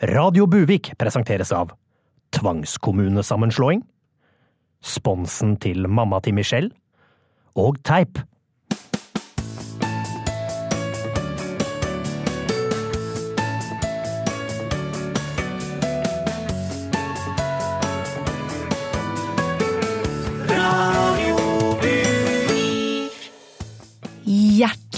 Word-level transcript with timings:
Radio 0.00 0.46
Buvik 0.48 0.94
presenteres 0.96 1.50
av 1.52 1.74
tvangskommunesammenslåing, 2.32 3.82
sponsen 4.80 5.58
til 5.60 5.84
mamma 5.92 6.22
til 6.24 6.38
Michelle 6.38 6.72
og 7.52 7.82
teip. 7.84 8.16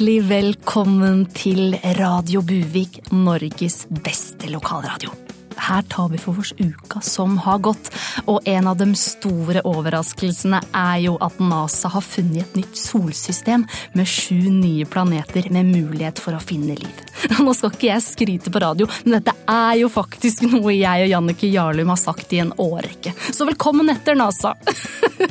Hjertelig 0.03 0.31
velkommen 0.31 1.21
til 1.31 1.77
Radio 1.95 2.41
Buvik, 2.43 2.99
Norges 3.15 3.85
beste 4.03 4.51
lokalradio. 4.51 5.22
Her 5.63 5.83
tar 5.83 6.09
vi 6.09 6.19
for 6.19 6.39
oss 6.39 6.53
uka 6.59 7.01
som 7.01 7.37
har 7.39 7.59
gått, 7.63 7.91
og 8.27 8.49
en 8.49 8.67
av 8.67 8.77
de 8.81 8.89
store 8.99 9.63
overraskelsene 9.69 10.59
er 10.75 10.97
jo 11.05 11.15
at 11.23 11.39
NASA 11.39 11.91
har 11.93 12.03
funnet 12.03 12.43
et 12.43 12.57
nytt 12.59 12.79
solsystem 12.79 13.67
med 13.95 14.09
sju 14.09 14.51
nye 14.51 14.87
planeter 14.91 15.47
med 15.55 15.71
mulighet 15.71 16.19
for 16.23 16.35
å 16.35 16.43
finne 16.43 16.75
liv. 16.81 17.05
Nå 17.45 17.55
skal 17.55 17.71
ikke 17.71 17.91
jeg 17.93 18.07
skryte 18.09 18.51
på 18.51 18.63
radio, 18.65 18.89
men 19.05 19.21
dette 19.21 19.37
er 19.53 19.77
jo 19.85 19.93
faktisk 19.93 20.43
noe 20.49 20.75
jeg 20.75 21.07
og 21.07 21.15
Jannike 21.15 21.53
Jarlum 21.53 21.95
har 21.95 22.01
sagt 22.01 22.35
i 22.35 22.43
en 22.43 22.55
årrekke. 22.59 23.15
Så 23.31 23.47
velkommen 23.49 23.95
etter, 23.95 24.19
NASA! 24.19 24.57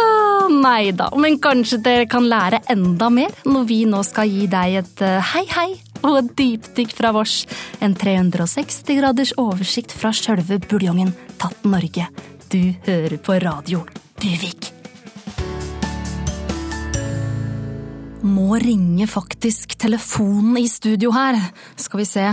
Ah, 0.00 0.46
nei 0.48 0.90
da, 0.96 1.10
men 1.20 1.36
kanskje 1.42 1.76
dere 1.84 2.06
kan 2.10 2.24
lære 2.24 2.62
enda 2.72 3.10
mer 3.12 3.34
når 3.44 3.66
vi 3.68 3.82
nå 3.88 4.00
skal 4.08 4.30
gi 4.30 4.46
deg 4.50 4.78
et 4.80 5.02
uh, 5.04 5.18
hei 5.34 5.44
hei 5.52 5.70
og 6.02 6.18
et 6.18 6.30
dypdykk 6.38 6.94
fra 6.96 7.12
vårs. 7.14 7.42
En 7.82 7.94
360 7.98 8.82
graders 8.98 9.32
oversikt 9.40 9.94
fra 9.96 10.12
sjølve 10.14 10.60
buljongen 10.68 11.12
tatt 11.40 11.66
Norge. 11.68 12.06
Du 12.52 12.60
hører 12.86 13.18
på 13.22 13.38
radio 13.42 13.84
Buvik. 14.20 14.72
Nå 18.22 18.58
ringer 18.62 19.08
faktisk 19.10 19.74
telefonen 19.82 20.60
i 20.60 20.68
studio 20.70 21.10
her. 21.14 21.38
Skal 21.80 22.02
vi 22.02 22.06
se. 22.06 22.26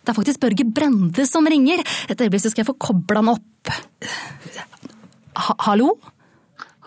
Det 0.00 0.12
er 0.14 0.16
faktisk 0.16 0.40
Børge 0.40 0.64
Brende 0.64 1.26
som 1.28 1.44
ringer. 1.44 1.82
Et 2.08 2.20
øyeblikk 2.20 2.46
så 2.46 2.52
skal 2.52 2.64
jeg 2.64 2.70
få 2.70 2.78
kobla 2.80 3.20
han 3.20 3.34
opp. 3.34 3.72
Ha 5.38 5.56
hallo? 5.66 5.90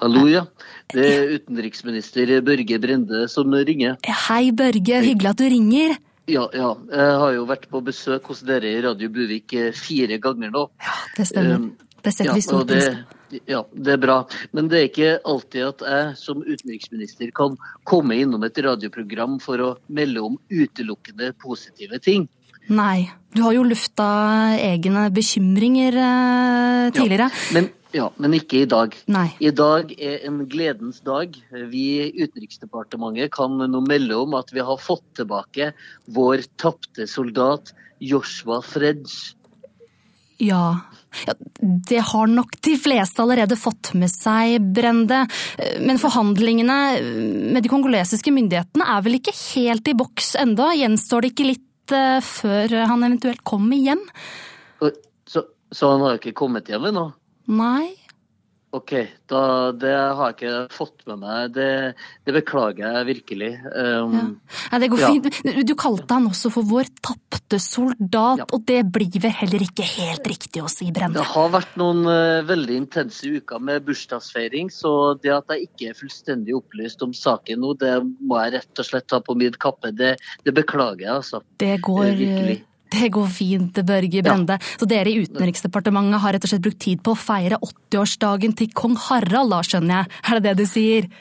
Hallo, 0.02 0.26
ja. 0.26 0.48
Det 0.90 1.04
er 1.06 1.36
utenriksminister 1.36 2.32
Børge 2.42 2.80
Brende 2.82 3.28
som 3.30 3.54
ringer. 3.54 4.00
Hei, 4.26 4.50
Børge. 4.52 5.04
Hyggelig 5.06 5.30
at 5.36 5.44
du 5.44 5.46
ringer. 5.46 5.94
Ja, 6.30 6.46
ja. 6.54 6.70
Jeg 6.92 7.16
har 7.24 7.32
jo 7.34 7.46
vært 7.50 7.66
på 7.72 7.82
besøk 7.84 8.28
hos 8.30 8.44
dere 8.46 8.70
i 8.70 8.82
Radio 8.84 9.10
Buvik 9.10 9.54
eh, 9.58 9.72
fire 9.76 10.20
ganger 10.22 10.52
nå. 10.54 10.68
Ja, 10.84 10.98
det 11.18 11.26
stemmer. 11.32 11.56
Um, 11.56 11.72
Det 12.02 12.14
setter 12.16 12.34
vi 12.34 12.42
stor 12.42 12.64
pris 12.66 12.88
på. 12.90 13.42
ja, 13.46 13.60
det 13.74 13.92
er 13.94 13.98
bra. 14.02 14.16
Men 14.58 14.70
det 14.72 14.78
er 14.80 14.88
ikke 14.90 15.10
alltid 15.26 15.66
at 15.68 15.84
jeg 15.86 16.16
som 16.18 16.42
utenriksminister 16.42 17.30
kan 17.38 17.58
komme 17.86 18.18
innom 18.18 18.44
et 18.48 18.58
radioprogram 18.58 19.40
for 19.44 19.62
å 19.62 19.76
melde 19.88 20.24
om 20.26 20.40
utelukkende 20.50 21.34
positive 21.42 22.00
ting. 22.02 22.26
Nei, 22.70 23.10
du 23.36 23.44
har 23.46 23.54
jo 23.54 23.68
lufta 23.68 24.08
egne 24.58 25.10
bekymringer 25.14 25.98
tidligere. 26.96 27.30
Ja, 27.30 27.54
Men, 27.54 27.70
ja, 27.92 28.08
men 28.22 28.36
ikke 28.38 28.64
i 28.64 28.70
dag. 28.70 28.96
Nei. 29.12 29.28
I 29.44 29.52
dag 29.56 29.92
er 29.98 30.24
en 30.28 30.42
gledens 30.50 31.02
dag. 31.06 31.36
Vi 31.52 31.86
i 32.06 32.24
Utenriksdepartementet 32.24 33.34
kan 33.36 33.58
nå 33.60 33.84
melde 33.86 34.18
om 34.18 34.36
at 34.40 34.54
vi 34.56 34.64
har 34.64 34.80
fått 34.82 35.06
tilbake 35.20 35.72
vår 36.16 36.46
tapte 36.62 37.08
soldat 37.10 37.74
Joshua 38.02 38.62
Fredge. 38.66 39.36
Ja. 40.42 40.80
ja. 41.28 41.36
Det 41.60 42.00
har 42.12 42.32
nok 42.32 42.56
de 42.66 42.74
fleste 42.82 43.22
allerede 43.22 43.58
fått 43.60 43.92
med 44.00 44.10
seg, 44.10 44.58
Brende. 44.74 45.26
Men 45.84 46.02
forhandlingene 46.02 46.80
med 47.54 47.62
de 47.62 47.72
kongolesiske 47.72 48.34
myndighetene 48.34 48.88
er 48.96 49.04
vel 49.06 49.20
ikke 49.20 49.36
helt 49.36 49.92
i 49.92 49.98
boks 49.98 50.34
enda? 50.42 50.72
Gjenstår 50.80 51.26
det 51.26 51.34
ikke 51.36 51.52
litt 51.52 51.94
eh, 51.94 52.18
før 52.26 52.80
han 52.90 53.06
eventuelt 53.06 53.44
kommer 53.46 53.78
hjem? 53.78 54.02
Så, 55.30 55.46
så 55.70 55.94
han 55.94 56.08
har 56.08 56.18
ikke 56.18 56.34
kommet 56.42 56.72
hjem 56.72 56.90
ennå? 56.90 57.12
Nei? 57.48 57.96
Ok, 58.74 58.94
da, 59.28 59.72
det 59.76 59.90
har 59.92 60.30
jeg 60.32 60.36
ikke 60.38 60.72
fått 60.72 61.02
med 61.10 61.18
meg. 61.20 61.50
Det, 61.52 61.66
det 62.24 62.34
beklager 62.38 62.86
jeg 62.96 63.08
virkelig. 63.10 63.50
Um, 63.68 64.14
Ja. 64.16 64.22
Nei, 64.72 64.80
det 64.80 64.90
går 64.94 65.00
Ja. 65.02 65.10
fint. 65.12 65.68
Du 65.68 65.74
kalte 65.76 66.08
han 66.16 66.30
også 66.30 66.50
for 66.54 66.64
vår 66.64 66.88
tapte 67.04 67.60
soldat, 67.60 68.38
Ja. 68.40 68.46
og 68.54 68.64
det 68.66 68.86
blir 68.90 69.12
vel 69.20 69.32
heller 69.42 69.60
ikke 69.60 69.84
helt 69.84 70.24
riktig 70.24 70.64
å 70.64 70.70
si, 70.72 70.88
Brende? 70.90 71.20
Det 71.20 71.26
har 71.34 71.50
vært 71.52 71.76
noen 71.76 72.06
uh, 72.08 72.48
veldig 72.48 72.78
intense 72.80 73.28
uker 73.28 73.60
med 73.60 73.84
bursdagsfeiring, 73.84 74.72
så 74.72 75.20
det 75.22 75.36
at 75.36 75.48
jeg 75.52 75.68
ikke 75.68 75.90
er 75.90 76.00
fullstendig 76.00 76.56
opplyst 76.56 77.04
om 77.04 77.12
saken 77.12 77.60
nå, 77.60 77.74
det 77.78 77.92
må 78.24 78.40
jeg 78.46 78.54
rett 78.54 78.80
og 78.80 78.86
slett 78.88 79.08
ta 79.12 79.20
på 79.20 79.36
min 79.36 79.52
kappe. 79.52 79.92
Det, 79.92 80.16
det 80.46 80.54
beklager 80.56 81.10
jeg, 81.10 81.12
altså. 81.20 81.44
Det 81.60 81.82
går, 81.82 82.06
Eh, 82.06 82.16
virkelig. 82.16 82.64
Det 82.92 83.10
går 83.16 83.28
fint, 83.32 83.82
Børge 83.88 84.24
Brende. 84.26 84.60
Så 84.78 84.88
dere 84.90 85.12
i 85.12 85.24
Utenriksdepartementet 85.24 86.24
har 86.24 86.36
rett 86.36 86.48
og 86.48 86.52
slett 86.52 86.66
brukt 86.66 86.82
tid 86.84 87.02
på 87.04 87.16
å 87.16 87.20
feire 87.20 87.60
80-årsdagen 87.64 88.56
til 88.60 88.72
kong 88.76 88.98
Harald, 89.10 89.54
da, 89.54 89.62
skjønner 89.66 90.02
jeg. 90.02 90.12
Er 90.28 90.40
det 90.40 90.50
det 90.50 90.56
du 90.60 90.70
sier? 90.70 91.12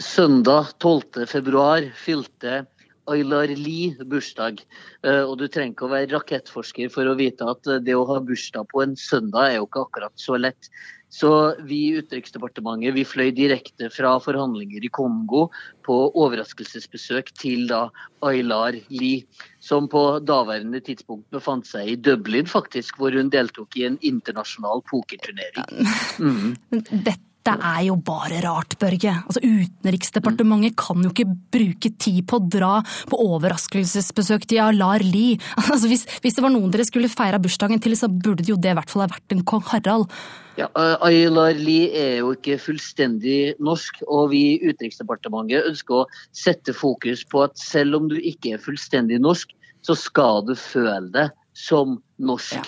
Søndag 0.00 0.72
12. 0.80 1.26
februar 1.28 1.84
fylte 1.98 2.64
Aylar 3.10 3.52
Lie 3.52 3.94
bursdag. 4.08 4.64
Eh, 5.04 5.22
Og 5.22 5.38
du 5.38 5.46
trenger 5.48 5.74
ikke 5.74 5.88
å 5.88 5.94
være 5.94 6.12
rakettforsker 6.14 6.90
for 6.92 7.08
å 7.08 7.16
vite 7.18 7.46
at 7.48 7.66
eh, 7.70 7.82
det 7.84 7.96
å 7.96 8.06
ha 8.08 8.20
bursdag 8.24 8.68
på 8.72 8.84
en 8.84 8.96
søndag 8.98 9.50
er 9.50 9.58
jo 9.58 9.68
ikke 9.68 9.86
akkurat 9.86 10.14
så 10.20 10.38
lett. 10.40 10.70
Så 11.14 11.30
vi 11.62 11.76
i 11.86 11.98
Utenriksdepartementet 12.00 12.96
vi 12.96 13.04
fløy 13.06 13.28
direkte 13.36 13.86
fra 13.94 14.16
forhandlinger 14.18 14.82
i 14.82 14.90
Kongo 14.90 15.44
på 15.86 15.98
overraskelsesbesøk 16.10 17.30
til 17.38 17.68
da 17.70 17.84
Aylar 18.26 18.74
Lie, 18.90 19.22
som 19.62 19.86
på 19.90 20.02
daværende 20.26 20.80
tidspunkt 20.82 21.28
befant 21.30 21.70
seg 21.70 21.92
i 21.92 22.00
Dublin, 22.00 22.50
faktisk, 22.50 22.98
hvor 22.98 23.14
hun 23.14 23.30
deltok 23.30 23.78
i 23.78 23.86
en 23.86 24.00
internasjonal 24.02 24.82
pokerturnering. 24.90 25.86
Mm. 26.18 26.56
Men 26.74 27.22
Dette 27.44 27.60
er 27.60 27.82
jo 27.90 27.98
bare 28.00 28.38
rart, 28.40 28.72
Børge. 28.80 29.10
Altså, 29.28 29.42
Utenriksdepartementet 29.44 30.78
kan 30.80 31.02
jo 31.04 31.10
ikke 31.10 31.26
bruke 31.52 31.90
tid 32.00 32.22
på 32.24 32.38
å 32.38 32.46
dra 32.48 32.78
på 33.10 33.18
overraskelsesbesøk 33.20 34.46
til 34.48 34.62
Alar 34.64 35.04
Lie. 35.04 35.36
Altså, 35.74 35.90
hvis, 35.90 36.06
hvis 36.24 36.38
det 36.38 36.44
var 36.44 36.54
noen 36.54 36.72
dere 36.72 36.86
skulle 36.88 37.10
feira 37.12 37.40
bursdagen 37.42 37.82
til, 37.84 37.92
så 38.00 38.08
burde 38.08 38.46
jo 38.48 38.56
det 38.56 38.72
i 38.72 38.78
hvert 38.78 38.88
fall 38.88 39.04
ha 39.04 39.10
vært 39.12 39.36
en 39.36 39.44
kong 39.44 39.64
Harald. 39.68 40.08
Ja, 40.56 40.70
eh, 40.72 40.96
Aylar 41.04 41.52
Lie 41.58 41.90
er 41.92 42.16
jo 42.22 42.32
ikke 42.32 42.56
fullstendig 42.62 43.58
norsk, 43.60 44.00
og 44.08 44.30
vi 44.32 44.42
i 44.54 44.58
Utenriksdepartementet 44.64 45.68
ønsker 45.68 46.00
å 46.00 46.08
sette 46.32 46.72
fokus 46.72 47.26
på 47.28 47.44
at 47.44 47.60
selv 47.60 48.00
om 48.00 48.08
du 48.08 48.16
ikke 48.16 48.54
er 48.56 48.62
fullstendig 48.62 49.20
norsk, 49.20 49.52
så 49.84 49.98
skal 49.98 50.46
du 50.48 50.54
føle 50.56 51.10
det 51.12 51.28
som 51.54 52.00
norsk. 52.18 52.66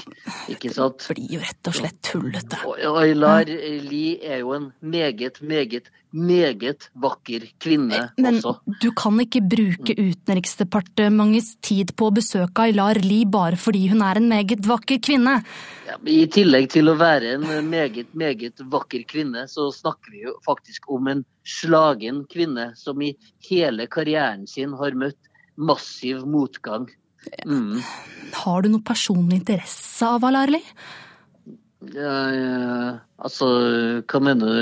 Ikke 0.50 0.70
sant? 0.70 1.02
Det 1.02 1.16
blir 1.19 1.36
jo 1.36 1.42
rett 1.42 1.69
og 1.70 1.74
slett 1.74 1.98
tullete. 2.06 2.58
Aylar 2.86 3.48
Lie 3.50 4.16
er 4.22 4.44
jo 4.44 4.52
en 4.54 4.69
meget, 4.80 5.41
meget, 5.42 5.91
meget 6.14 6.86
vakker 6.94 7.44
kvinne 7.60 7.98
Men 8.16 8.38
også. 8.38 8.54
du 8.80 8.88
kan 8.96 9.19
ikke 9.20 9.42
bruke 9.42 9.96
Utenriksdepartementets 9.98 11.56
tid 11.66 11.92
på 11.98 12.08
å 12.08 12.14
besøke 12.14 12.69
Aylar 12.69 13.02
Lie 13.02 13.26
bare 13.26 13.58
fordi 13.58 13.88
hun 13.91 14.04
er 14.06 14.22
en 14.22 14.28
meget 14.30 14.62
vakker 14.66 15.02
kvinne. 15.02 15.41
Ja, 15.86 15.98
I 16.06 16.26
tillegg 16.30 16.70
til 16.75 16.91
å 16.91 16.96
være 16.98 17.36
en 17.36 17.70
meget, 17.70 18.14
meget 18.14 18.62
vakker 18.70 19.02
kvinne, 19.10 19.46
så 19.50 19.69
snakker 19.75 20.14
vi 20.14 20.25
jo 20.28 20.36
faktisk 20.46 20.86
om 20.94 21.10
en 21.10 21.25
slagen 21.46 22.22
kvinne 22.30 22.70
som 22.78 23.02
i 23.02 23.16
hele 23.50 23.86
karrieren 23.91 24.46
sin 24.50 24.75
har 24.78 24.94
møtt 24.94 25.19
massiv 25.56 26.22
motgang. 26.28 26.86
Mm. 27.47 27.81
Har 28.37 28.62
du 28.62 28.71
noe 28.72 28.87
personlig 28.87 29.41
interesse 29.43 30.09
av 30.09 30.25
Alarli?» 30.27 30.62
Ja, 31.94 32.19
ja, 32.32 32.99
altså, 33.23 33.46
hva 34.08 34.20
mener 34.25 34.52
du? 34.52 34.61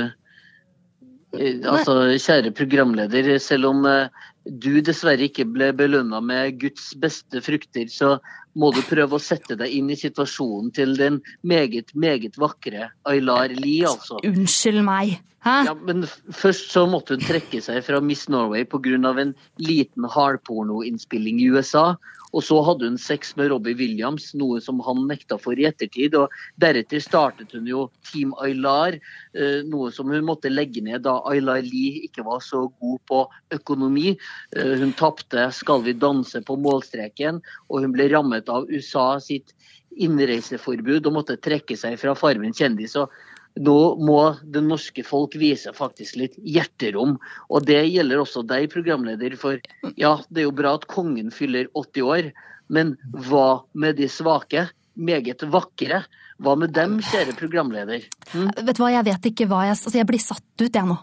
Eh, 1.39 1.59
Altså, 1.65 1.95
kjære 2.21 2.53
programleder, 2.55 3.37
selv 3.39 3.71
om 3.71 3.85
eh, 3.89 4.11
du 4.45 4.81
dessverre 4.85 5.25
ikke 5.25 5.47
ble 5.49 5.71
belønna 5.75 6.21
med 6.21 6.59
Guds 6.61 6.91
beste 7.01 7.41
frukter, 7.41 7.87
så 7.91 8.17
må 8.55 8.71
du 8.75 8.81
prøve 8.85 9.17
å 9.17 9.21
sette 9.21 9.57
deg 9.59 9.73
inn 9.73 9.89
i 9.91 9.97
situasjonen 9.99 10.71
til 10.75 10.95
den 10.99 11.21
meget, 11.43 11.91
meget 11.95 12.37
vakre 12.39 12.91
Aylar 13.09 13.51
Lie, 13.55 13.87
altså. 13.89 14.19
Unnskyld 14.23 14.83
meg. 14.85 15.17
Hæ? 15.45 15.55
Ja, 15.67 15.73
men 15.77 16.05
først 16.33 16.71
så 16.73 16.85
måtte 16.89 17.17
hun 17.17 17.25
trekke 17.25 17.59
seg 17.61 17.83
fra 17.85 17.99
Miss 18.01 18.25
Norway 18.29 18.65
pga. 18.65 19.11
en 19.21 19.35
liten 19.61 20.07
hardpornoinnspilling 20.09 21.41
i 21.41 21.51
USA. 21.53 21.95
Og 22.35 22.43
så 22.43 22.57
hadde 22.67 22.89
hun 22.89 22.97
sex 22.99 23.33
med 23.39 23.49
Robbie 23.53 23.77
Williams, 23.79 24.33
noe 24.35 24.59
som 24.63 24.81
han 24.83 25.05
nekta 25.07 25.37
for 25.41 25.55
i 25.59 25.67
ettertid. 25.69 26.17
Og 26.19 26.33
deretter 26.61 27.03
startet 27.03 27.55
hun 27.55 27.69
jo 27.69 27.85
Team 28.09 28.33
Aylar, 28.43 28.97
eh, 29.33 29.61
noe 29.63 29.91
som 29.95 30.11
hun 30.11 30.27
måtte 30.27 30.51
legge 30.51 30.83
ned 30.83 31.05
da 31.07 31.21
Aylar 31.31 31.63
Lie 31.63 32.03
ikke 32.09 32.25
var 32.27 32.43
så 32.43 32.65
god 32.81 32.99
på 33.07 33.21
økonomi. 33.55 34.17
Eh, 34.55 34.75
Hun 34.75 34.91
tapte 34.93 35.51
Skal 35.55 35.81
vi 35.83 35.93
danse 35.93 36.41
på 36.41 36.57
målstreken, 36.59 37.41
og 37.69 37.81
hun 37.81 37.93
ble 37.95 38.09
rammet 38.11 38.49
av 38.49 38.67
USA 38.69 39.19
sitt 39.19 39.53
innreiseforbud 39.95 41.05
og 41.07 41.13
måtte 41.13 41.37
trekke 41.39 41.77
seg 41.79 41.97
fra 41.99 42.15
Farmen 42.15 42.53
kjendis. 42.53 42.95
og 42.95 43.09
nå 43.55 43.77
må 44.03 44.19
det 44.43 44.63
norske 44.65 45.03
folk 45.07 45.35
vise 45.39 45.71
faktisk 45.75 46.17
litt 46.19 46.35
hjerterom. 46.43 47.15
Og 47.49 47.67
det 47.67 47.81
gjelder 47.87 48.23
også 48.23 48.43
deg, 48.47 48.67
programleder. 48.73 49.37
For 49.39 49.61
ja, 49.95 50.17
det 50.29 50.43
er 50.43 50.49
jo 50.49 50.57
bra 50.57 50.75
at 50.79 50.87
kongen 50.91 51.31
fyller 51.35 51.69
80 51.73 52.09
år, 52.09 52.29
men 52.67 52.95
hva 53.27 53.65
med 53.77 53.99
de 54.01 54.09
svake? 54.11 54.67
Meget 54.95 55.43
vakre. 55.51 56.03
Hva 56.43 56.57
med 56.59 56.73
dem, 56.75 56.97
kjære 56.99 57.35
programleder? 57.39 58.03
Hm? 58.33 58.49
Vet 58.59 58.75
du 58.75 58.83
hva, 58.83 58.91
jeg 58.91 59.07
vet 59.07 59.27
ikke 59.29 59.47
hva 59.47 59.61
jeg 59.69 59.75
Altså, 59.77 59.95
jeg 59.95 60.07
blir 60.09 60.23
satt 60.23 60.43
ut, 60.59 60.67
jeg 60.67 60.87
nå. 60.89 60.97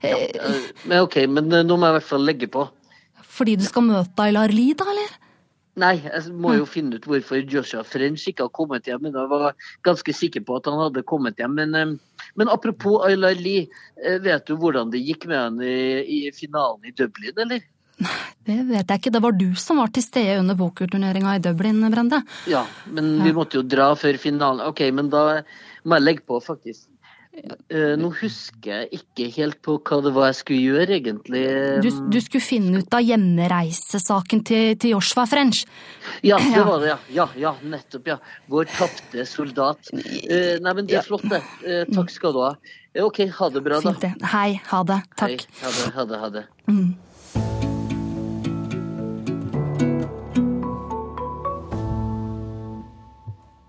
Ja, 0.00 0.14
eh, 0.14 0.68
men 0.86 1.02
ok, 1.04 1.16
men 1.28 1.52
eh, 1.52 1.64
nå 1.66 1.76
må 1.76 1.88
jeg 1.88 1.96
i 1.96 1.98
hvert 1.98 2.08
fall 2.08 2.24
legge 2.24 2.48
på. 2.52 2.64
Fordi 3.38 3.56
du 3.58 3.66
skal 3.66 3.84
møte 3.84 4.24
Aylar 4.24 4.52
Lie, 4.54 4.76
da, 4.78 4.86
eller? 4.88 5.16
Nei, 5.78 5.94
jeg 6.02 6.34
må 6.34 6.56
jo 6.56 6.66
finne 6.68 6.98
ut 6.98 7.06
hvorfor 7.06 7.42
Joshua 7.46 7.84
French 7.86 8.26
ikke 8.30 8.48
har 8.48 8.54
kommet 8.54 8.88
hjem. 8.90 9.04
Men 9.06 9.16
jeg 9.16 9.30
var 9.30 9.56
ganske 9.86 10.14
sikker 10.16 10.44
på 10.46 10.58
at 10.58 10.68
han 10.70 10.78
hadde 10.82 11.06
kommet 11.08 11.38
hjem. 11.40 11.56
Men, 11.58 11.74
eh, 11.78 12.28
men 12.38 12.52
apropos 12.52 13.04
Ayla 13.06 13.32
Lee, 13.38 13.68
vet 13.96 14.46
du 14.46 14.56
hvordan 14.58 14.90
det 14.94 15.04
gikk 15.04 15.28
med 15.30 15.38
henne 15.38 15.68
i, 15.68 16.28
i 16.28 16.32
finalen 16.34 16.86
i 16.86 16.94
Dublin, 16.94 17.36
eller? 17.46 17.62
Nei, 17.98 18.18
det 18.46 18.58
vet 18.68 18.92
jeg 18.92 19.00
ikke. 19.00 19.12
Det 19.14 19.22
var 19.24 19.34
du 19.34 19.48
som 19.58 19.80
var 19.82 19.90
til 19.94 20.04
stede 20.04 20.36
under 20.38 20.58
pokerturneringa 20.58 21.34
i 21.34 21.42
Dublin, 21.42 21.80
Brende. 21.90 22.22
Ja, 22.50 22.62
men 22.94 23.16
vi 23.24 23.34
måtte 23.34 23.58
jo 23.58 23.64
dra 23.66 23.90
før 23.98 24.20
finalen. 24.22 24.62
Ok, 24.70 24.84
men 24.94 25.10
da 25.10 25.42
må 25.82 25.98
jeg 25.98 26.06
legge 26.06 26.26
på, 26.28 26.38
faktisk. 26.44 26.86
Uh, 27.38 27.94
nå 28.00 28.08
husker 28.18 28.72
jeg 28.72 28.98
ikke 28.98 29.26
helt 29.36 29.58
på 29.62 29.76
hva 29.86 29.98
det 30.02 30.10
var 30.16 30.30
jeg 30.30 30.38
skulle 30.40 30.72
gjøre, 30.72 30.96
egentlig. 30.96 31.42
Du, 31.84 31.90
du 32.10 32.18
skulle 32.24 32.42
finne 32.42 32.80
ut 32.82 32.96
av 32.96 33.04
hjemreisesaken 33.04 34.42
til, 34.48 34.72
til 34.80 34.96
Joshua 34.96 35.26
French. 35.30 35.62
Ja, 36.26 36.40
det 36.42 36.64
var 36.66 36.82
det, 36.82 36.90
ja. 36.90 36.98
Ja, 37.14 37.26
ja 37.38 37.52
nettopp, 37.62 38.10
ja. 38.10 38.18
Vår 38.50 38.66
tapte 38.72 39.26
soldat. 39.28 39.92
Uh, 39.94 40.56
nei, 40.64 40.72
men 40.72 40.88
det 40.88 40.98
er 40.98 41.06
flott, 41.06 41.28
det. 41.30 41.42
Uh, 41.62 41.84
takk 41.94 42.10
skal 42.14 42.34
du 42.34 42.42
ha. 42.42 42.52
Ok, 43.04 43.22
ha 43.38 43.50
det 43.54 43.62
bra, 43.62 43.78
da. 43.78 43.92
Fint 43.92 44.02
det. 44.02 44.14
Hei, 44.32 44.58
ha 44.72 44.82
det. 44.88 45.02
Takk. 45.20 45.46
Hei, 45.60 45.68
ha 45.68 45.76
det, 45.76 45.92
ha 45.94 46.08
det. 46.08 46.18
Ha 46.24 46.28
det. 46.40 46.44
Mm. 46.72 46.96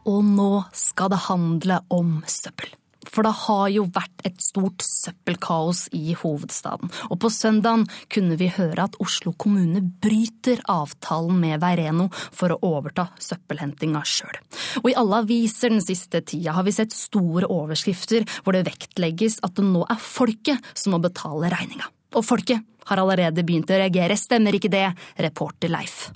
Og 0.10 0.26
nå 0.26 0.52
skal 0.74 1.14
det 1.14 1.20
handle 1.28 1.84
om 1.94 2.24
søppel. 2.26 2.74
For 3.10 3.26
det 3.26 3.34
har 3.46 3.68
jo 3.74 3.86
vært 3.94 4.26
et 4.28 4.40
stort 4.44 4.84
søppelkaos 4.86 5.88
i 5.98 6.16
hovedstaden. 6.18 6.92
Og 7.10 7.20
på 7.24 7.32
søndagen 7.34 7.88
kunne 8.12 8.38
vi 8.40 8.52
høre 8.54 8.86
at 8.88 8.98
Oslo 9.04 9.34
kommune 9.34 9.82
bryter 9.82 10.62
avtalen 10.70 11.40
med 11.42 11.62
Veireno 11.64 12.10
for 12.14 12.54
å 12.54 12.60
overta 12.70 13.10
søppelhentinga 13.22 14.04
sjøl. 14.08 14.40
Og 14.84 14.92
i 14.92 14.98
alle 15.00 15.24
aviser 15.24 15.74
den 15.74 15.84
siste 15.84 16.22
tida 16.22 16.56
har 16.58 16.68
vi 16.68 16.76
sett 16.76 16.96
store 16.96 17.50
overskrifter 17.50 18.28
hvor 18.44 18.56
det 18.56 18.68
vektlegges 18.70 19.40
at 19.46 19.58
det 19.58 19.68
nå 19.68 19.86
er 19.90 20.02
folket 20.02 20.74
som 20.74 20.96
må 20.96 21.04
betale 21.04 21.52
regninga. 21.52 21.90
Og 22.18 22.26
folket 22.26 22.66
har 22.90 23.02
allerede 23.02 23.46
begynt 23.46 23.70
å 23.70 23.78
reagere, 23.78 24.18
stemmer 24.18 24.56
ikke 24.58 24.72
det, 24.74 24.88
reporter 25.22 25.70
Leif? 25.72 26.08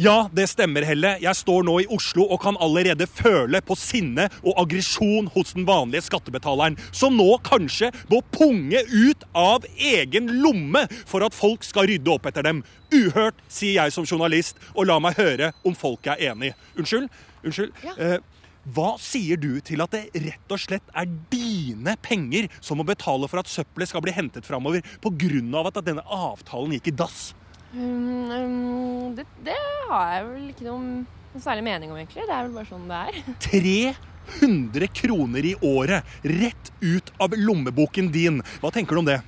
Ja, 0.00 0.30
det 0.32 0.46
stemmer, 0.48 0.80
Helle. 0.88 1.10
Jeg 1.20 1.36
står 1.36 1.64
nå 1.68 1.74
i 1.82 1.86
Oslo 1.92 2.24
og 2.32 2.38
kan 2.40 2.56
allerede 2.64 3.04
føle 3.04 3.58
på 3.60 3.74
sinne 3.76 4.30
og 4.40 4.54
aggresjon 4.62 5.26
hos 5.34 5.50
den 5.52 5.66
vanlige 5.68 6.06
skattebetaleren, 6.06 6.78
som 6.88 7.18
nå 7.18 7.26
kanskje 7.44 7.90
må 8.08 8.22
punge 8.32 8.80
ut 8.88 9.26
av 9.36 9.66
egen 9.76 10.30
lomme 10.40 10.86
for 11.04 11.26
at 11.26 11.36
folk 11.36 11.66
skal 11.68 11.90
rydde 11.90 12.14
opp 12.14 12.30
etter 12.30 12.46
dem. 12.48 12.62
Uhørt, 12.94 13.42
sier 13.52 13.76
jeg 13.76 13.92
som 13.92 14.06
journalist, 14.08 14.56
og 14.72 14.88
la 14.88 14.96
meg 15.04 15.20
høre 15.20 15.50
om 15.68 15.76
folk 15.76 16.08
er 16.08 16.22
enig. 16.30 16.54
Unnskyld? 16.80 17.10
Unnskyld? 17.44 17.74
Ja. 17.84 17.92
Eh, 18.00 18.46
hva 18.72 18.94
sier 19.00 19.36
du 19.40 19.50
til 19.64 19.84
at 19.84 19.92
det 19.92 20.06
rett 20.16 20.54
og 20.54 20.62
slett 20.62 20.96
er 20.96 21.12
dine 21.28 21.98
penger 22.00 22.48
som 22.62 22.80
må 22.80 22.88
betale 22.88 23.28
for 23.28 23.42
at 23.42 23.52
søppelet 23.52 23.92
skal 23.92 24.04
bli 24.06 24.16
hentet 24.16 24.48
framover 24.48 24.80
pga. 25.04 25.66
at 25.66 25.84
denne 25.84 26.06
avtalen 26.08 26.72
gikk 26.78 26.88
i 26.88 26.96
dass? 27.04 27.34
Um, 27.74 28.30
um, 28.30 29.14
det, 29.14 29.24
det, 29.46 29.54
har 29.88 30.14
jeg 30.16 30.26
vel 30.26 30.46
ikke 30.50 30.66
noe, 30.66 31.02
noe 31.30 31.42
særlig 31.42 31.66
mening 31.66 31.92
om, 31.92 31.98
egentlig. 32.00 32.26
Det 32.26 32.34
er 32.34 32.46
vel 32.48 32.54
bare 32.56 32.70
sånn 32.70 32.88
det 32.90 33.00
er. 33.00 33.18
300 34.40 34.88
kroner 35.00 35.50
i 35.52 35.56
året 35.62 36.16
rett 36.26 36.72
ut 36.82 37.12
av 37.22 37.36
lommeboken 37.38 38.10
din. 38.14 38.40
Hva 38.62 38.72
tenker 38.74 38.98
du 38.98 39.04
om 39.04 39.10
det? 39.10 39.20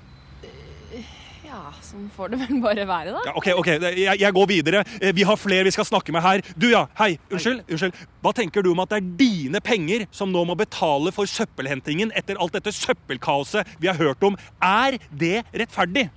Ja, 1.52 1.68
sånn 1.84 2.06
får 2.16 2.32
det 2.32 2.40
vel 2.40 2.62
bare 2.64 2.86
være, 2.88 3.12
da. 3.12 3.22
Ja, 3.28 3.34
ok, 3.36 3.50
ok, 3.60 3.68
jeg, 3.76 4.16
jeg, 4.22 4.34
går 4.34 4.46
videre. 4.48 4.80
Eh, 4.98 5.12
vi 5.14 5.26
har 5.28 5.38
flere 5.38 5.66
vi 5.68 5.74
skal 5.74 5.86
snakke 5.86 6.14
med 6.14 6.24
her. 6.24 6.42
Du, 6.56 6.70
ja. 6.72 6.86
Hei. 6.98 7.12
Unnskyld. 7.28 7.62
unnskyld. 7.68 8.00
Hva 8.24 8.32
tenker 8.38 8.64
du 8.64 8.72
om 8.72 8.82
at 8.82 8.94
det 8.94 9.02
er 9.02 9.12
dine 9.20 9.60
penger 9.62 10.06
som 10.10 10.32
nå 10.32 10.42
må 10.48 10.56
betale 10.58 11.12
for 11.14 11.30
søppelhentingen 11.30 12.10
etter 12.18 12.40
alt 12.40 12.56
dette 12.56 12.72
søppelkaoset 12.74 13.76
vi 13.78 13.92
har 13.92 14.00
hørt 14.00 14.24
om? 14.26 14.40
Er 14.64 14.98
det 15.12 15.42
rettferdig? 15.52 16.08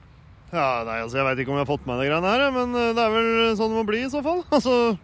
Ja, 0.56 0.70
nei, 0.88 1.02
altså 1.04 1.20
Jeg 1.20 1.28
veit 1.28 1.42
ikke 1.44 1.52
om 1.52 1.60
jeg 1.60 1.66
har 1.66 1.74
fått 1.74 1.84
med 1.88 1.98
meg 1.98 2.06
de 2.06 2.12
greiene 2.14 2.32
her, 2.32 2.46
men 2.56 2.80
eh, 2.80 2.94
det 2.96 3.04
er 3.04 3.12
vel 3.18 3.34
sånn 3.60 3.74
det 3.74 3.82
må 3.82 3.84
bli 3.88 4.06
i 4.06 4.14
så 4.14 4.24
fall. 4.26 4.46
Altså, 4.56 4.96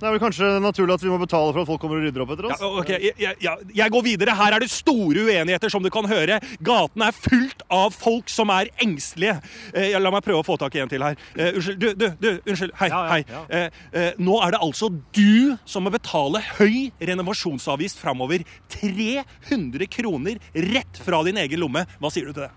det 0.00 0.08
er 0.08 0.14
vel 0.16 0.20
kanskje 0.20 0.48
naturlig 0.58 0.94
at 0.96 1.02
vi 1.04 1.10
må 1.12 1.18
betale 1.22 1.52
for 1.52 1.62
at 1.62 1.68
folk 1.68 1.80
kommer 1.80 2.00
og 2.00 2.06
rydder 2.06 2.22
opp 2.24 2.32
etter 2.34 2.48
oss. 2.48 2.60
Ja, 2.60 2.70
ok, 2.82 2.90
jeg, 2.90 3.36
jeg, 3.40 3.68
jeg, 3.78 3.92
går 3.94 4.02
videre. 4.04 4.34
Her 4.36 4.56
er 4.56 4.64
det 4.64 4.70
store 4.72 5.22
uenigheter, 5.28 5.70
som 5.70 5.84
du 5.84 5.90
kan 5.94 6.08
høre. 6.10 6.40
Gaten 6.66 7.04
er 7.06 7.14
fullt 7.14 7.62
av 7.72 7.94
folk 7.94 8.32
som 8.32 8.50
er 8.52 8.72
engstelige. 8.82 9.36
Eh, 9.70 9.94
la 10.00 10.12
meg 10.12 10.24
prøve 10.26 10.42
å 10.42 10.46
få 10.46 10.58
tak 10.60 10.74
i 10.74 10.82
en 10.82 10.90
til 10.90 11.04
her. 11.06 11.20
Eh, 11.38 11.54
unnskyld, 11.60 11.78
du, 11.78 11.86
du, 12.00 12.08
du, 12.18 12.28
unnskyld. 12.42 12.74
Hei. 12.80 12.90
Ja, 12.90 13.04
ja, 13.06 13.14
hei. 13.14 13.38
Eh, 13.60 13.78
uh, 13.94 14.20
nå 14.26 14.40
er 14.42 14.56
det 14.56 14.62
altså 14.66 14.90
du 15.14 15.54
som 15.62 15.86
må 15.86 15.94
betale 15.94 16.42
høy 16.56 16.90
renovasjonsavgift 16.98 18.02
framover. 18.02 18.42
300 18.74 19.88
kroner 19.94 20.42
rett 20.74 21.00
fra 21.06 21.22
din 21.28 21.38
egen 21.46 21.62
lomme. 21.62 21.86
Hva 22.02 22.12
sier 22.12 22.28
du 22.28 22.34
til 22.34 22.48
det? 22.48 22.52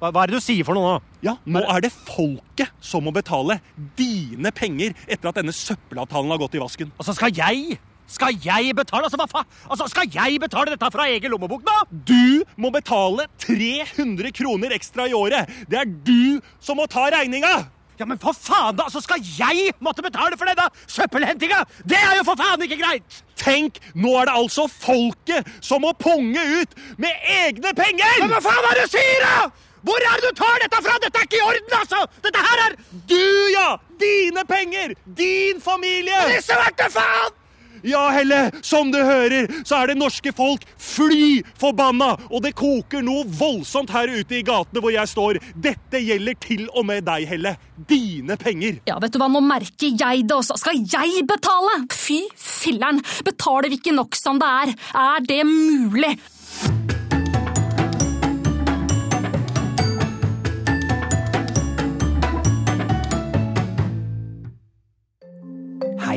Hva, 0.00 0.08
hva, 0.08 0.22
er 0.24 0.32
det 0.32 0.38
du 0.40 0.44
sier 0.44 0.64
for 0.64 0.76
noe 0.76 0.94
nå? 0.94 0.98
Ja, 1.26 1.34
Nå 1.44 1.60
er 1.68 1.84
det 1.84 1.92
folket 1.92 2.72
som 2.80 3.04
må 3.04 3.12
betale 3.12 3.58
dine 3.98 4.48
penger 4.56 4.94
etter 5.04 5.28
at 5.28 5.40
denne 5.42 5.52
søppelavtalen 5.52 6.32
har 6.32 6.40
gått 6.40 6.56
i 6.56 6.62
vasken. 6.62 6.94
Altså, 6.96 7.12
skal 7.18 7.34
jeg? 7.36 7.76
Skal 8.10 8.38
jeg 8.42 8.72
betale? 8.78 9.04
Altså, 9.06 9.20
hva 9.20 9.28
faen? 9.30 9.50
Altså, 9.68 9.90
skal 9.92 10.08
jeg 10.14 10.40
betale 10.40 10.72
dette 10.72 10.88
fra 10.94 11.06
egen 11.12 11.34
lommebok, 11.34 11.62
da? 11.68 11.82
Du 11.92 12.40
må 12.56 12.72
betale 12.74 13.28
300 13.44 14.32
kroner 14.40 14.72
ekstra 14.74 15.06
i 15.06 15.14
året. 15.14 15.52
Det 15.68 15.82
er 15.84 15.92
du 16.08 16.40
som 16.64 16.80
må 16.80 16.88
ta 16.90 17.10
regninga! 17.12 17.68
Ja, 18.00 18.06
men 18.08 18.16
for 18.16 18.32
faen, 18.32 18.78
da! 18.78 18.88
Altså, 18.88 19.02
skal 19.04 19.20
jeg 19.20 19.74
måtte 19.84 20.02
betale 20.02 20.40
for 20.40 20.48
denne 20.48 20.70
søppelhentinga! 20.88 21.60
Det 21.84 22.00
er 22.00 22.16
jo 22.16 22.24
for 22.32 22.40
faen 22.40 22.64
ikke 22.64 22.80
greit! 22.80 23.22
Tenk, 23.40 23.76
nå 23.92 24.16
er 24.16 24.30
det 24.30 24.38
altså 24.40 24.64
folket 24.72 25.48
som 25.60 25.84
må 25.84 25.92
punge 26.00 26.40
ut 26.40 26.78
med 26.96 27.32
egne 27.44 27.76
penger! 27.76 28.22
Men 28.24 28.32
hva 28.32 28.40
faen 28.48 28.70
er 28.70 28.80
det 28.80 28.88
du 28.88 28.96
sier, 28.96 29.26
da?! 29.28 29.68
Hvor 29.86 30.06
er 30.06 30.20
det 30.20 30.30
du 30.30 30.40
tar 30.40 30.62
dette 30.62 30.82
fra?! 30.84 30.96
Dette 31.00 31.20
er 31.20 31.28
ikke 31.28 31.40
i 31.40 31.44
orden, 31.46 31.76
altså! 31.80 32.04
Dette 32.24 32.46
her 32.46 32.64
er 32.68 32.78
Du, 33.08 33.26
ja! 33.54 33.68
Dine 34.00 34.46
penger! 34.48 34.96
Din 35.04 35.60
familie! 35.64 36.24
Men 36.28 36.42
svarte 36.44 36.90
faen! 36.92 37.36
Ja, 37.82 38.10
Helle, 38.12 38.50
som 38.62 38.90
du 38.92 38.98
hører, 39.00 39.46
så 39.64 39.78
er 39.78 39.90
det 39.90 39.96
norske 40.00 40.32
folk 40.36 40.66
fly 40.76 41.40
forbanna! 41.60 42.12
Og 42.28 42.44
det 42.44 42.52
koker 42.58 43.04
noe 43.04 43.24
voldsomt 43.24 43.92
her 43.94 44.12
ute 44.12 44.40
i 44.40 44.44
gatene 44.44 44.82
hvor 44.84 44.92
jeg 44.92 45.08
står. 45.08 45.40
Dette 45.56 46.02
gjelder 46.04 46.36
til 46.44 46.66
og 46.74 46.84
med 46.90 47.06
deg, 47.08 47.24
Helle. 47.30 47.54
Dine 47.88 48.36
penger. 48.40 48.82
Ja, 48.90 49.00
vet 49.00 49.16
du 49.16 49.20
hva, 49.22 49.30
nå 49.32 49.40
merker 49.44 49.96
jeg 49.96 50.26
det 50.28 50.36
også. 50.36 50.58
Skal 50.60 50.84
jeg 50.84 51.24
betale? 51.30 51.80
Fy 51.94 52.22
filleren! 52.36 53.00
Betaler 53.24 53.72
vi 53.72 53.80
ikke 53.80 53.96
nok 53.96 54.18
som 54.18 54.40
det 54.42 54.54
er? 54.60 54.76
Er 55.00 55.28
det 55.28 55.42
mulig? 55.48 56.18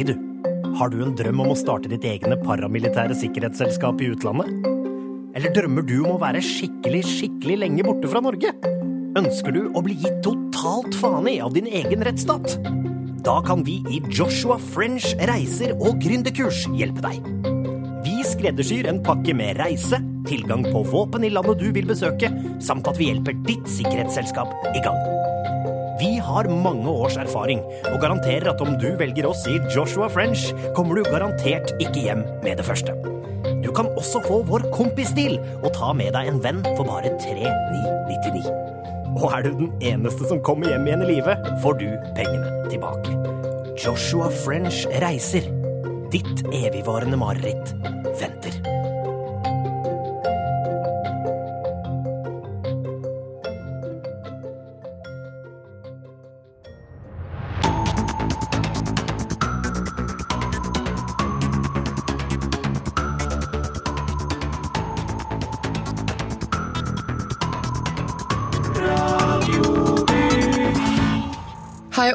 Hei, 0.04 0.12
du. 0.12 0.74
Har 0.76 0.90
du 0.92 0.98
en 1.00 1.14
drøm 1.16 1.40
om 1.46 1.54
å 1.54 1.56
starte 1.56 1.88
ditt 1.88 2.04
egne 2.04 2.36
paramilitære 2.42 3.16
sikkerhetsselskap 3.16 4.02
i 4.04 4.10
utlandet? 4.12 4.50
Eller 5.32 5.54
drømmer 5.56 5.86
du 5.88 5.94
om 6.02 6.18
å 6.18 6.20
være 6.20 6.42
skikkelig, 6.44 7.00
skikkelig 7.08 7.56
lenge 7.62 7.86
borte 7.88 8.12
fra 8.12 8.20
Norge? 8.26 8.52
Ønsker 9.16 9.56
du 9.56 9.62
å 9.72 9.86
bli 9.86 9.96
gitt 10.02 10.20
totalt 10.26 10.98
faen 11.00 11.32
i 11.32 11.38
av 11.40 11.56
din 11.56 11.72
egen 11.72 12.04
rettsstat? 12.04 12.58
Da 13.24 13.38
kan 13.48 13.64
vi 13.64 13.78
i 13.88 14.02
Joshua 14.12 14.60
French 14.74 15.14
reiser 15.32 15.72
og 15.78 16.04
gründerkurs 16.04 16.66
hjelpe 16.76 17.08
deg. 17.08 17.24
Vi 18.04 18.20
skreddersyr 18.28 18.92
en 18.92 19.00
pakke 19.08 19.32
med 19.40 19.56
reise, 19.64 20.04
tilgang 20.28 20.68
på 20.68 20.84
våpen 20.92 21.24
i 21.24 21.32
landet 21.32 21.64
du 21.64 21.70
vil 21.72 21.88
besøke, 21.88 22.34
samt 22.60 22.92
at 22.92 23.00
vi 23.00 23.14
hjelper 23.14 23.40
ditt 23.48 23.72
sikkerhetsselskap 23.72 24.52
i 24.76 24.84
gang. 24.84 25.23
Vi 26.00 26.18
har 26.18 26.50
mange 26.50 26.90
års 26.90 27.18
erfaring 27.22 27.62
og 27.92 28.00
garanterer 28.02 28.50
at 28.50 28.62
om 28.66 28.74
du 28.82 28.90
velger 28.98 29.28
oss 29.30 29.44
i 29.50 29.60
Joshua 29.76 30.08
French, 30.10 30.50
kommer 30.74 30.98
du 30.98 31.06
garantert 31.06 31.76
ikke 31.78 32.08
hjem 32.08 32.24
med 32.44 32.58
det 32.58 32.66
første. 32.66 32.96
Du 33.64 33.70
kan 33.76 33.92
også 33.94 34.24
få 34.26 34.42
vår 34.48 34.66
kompisstil 34.74 35.38
og 35.62 35.70
ta 35.78 35.94
med 35.94 36.16
deg 36.16 36.32
en 36.32 36.42
venn 36.44 36.64
for 36.74 36.88
bare 36.90 37.14
3999. 37.22 38.44
Og 39.14 39.28
er 39.30 39.46
du 39.46 39.52
den 39.60 39.74
eneste 39.94 40.26
som 40.32 40.42
kommer 40.46 40.74
hjem 40.74 40.90
igjen 40.90 41.06
i 41.06 41.12
live, 41.14 41.38
får 41.62 41.78
du 41.84 41.90
pengene 42.18 42.70
tilbake. 42.74 43.20
Joshua 43.78 44.32
French 44.44 44.88
reiser. 45.04 45.52
ditt 46.14 46.44
evigvarende 46.54 47.18
mareritt 47.18 47.74
venter. 48.22 48.73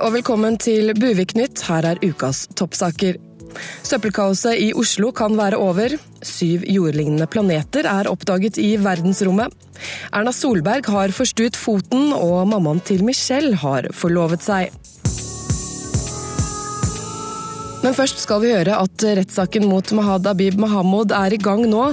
Og 0.02 0.12
velkommen 0.14 0.56
til 0.60 0.92
Buviknytt. 0.94 1.62
Her 1.66 1.86
er 1.90 2.00
ukas 2.04 2.44
toppsaker. 2.58 3.16
Søppelkaoset 3.86 4.60
i 4.60 4.68
Oslo 4.76 5.10
kan 5.16 5.34
være 5.38 5.58
over. 5.58 5.94
Syv 6.22 6.66
jordlignende 6.68 7.26
planeter 7.30 7.88
er 7.88 8.10
oppdaget 8.10 8.60
i 8.62 8.76
verdensrommet. 8.82 9.54
Erna 10.12 10.34
Solberg 10.34 10.90
har 10.92 11.14
forstuet 11.14 11.58
foten, 11.58 12.12
og 12.12 12.46
mammaen 12.50 12.82
til 12.84 13.02
Michelle 13.06 13.56
har 13.58 13.90
forlovet 13.96 14.44
seg. 14.44 14.74
Men 17.78 17.94
først 17.94 18.18
skal 18.24 18.40
vi 18.42 18.50
høre 18.50 18.74
at 18.82 19.02
rettssaken 19.20 19.68
mot 19.70 19.90
Mahad 19.94 20.26
Abib 20.26 20.56
Mahamud 20.58 21.12
er 21.14 21.34
i 21.34 21.38
gang 21.38 21.62
nå, 21.70 21.84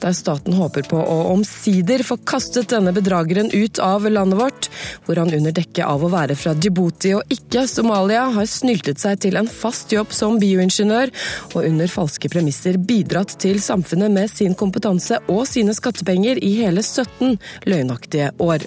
der 0.00 0.14
staten 0.16 0.56
håper 0.56 0.86
på 0.88 0.96
å 0.96 1.16
omsider 1.34 2.00
få 2.06 2.16
kastet 2.24 2.70
denne 2.72 2.94
bedrageren 2.96 3.50
ut 3.52 3.80
av 3.84 4.06
landet 4.08 4.40
vårt, 4.40 4.68
hvor 5.04 5.20
han 5.20 5.32
under 5.36 5.52
dekke 5.52 5.84
av 5.84 6.04
å 6.04 6.10
være 6.14 6.36
fra 6.38 6.54
Djibouti 6.56 7.12
og 7.18 7.34
ikke 7.34 7.66
Somalia 7.68 8.24
har 8.38 8.48
snyltet 8.48 9.02
seg 9.04 9.20
til 9.26 9.36
en 9.40 9.50
fast 9.50 9.92
jobb 9.92 10.16
som 10.16 10.40
bioingeniør, 10.40 11.12
og 11.52 11.60
under 11.60 11.92
falske 11.92 12.32
premisser 12.32 12.80
bidratt 12.80 13.36
til 13.44 13.60
samfunnet 13.60 14.16
med 14.16 14.32
sin 14.32 14.56
kompetanse 14.56 15.20
og 15.28 15.44
sine 15.50 15.76
skattepenger 15.76 16.40
i 16.40 16.54
hele 16.62 16.80
17 16.80 17.36
løgnaktige 17.68 18.32
år. 18.40 18.64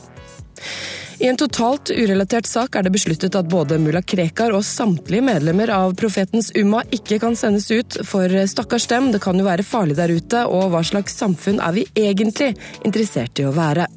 I 1.20 1.28
en 1.28 1.38
totalt 1.38 1.90
urelatert 1.90 2.46
sak 2.46 2.76
er 2.78 2.86
det 2.86 2.92
besluttet 2.94 3.36
at 3.36 3.48
både 3.50 3.80
mulla 3.82 4.04
Krekar 4.06 4.54
og 4.54 4.62
samtlige 4.66 5.26
medlemmer 5.26 5.72
av 5.74 5.96
Profetens 5.98 6.52
Umma 6.54 6.84
ikke 6.94 7.18
kan 7.24 7.34
sendes 7.36 7.72
ut, 7.74 7.98
for 8.06 8.30
stakkars 8.46 8.86
dem, 8.92 9.10
det 9.10 9.24
kan 9.24 9.40
jo 9.40 9.48
være 9.48 9.66
farlig 9.66 9.98
der 9.98 10.14
ute, 10.14 10.44
og 10.46 10.70
hva 10.74 10.84
slags 10.86 11.18
samfunn 11.18 11.58
er 11.58 11.74
vi 11.74 11.88
egentlig 11.98 12.52
interessert 12.86 13.42
i 13.42 13.48
å 13.50 13.56
være? 13.56 13.88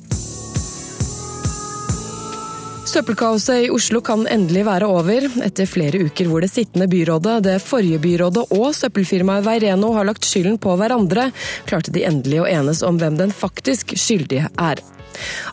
Søppelkaoset 2.91 3.67
i 3.67 3.69
Oslo 3.71 4.01
kan 4.03 4.25
endelig 4.27 4.65
være 4.67 4.89
over. 4.89 5.27
Etter 5.45 5.69
flere 5.69 6.01
uker 6.09 6.27
hvor 6.27 6.41
det 6.43 6.49
sittende 6.51 6.89
byrådet, 6.91 7.37
det 7.45 7.59
forrige 7.63 8.01
byrådet 8.03 8.47
og 8.57 8.73
søppelfirmaet 8.75 9.45
Veireno 9.47 9.93
har 9.95 10.09
lagt 10.09 10.25
skylden 10.27 10.57
på 10.59 10.73
hverandre, 10.81 11.29
klarte 11.69 11.93
de 11.95 12.07
endelig 12.09 12.41
å 12.41 12.49
enes 12.49 12.81
om 12.83 12.99
hvem 12.99 13.21
den 13.21 13.37
faktisk 13.37 13.95
skyldige 14.01 14.49
er. 14.57 14.81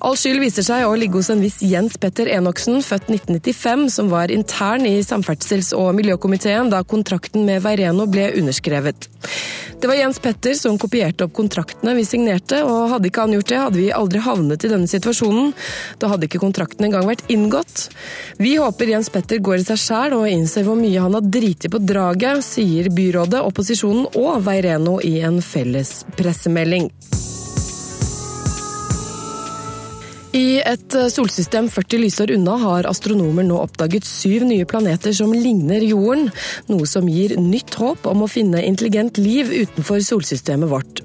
All 0.05 0.17
skyld 0.19 0.41
viser 0.43 0.65
seg 0.65 0.85
å 0.87 0.95
ligge 0.97 1.19
hos 1.19 1.31
en 1.33 1.41
viss 1.43 1.59
Jens 1.65 1.97
Petter 2.01 2.29
Enoksen, 2.31 2.81
født 2.85 3.09
1995, 3.11 3.87
som 3.93 4.11
var 4.13 4.33
intern 4.33 4.85
i 4.87 4.99
Samferdsels- 5.05 5.73
og 5.77 5.93
miljøkomiteen 5.97 6.71
da 6.73 6.83
kontrakten 6.83 7.45
med 7.47 7.63
Veireno 7.65 8.07
ble 8.11 8.29
underskrevet. 8.37 9.09
Det 9.77 9.89
var 9.89 9.99
Jens 9.99 10.17
Petter 10.19 10.55
som 10.57 10.77
kopierte 10.81 11.27
opp 11.27 11.35
kontraktene 11.37 11.93
vi 11.97 12.05
signerte, 12.07 12.63
og 12.65 12.89
hadde 12.95 13.11
ikke 13.11 13.27
han 13.27 13.35
gjort 13.35 13.51
det, 13.51 13.59
hadde 13.61 13.77
vi 13.77 13.91
aldri 13.93 14.21
havnet 14.25 14.65
i 14.65 14.71
denne 14.71 14.89
situasjonen. 14.89 15.51
Da 16.01 16.09
hadde 16.09 16.25
ikke 16.25 16.41
kontrakten 16.41 16.87
engang 16.87 17.05
vært 17.05 17.27
inngått. 17.29 17.87
Vi 18.41 18.55
håper 18.57 18.93
Jens 18.93 19.11
Petter 19.13 19.41
går 19.43 19.61
i 19.61 19.67
seg 19.67 19.81
sjæl 19.83 20.17
og 20.17 20.29
innser 20.31 20.65
hvor 20.65 20.79
mye 20.79 21.03
han 21.03 21.17
har 21.17 21.29
driti 21.37 21.69
på 21.69 21.81
draget, 21.83 22.41
sier 22.47 22.89
byrådet, 22.89 23.43
opposisjonen 23.45 24.09
og 24.17 24.41
Veireno 24.47 24.97
i 25.05 25.19
en 25.27 25.43
felles 25.45 25.99
pressemelding. 26.17 26.89
I 30.37 30.59
et 30.61 30.93
solsystem 31.09 31.65
40 31.71 32.01
lysår 32.03 32.31
unna 32.35 32.57
har 32.61 32.87
astronomer 32.89 33.45
nå 33.47 33.57
oppdaget 33.57 34.05
syv 34.05 34.43
nye 34.45 34.67
planeter 34.69 35.15
som 35.15 35.31
ligner 35.33 35.81
jorden, 35.81 36.27
noe 36.69 36.85
som 36.89 37.07
gir 37.09 37.33
nytt 37.41 37.73
håp 37.79 38.05
om 38.11 38.21
å 38.21 38.29
finne 38.29 38.61
intelligent 38.67 39.17
liv 39.17 39.49
utenfor 39.49 40.03
solsystemet 40.05 40.69
vårt. 40.69 41.01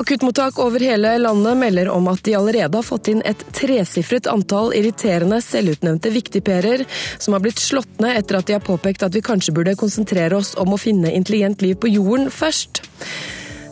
Akuttmottak 0.00 0.58
over 0.64 0.80
hele 0.80 1.12
landet 1.20 1.60
melder 1.60 1.92
om 1.92 2.08
at 2.08 2.24
de 2.24 2.38
allerede 2.38 2.80
har 2.80 2.86
fått 2.86 3.12
inn 3.12 3.20
et 3.28 3.44
tresifret 3.52 4.30
antall 4.32 4.72
irriterende 4.78 5.42
selvutnevnte 5.44 6.14
viktigperer 6.14 6.86
som 7.18 7.36
har 7.36 7.44
blitt 7.44 7.60
slått 7.60 8.00
ned 8.00 8.16
etter 8.22 8.40
at 8.40 8.48
de 8.48 8.56
har 8.56 8.64
påpekt 8.64 9.04
at 9.04 9.14
vi 9.14 9.24
kanskje 9.28 9.54
burde 9.54 9.76
konsentrere 9.76 10.40
oss 10.40 10.54
om 10.56 10.72
å 10.72 10.80
finne 10.80 11.12
intelligent 11.12 11.60
liv 11.62 11.76
på 11.76 11.92
jorden 11.92 12.32
først. 12.32 12.80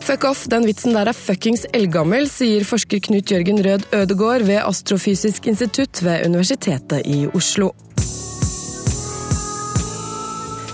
Fuck 0.03 0.25
off, 0.27 0.41
den 0.51 0.65
vitsen 0.67 0.91
der 0.97 1.07
er 1.07 1.15
fuckings 1.15 1.61
eldgammel, 1.71 2.25
sier 2.27 2.65
forsker 2.67 2.99
Knut 3.05 3.31
Jørgen 3.31 3.61
Rød 3.63 3.85
Ødegård 3.95 4.43
ved 4.49 4.59
Astrofysisk 4.59 5.47
institutt 5.47 6.01
ved 6.03 6.25
Universitetet 6.27 7.07
i 7.07 7.21
Oslo. 7.31 7.69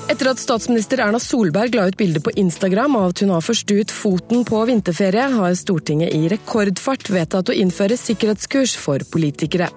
Etter 0.09 0.31
at 0.31 0.41
statsminister 0.41 1.03
Erna 1.05 1.19
Solberg 1.21 1.77
la 1.77 1.85
ut 1.91 1.99
bilde 1.99 2.23
på 2.25 2.33
Instagram 2.41 2.97
av 2.97 3.11
at 3.11 3.21
hun 3.21 3.35
har 3.35 3.45
forstuet 3.45 3.93
foten 3.93 4.41
på 4.49 4.63
vinterferie, 4.65 5.27
har 5.35 5.53
Stortinget 5.61 6.17
i 6.17 6.25
rekordfart 6.33 7.13
vedtatt 7.13 7.53
å 7.53 7.59
innføre 7.61 8.01
sikkerhetskurs 8.01 8.73
for 8.81 9.05
politikere. 9.13 9.69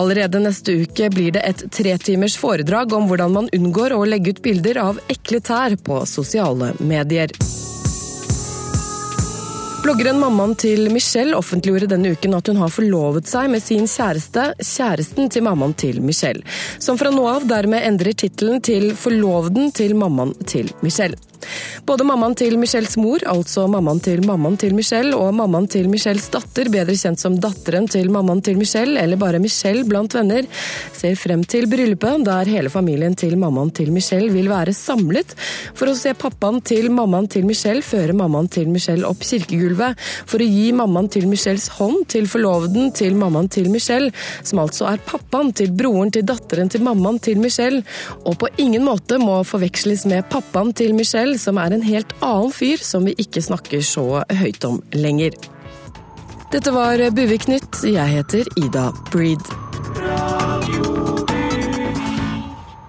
Allerede 0.00 0.40
neste 0.40 0.80
uke 0.86 1.12
blir 1.12 1.36
det 1.36 1.44
et 1.44 1.68
tretimers 1.68 2.40
foredrag 2.40 2.96
om 2.96 3.12
hvordan 3.12 3.36
man 3.36 3.52
unngår 3.52 3.92
å 3.92 4.06
legge 4.08 4.32
ut 4.32 4.44
bilder 4.48 4.80
av 4.88 5.04
ekle 5.12 5.44
tær 5.44 5.76
på 5.76 6.00
sosiale 6.08 6.72
medier. 6.80 7.36
Bloggeren 9.86 10.16
mammaen 10.18 10.56
til 10.58 10.88
Michelle 10.90 11.36
offentliggjorde 11.38 11.86
denne 11.92 12.10
uken 12.16 12.32
at 12.34 12.48
hun 12.50 12.56
har 12.58 12.72
forlovet 12.74 13.28
seg 13.30 13.52
med 13.52 13.62
sin 13.62 13.84
kjæreste, 13.86 14.48
kjæresten 14.58 15.30
til 15.30 15.44
mammaen 15.46 15.76
til 15.78 16.00
Michelle, 16.02 16.42
som 16.82 16.98
fra 16.98 17.12
nå 17.14 17.22
av 17.30 17.46
dermed 17.46 17.86
endrer 17.86 18.16
tittelen 18.18 18.58
til 18.66 18.88
forloveden 18.98 19.70
til 19.78 19.94
mammaen 19.94 20.34
til 20.50 20.72
Michelle. 20.82 21.14
Både 21.86 22.06
mammaen 22.06 22.34
til 22.38 22.56
Michelles 22.60 22.96
mor, 23.00 23.22
altså 23.26 23.66
mammaen 23.70 24.00
til 24.02 24.22
mammaen 24.26 24.56
til 24.60 24.74
Michelle, 24.74 25.14
og 25.16 25.34
mammaen 25.38 25.68
til 25.70 25.88
Michelles 25.92 26.28
datter, 26.32 26.70
bedre 26.72 26.96
kjent 26.98 27.22
som 27.22 27.36
datteren 27.40 27.88
til 27.90 28.10
mammaen 28.14 28.42
til 28.42 28.58
Michelle, 28.58 28.98
eller 29.00 29.20
bare 29.20 29.40
Michelle 29.42 29.84
blant 29.88 30.14
venner, 30.16 30.46
ser 30.96 31.16
frem 31.18 31.44
til 31.44 31.68
bryllupet, 31.70 32.24
der 32.26 32.50
hele 32.50 32.70
familien 32.72 33.14
til 33.18 33.36
mammaen 33.38 33.72
til 33.76 33.92
Michelle 33.94 34.32
vil 34.34 34.50
være 34.50 34.74
samlet 34.76 35.34
for 35.76 35.90
å 35.90 35.96
se 35.98 36.14
pappaen 36.18 36.60
til 36.66 36.90
mammaen 36.94 37.28
til 37.30 37.46
Michelle 37.48 37.84
føre 37.86 38.14
mammaen 38.16 38.48
til 38.52 38.70
Michelle 38.72 39.06
opp 39.08 39.24
kirkegulvet, 39.26 39.98
for 40.28 40.42
å 40.42 40.48
gi 40.48 40.70
mammaen 40.76 41.08
til 41.12 41.26
Michelles 41.30 41.68
hånd 41.78 42.06
til 42.12 42.28
forloveden 42.30 42.92
til 42.96 43.16
mammaen 43.18 43.50
til 43.52 43.70
Michelle, 43.72 44.12
som 44.42 44.62
altså 44.62 44.88
er 44.90 45.02
pappaen 45.06 45.52
til 45.56 45.72
broren 45.76 46.12
til 46.14 46.26
datteren 46.28 46.70
til 46.72 46.84
mammaen 46.86 47.18
til 47.22 47.40
Michelle, 47.42 47.82
og 48.24 48.38
på 48.40 48.50
ingen 48.62 48.84
måte 48.86 49.18
må 49.22 49.40
forveksles 49.46 50.06
med 50.10 50.28
pappaen 50.30 50.72
til 50.76 50.94
Michelle, 50.98 51.25
som 51.34 51.58
er 51.58 51.74
en 51.74 51.82
helt 51.82 52.14
annen 52.22 52.54
fyr 52.54 52.78
som 52.82 53.04
vi 53.08 53.16
ikke 53.18 53.42
snakker 53.42 53.82
så 53.82 54.22
høyt 54.30 54.64
om 54.68 54.78
lenger. 54.94 55.34
Dette 56.52 56.70
var 56.70 57.02
Buvik 57.10 57.48
Nytt. 57.50 57.82
Jeg 57.82 58.06
heter 58.14 58.46
Ida 58.62 58.92
Breed. 59.10 59.42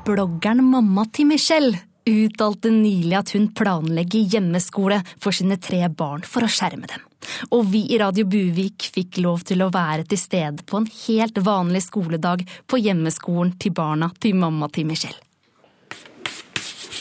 Bloggeren 0.05 0.63
mamma 0.69 1.09
til 1.11 1.27
Michelle 1.33 1.81
uttalte 2.07 2.71
nylig 2.71 3.15
at 3.19 3.33
hun 3.35 3.49
planlegger 3.55 4.31
hjemmeskole 4.35 5.01
for 5.19 5.35
sine 5.35 5.59
tre 5.61 5.83
barn 5.89 6.23
for 6.27 6.45
å 6.45 6.51
skjerme 6.51 6.87
dem. 6.89 7.03
Og 7.51 7.67
vi 7.73 7.83
i 7.91 7.99
Radio 7.99 8.27
Buvik 8.29 8.87
fikk 8.93 9.19
lov 9.23 9.43
til 9.47 9.63
å 9.65 9.71
være 9.73 10.07
til 10.07 10.21
stede 10.21 10.63
på 10.67 10.79
en 10.79 10.89
helt 11.03 11.41
vanlig 11.43 11.83
skoledag 11.89 12.45
på 12.69 12.79
hjemmeskolen 12.79 13.57
til 13.59 13.75
barna 13.75 14.13
til 14.21 14.37
mamma 14.39 14.71
til 14.71 14.87
Michelle. 14.87 15.26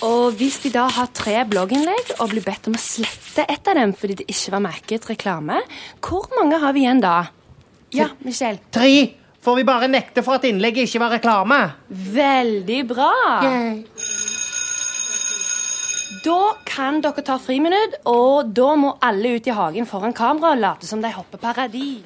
Og 0.04 0.34
hvis 0.36 0.58
de 0.64 0.70
da 0.74 0.86
har 0.92 1.08
tre 1.16 1.38
blogginnlegg 1.48 2.16
og 2.18 2.28
blir 2.32 2.44
bedt 2.44 2.68
om 2.68 2.76
å 2.76 2.80
slette 2.80 3.46
ett 3.48 3.68
av 3.70 3.78
dem 3.78 3.94
fordi 3.96 4.18
det 4.20 4.26
ikke 4.28 4.52
var 4.52 4.64
merket 4.66 5.08
reklame, 5.08 5.60
hvor 6.04 6.28
mange 6.36 6.58
har 6.60 6.74
vi 6.76 6.84
igjen 6.84 7.00
da? 7.00 7.18
Ja, 7.96 8.10
Michelle. 8.24 8.60
Tre! 8.74 8.90
Får 9.46 9.60
vi 9.60 9.62
bare 9.62 9.86
nekte 9.86 10.24
for 10.26 10.40
at 10.40 10.44
innlegget 10.48 10.88
ikke 10.88 11.00
var 11.04 11.12
reklame? 11.14 11.58
Veldig 11.86 12.80
bra. 12.90 13.12
Da 16.24 16.40
kan 16.66 16.98
dere 17.04 17.22
ta 17.22 17.36
friminutt, 17.38 17.94
og 18.10 18.50
da 18.50 18.72
må 18.74 18.96
alle 19.06 19.36
ut 19.38 19.46
i 19.46 19.54
hagen 19.54 19.86
foran 19.86 20.16
kamera 20.18 20.50
og 20.56 20.64
late 20.64 20.90
som 20.90 21.04
de 21.04 21.14
hopper 21.14 21.38
paradis. 21.38 22.02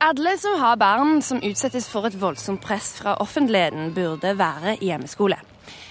Alle 0.00 0.32
som 0.40 0.56
har 0.62 0.80
barn 0.80 1.20
som 1.20 1.44
utsettes 1.44 1.90
for 1.92 2.08
et 2.08 2.16
voldsomt 2.16 2.64
press 2.64 2.94
fra 3.02 3.18
offentligheten, 3.20 3.92
burde 3.92 4.32
være 4.40 4.78
i 4.80 4.88
hjemmeskole. 4.88 5.36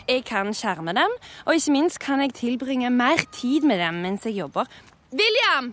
Jeg 0.10 0.24
kan 0.26 0.50
skjerme 0.58 0.96
dem, 0.98 1.12
og 1.46 1.54
ikke 1.54 1.74
minst 1.76 2.00
kan 2.02 2.24
jeg 2.24 2.34
tilbringe 2.34 2.90
mer 2.90 3.22
tid 3.36 3.68
med 3.68 3.78
dem 3.82 4.02
mens 4.02 4.26
jeg 4.26 4.40
jobber. 4.40 4.66
William! 5.14 5.70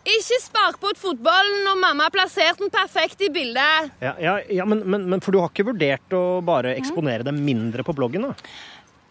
Ikke 0.00 0.38
spark 0.40 0.78
bort 0.80 0.96
fotballen 0.96 1.64
når 1.66 1.80
mamma 1.82 2.06
har 2.06 2.14
plassert 2.14 2.60
den 2.62 2.70
perfekt 2.72 3.20
i 3.20 3.28
bildet. 3.32 3.90
Ja, 4.00 4.14
ja, 4.22 4.36
ja 4.48 4.64
men, 4.64 4.80
men, 4.88 5.04
men, 5.10 5.20
for 5.20 5.34
du 5.34 5.40
har 5.42 5.50
ikke 5.50 5.66
vurdert 5.68 6.14
å 6.16 6.40
bare 6.44 6.72
eksponere 6.78 7.26
dem 7.26 7.42
mindre 7.44 7.84
på 7.84 7.92
bloggen? 7.98 8.30
da? 8.30 8.54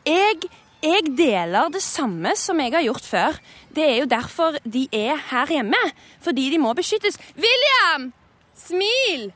Jeg 0.08 0.50
Jeg 0.80 1.12
deler 1.12 1.68
det 1.74 1.82
samme 1.84 2.32
som 2.40 2.60
jeg 2.64 2.72
har 2.72 2.86
gjort 2.86 3.04
før. 3.04 3.40
Det 3.76 3.84
er 3.84 3.98
jo 4.00 4.06
derfor 4.08 4.56
de 4.64 4.86
er 4.96 5.20
her 5.28 5.52
hjemme. 5.52 5.82
Fordi 6.24 6.46
de 6.54 6.62
må 6.64 6.72
beskyttes. 6.74 7.20
William! 7.36 8.14
Smil! 8.56 9.28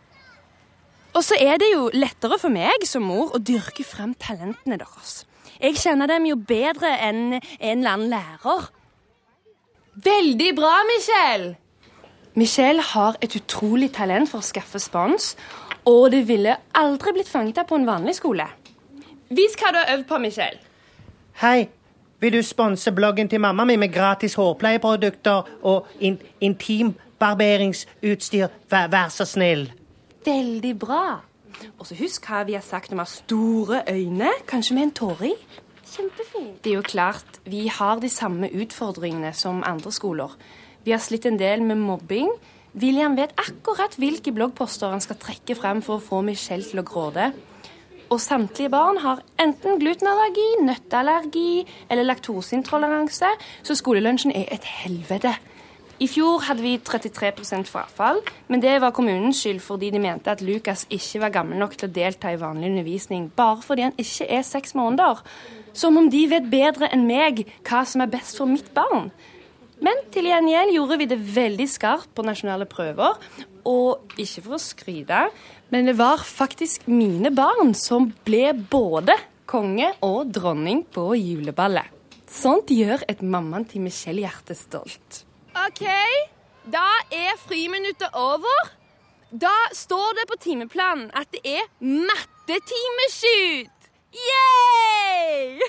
Og 1.13 1.21
så 1.21 1.35
er 1.35 1.59
det 1.59 1.67
jo 1.73 1.89
lettere 1.93 2.39
for 2.39 2.50
meg 2.50 2.88
som 2.88 3.03
mor 3.05 3.35
å 3.35 3.43
dyrke 3.43 3.83
frem 3.85 4.15
talentene 4.15 4.79
deres. 4.79 5.25
Jeg 5.63 5.77
kjenner 5.79 6.10
dem 6.12 6.25
jo 6.27 6.36
bedre 6.36 6.89
enn 7.08 7.38
en 7.38 7.77
eller 7.77 7.91
annen 7.93 8.10
lærer. 8.12 8.65
Veldig 10.03 10.55
bra, 10.58 10.74
Michelle! 10.89 11.53
Michelle 12.36 12.82
har 12.82 13.15
et 13.22 13.36
utrolig 13.38 13.93
talent 13.96 14.27
for 14.27 14.41
å 14.41 14.43
skaffe 14.43 14.79
spons, 14.82 15.38
og 15.86 16.12
det 16.12 16.27
ville 16.27 16.58
aldri 16.75 17.13
blitt 17.15 17.32
fanget 17.32 17.58
av 17.62 17.65
på 17.70 17.75
en 17.79 17.88
vanlig 17.88 18.15
skole. 18.17 18.48
Vis 19.32 19.55
hva 19.55 19.72
du 19.72 19.77
har 19.79 19.93
øvd 19.96 20.05
på, 20.10 20.17
Michelle. 20.20 20.60
Hei, 21.39 21.70
vil 22.20 22.36
du 22.36 22.41
sponse 22.43 22.91
bloggen 22.91 23.29
til 23.32 23.39
mamma 23.39 23.63
mi 23.63 23.79
med 23.79 23.93
gratis 23.93 24.36
hårpleieprodukter 24.36 25.43
og 25.63 25.88
in 26.00 26.20
intimbarberingsutstyr? 26.41 28.48
Vær, 28.70 28.88
vær 28.91 29.08
så 29.15 29.25
snill. 29.29 29.72
Veldig 30.25 30.79
bra. 30.79 31.22
Og 31.79 31.88
så 31.89 31.98
husk 32.00 32.25
hva 32.29 32.43
vi 32.48 32.55
har 32.58 32.65
sagt 32.65 32.93
om 32.93 33.01
å 33.01 33.05
ha 33.05 33.10
store 33.10 33.84
øyne, 33.91 34.32
kanskje 34.50 34.77
med 34.77 34.88
en 34.88 34.96
tåre 35.00 35.29
i. 35.32 35.36
Kjempefint. 35.93 36.58
Det 36.63 36.72
er 36.72 36.79
jo 36.79 36.88
klart, 36.88 37.39
vi 37.46 37.67
har 37.67 38.01
de 38.01 38.10
samme 38.10 38.50
utfordringene 38.50 39.34
som 39.38 39.63
andre 39.67 39.91
skoler. 39.93 40.34
Vi 40.84 40.91
har 40.91 41.01
slitt 41.03 41.27
en 41.29 41.39
del 41.39 41.62
med 41.63 41.79
mobbing. 41.79 42.32
William 42.74 43.15
vet 43.15 43.36
akkurat 43.38 43.96
hvilke 44.01 44.34
bloggposter 44.34 44.89
han 44.89 45.03
skal 45.03 45.20
trekke 45.22 45.55
frem 45.60 45.84
for 45.86 46.00
å 46.00 46.03
få 46.03 46.24
Michelle 46.25 46.65
til 46.65 46.82
å 46.82 46.88
gråte. 46.88 47.29
Og 48.10 48.22
samtlige 48.22 48.72
barn 48.74 49.00
har 49.01 49.22
enten 49.41 49.79
glutenallergi, 49.82 50.50
nøtteallergi 50.65 51.63
eller 51.89 52.08
laktoseintoleranse, 52.10 53.29
så 53.63 53.77
skolelunsjen 53.77 54.34
er 54.36 54.50
et 54.53 54.67
helvete. 54.84 55.36
I 56.03 56.07
fjor 56.12 56.41
hadde 56.50 56.63
vi 56.65 56.74
33% 56.83 57.69
frafall, 57.72 58.17
men 58.51 58.60
det 58.60 58.74
var 58.83 58.91
kommunens 58.95 59.39
skyld 59.39 59.62
fordi 59.63 59.91
de 59.93 60.01
mente 60.03 60.33
at 60.33 60.41
Lukas 60.43 60.83
ikke 60.91 61.22
var 61.22 61.31
gammel 61.38 61.62
nok 61.62 61.77
til 61.77 61.88
å 61.88 61.93
delta 61.95 62.33
i 62.33 62.39
vanlig 62.41 62.74
undervisning, 62.74 63.29
bare 63.38 63.63
fordi 63.63 63.86
han 63.86 63.95
ikke 64.01 64.27
er 64.27 64.43
seks 64.43 64.75
måneder. 64.75 65.22
Som 65.72 66.01
om 66.01 66.10
de 66.12 66.25
vet 66.33 66.50
bedre 66.51 66.89
enn 66.91 67.07
meg 67.07 67.45
hva 67.63 67.86
som 67.88 68.03
er 68.03 68.12
best 68.12 68.41
for 68.41 68.51
mitt 68.51 68.67
barn. 68.75 69.13
Men 69.83 70.03
til 70.12 70.27
gjengjeld 70.27 70.75
gjorde 70.75 71.00
vi 71.00 71.10
det 71.13 71.22
veldig 71.38 71.69
skarpt 71.72 72.12
på 72.15 72.27
nasjonale 72.27 72.67
prøver. 72.67 73.15
Og 73.69 74.19
ikke 74.19 74.43
for 74.43 74.57
å 74.57 74.62
skryte, 74.62 75.25
men 75.72 75.88
det 75.88 75.95
var 76.00 76.24
faktisk 76.27 76.89
mine 76.91 77.31
barn 77.31 77.72
som 77.79 78.12
ble 78.27 78.50
både 78.51 79.15
konge 79.48 79.93
og 80.03 80.33
dronning 80.36 80.83
på 80.83 81.13
juleballet. 81.15 81.88
Sånt 82.27 82.74
gjør 82.75 83.05
et 83.07 83.22
mammaen 83.24 83.69
til 83.69 83.86
Michelle-hjerte 83.86 84.57
stolt. 84.57 85.24
OK, 85.53 85.86
da 86.74 86.88
er 87.13 87.38
friminuttet 87.38 88.10
over. 88.17 88.69
Da 89.29 89.53
står 89.74 90.13
det 90.17 90.25
på 90.29 90.36
timeplanen 90.41 91.12
at 91.13 91.29
det 91.33 91.41
er 91.45 91.62
mattetimeskyt! 91.79 93.69
Yay! 94.13 95.60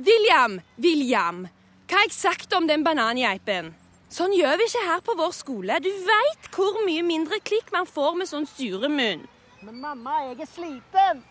William, 0.00 0.60
William, 0.76 1.48
hva 1.88 1.96
har 1.96 2.04
jeg 2.06 2.12
sagt 2.16 2.52
om 2.56 2.68
den 2.68 2.84
banangeipen? 2.84 3.74
Sånn 4.12 4.32
gjør 4.36 4.56
vi 4.60 4.64
ikke 4.68 4.84
her 4.88 5.00
på 5.04 5.16
vår 5.16 5.32
skole. 5.36 5.80
Du 5.84 5.90
veit 6.04 6.48
hvor 6.52 6.80
mye 6.84 7.02
mindre 7.04 7.40
klikk 7.44 7.72
man 7.72 7.88
får 7.88 8.14
med 8.16 8.28
sånn 8.28 8.48
sure 8.48 8.88
munn. 8.92 9.24
Men 9.64 9.80
mamma, 9.82 10.22
jeg 10.28 10.40
er 10.44 10.48
sliten. 10.52 11.24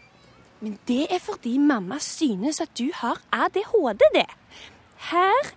Men 0.62 0.78
det 0.90 1.06
er 1.14 1.22
fordi 1.22 1.58
mamma 1.62 1.98
synes 2.02 2.62
at 2.62 2.74
du 2.78 2.90
har 3.02 3.18
ADHD, 3.34 4.02
det. 4.14 4.30
Her, 5.10 5.54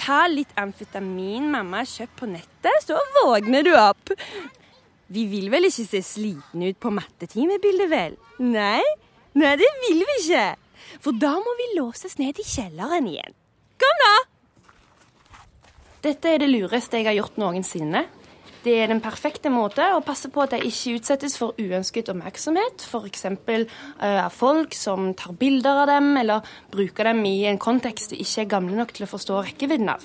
ta 0.00 0.24
litt 0.30 0.52
amfetamin 0.60 1.50
mamma 1.52 1.82
har 1.82 1.90
kjøpt 1.90 2.16
på 2.20 2.28
nettet, 2.30 2.86
så 2.86 2.98
våkner 3.20 3.66
du 3.66 3.74
opp. 3.76 4.14
Vi 5.10 5.26
vil 5.30 5.50
vel 5.52 5.68
ikke 5.68 5.86
se 5.88 6.00
slitne 6.06 6.70
ut 6.70 6.80
på 6.80 6.92
mattetimebildet, 6.94 7.90
vel? 7.90 8.16
Nei? 8.40 8.82
Nei, 9.38 9.54
det 9.58 9.70
vil 9.84 10.02
vi 10.06 10.18
ikke. 10.22 10.46
For 11.02 11.16
da 11.16 11.34
må 11.38 11.54
vi 11.58 11.72
låses 11.76 12.16
ned 12.18 12.38
i 12.40 12.46
kjelleren 12.46 13.08
igjen. 13.10 13.36
Kom, 13.80 14.04
da! 14.04 14.14
Dette 16.06 16.32
er 16.32 16.40
det 16.40 16.48
lureste 16.48 16.96
jeg 16.96 17.10
har 17.10 17.18
gjort 17.18 17.36
noensinne. 17.40 18.06
Det 18.60 18.74
er 18.76 18.90
den 18.90 19.00
perfekte 19.00 19.48
måte 19.48 19.86
å 19.94 20.02
passe 20.04 20.28
på 20.28 20.42
at 20.44 20.52
jeg 20.52 20.68
ikke 20.68 20.98
utsettes 20.98 21.38
for 21.40 21.56
uønsket 21.56 22.10
oppmerksomhet, 22.12 22.84
f.eks. 22.84 23.24
Uh, 23.24 23.64
av 24.26 24.34
folk 24.36 24.76
som 24.76 25.14
tar 25.16 25.32
bilder 25.40 25.86
av 25.86 25.88
dem, 25.88 26.10
eller 26.20 26.44
bruker 26.72 27.08
dem 27.08 27.24
i 27.24 27.46
en 27.48 27.60
kontekst 27.60 28.12
de 28.12 28.20
ikke 28.20 28.44
er 28.44 28.50
gamle 28.52 28.76
nok 28.76 28.92
til 28.92 29.08
å 29.08 29.10
forstå 29.14 29.40
rekkevidden 29.48 29.94
av. 29.94 30.04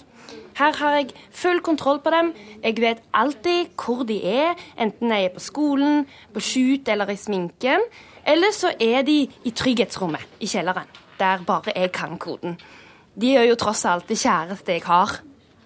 Her 0.56 0.80
har 0.80 0.96
jeg 0.96 1.12
full 1.36 1.60
kontroll 1.60 2.00
på 2.00 2.16
dem. 2.16 2.32
Jeg 2.64 2.80
vet 2.80 3.04
alltid 3.12 3.76
hvor 3.76 4.08
de 4.08 4.22
er, 4.24 4.56
enten 4.80 5.12
jeg 5.12 5.28
er 5.28 5.36
på 5.36 5.44
skolen, 5.44 6.06
på 6.32 6.48
shoot 6.48 6.88
eller 6.96 7.12
i 7.12 7.20
sminken. 7.20 7.84
Eller 8.26 8.56
så 8.56 8.72
er 8.80 9.04
de 9.06 9.20
i 9.28 9.52
trygghetsrommet 9.52 10.40
i 10.40 10.48
kjelleren, 10.50 10.88
der 11.20 11.44
bare 11.46 11.76
jeg 11.76 11.92
kan 11.94 12.16
koden. 12.18 12.56
De 13.20 13.36
er 13.36 13.50
jo 13.50 13.60
tross 13.60 13.84
alt 13.88 14.08
det 14.08 14.24
kjæreste 14.24 14.80
jeg 14.80 14.88
har. 14.88 15.20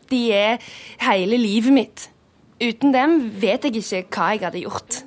De 0.09 0.23
er 0.33 0.57
hele 1.05 1.37
livet 1.37 1.73
mitt. 1.75 2.09
Uten 2.59 2.91
dem 2.91 3.13
vet 3.39 3.63
jeg 3.63 3.77
ikke 3.79 4.01
hva 4.11 4.25
jeg 4.35 4.41
hadde 4.43 4.61
gjort. 4.65 4.97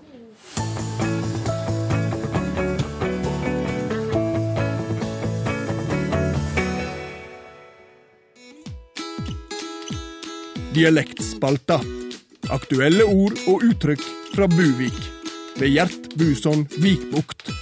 Dialektspalta. 10.72 11.76
Aktuelle 12.52 13.04
ord 13.04 13.36
og 13.44 13.66
uttrykk 13.68 14.06
fra 14.32 14.48
Buvik. 14.48 14.96
Ved 15.60 15.74
Gjert 15.74 16.08
Buson 16.16 16.64
Vikbukt. 16.80 17.52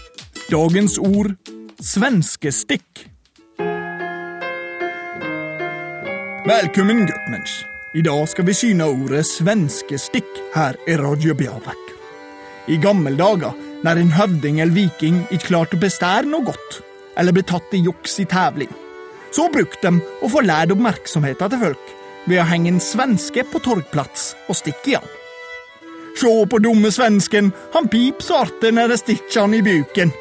Dagens 0.55 1.01
ord 1.03 1.35
svenskestikk. 1.83 3.09
Velkommen, 6.47 7.05
guttmensch. 7.11 7.70
I 7.91 8.03
dag 8.07 8.29
skal 8.31 8.47
vi 8.47 8.55
syne 8.55 8.87
ordet 8.87 9.25
svenskestikk 9.27 10.37
her 10.55 10.77
i 10.87 10.95
Radio 11.01 11.35
Bjarvak. 11.35 11.89
I 12.71 12.77
gamle 12.79 13.17
dager, 13.19 13.57
når 13.83 13.99
en 13.99 14.13
høvding 14.15 14.61
eller 14.63 14.77
viking 14.77 15.17
ikke 15.27 15.49
klarte 15.49 15.75
å 15.75 15.83
bestære 15.83 16.31
noe 16.31 16.47
godt, 16.47 16.77
eller 17.19 17.35
ble 17.35 17.43
tatt 17.43 17.75
i 17.75 17.81
juks 17.83 18.15
i 18.23 18.29
tevling, 18.31 18.71
så 19.35 19.49
brukte 19.51 19.91
de 19.91 20.05
å 20.23 20.31
få 20.31 20.45
lært 20.47 20.71
oppmerksomheten 20.77 21.51
til 21.51 21.63
folk 21.65 21.91
ved 22.29 22.39
å 22.39 22.47
henge 22.53 22.77
en 22.77 22.81
svenske 22.85 23.43
på 23.51 23.65
torgplats 23.67 24.37
og 24.47 24.61
stikke 24.61 24.95
i 24.95 24.99
han. 25.01 25.11
Sjå 26.15 26.35
på 26.47 26.63
dumme 26.63 26.95
svensken, 26.95 27.51
han 27.75 27.91
pip 27.91 28.23
så 28.23 28.45
artig 28.45 28.71
når 28.77 28.95
de 28.95 29.03
stikker 29.03 29.49
han 29.49 29.59
i 29.59 29.67
buken. 29.67 30.15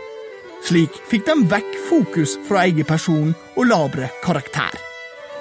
Slik 0.65 0.97
fikk 1.13 1.29
de 1.29 1.41
vekk 1.53 1.81
fokus 1.93 2.39
fra 2.49 2.65
egen 2.65 2.89
person 2.89 3.35
og 3.53 3.67
labre 3.69 4.09
karakter. 4.25 4.88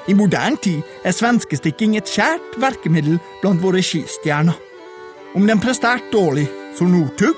I 0.09 0.15
moderne 0.17 0.57
tid 0.65 0.83
er 1.05 1.13
svenskestikking 1.13 1.97
et 1.99 2.09
kjært 2.09 2.57
verkemiddel 2.61 3.19
blant 3.43 3.61
våre 3.63 3.83
skistjerner. 3.85 4.57
Om 5.37 5.45
den 5.47 5.61
presterte 5.61 6.09
dårlig, 6.13 6.47
som 6.77 6.93
Northug, 6.93 7.37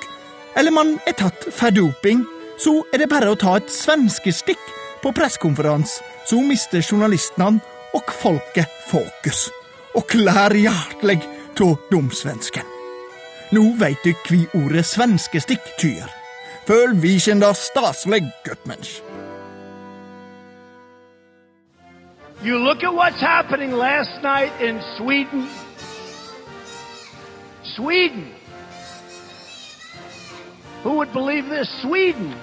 eller 0.57 0.75
man 0.75 0.95
er 1.09 1.17
tatt 1.19 1.49
for 1.51 1.75
doping, 1.75 2.23
så 2.61 2.83
er 2.93 3.03
det 3.03 3.11
bare 3.11 3.33
å 3.33 3.39
ta 3.41 3.57
et 3.59 3.73
svenskestikk 3.73 4.63
på 5.03 5.13
pressekonferanse, 5.17 6.05
så 6.29 6.39
mister 6.45 6.85
journalistene 6.85 7.59
og 7.97 8.15
folket 8.21 8.71
fokus, 8.91 9.49
og 9.97 10.07
klær 10.11 10.55
hjertelig 10.55 11.19
av 11.61 11.75
dumsvensken. 11.91 12.65
Nå 13.53 13.65
veit 13.81 14.01
du 14.07 14.15
hva 14.15 14.63
ordet 14.63 14.87
svenskestikk 14.87 15.75
tyr. 15.81 16.07
Føl 16.69 16.95
vi 17.03 17.19
kjenner 17.21 17.57
staselig, 17.59 18.23
guttmensch. 18.47 19.01
You 22.43 22.59
look 22.59 22.83
at 22.83 22.95
what's 22.95 23.21
happening 23.21 23.73
last 23.73 24.23
night 24.23 24.51
in 24.63 24.81
Sweden. 24.97 25.47
Sweden. 27.63 28.33
Who 30.83 30.95
would 30.95 31.13
believe 31.13 31.51
this? 31.51 31.69
Sweden. 31.83 32.35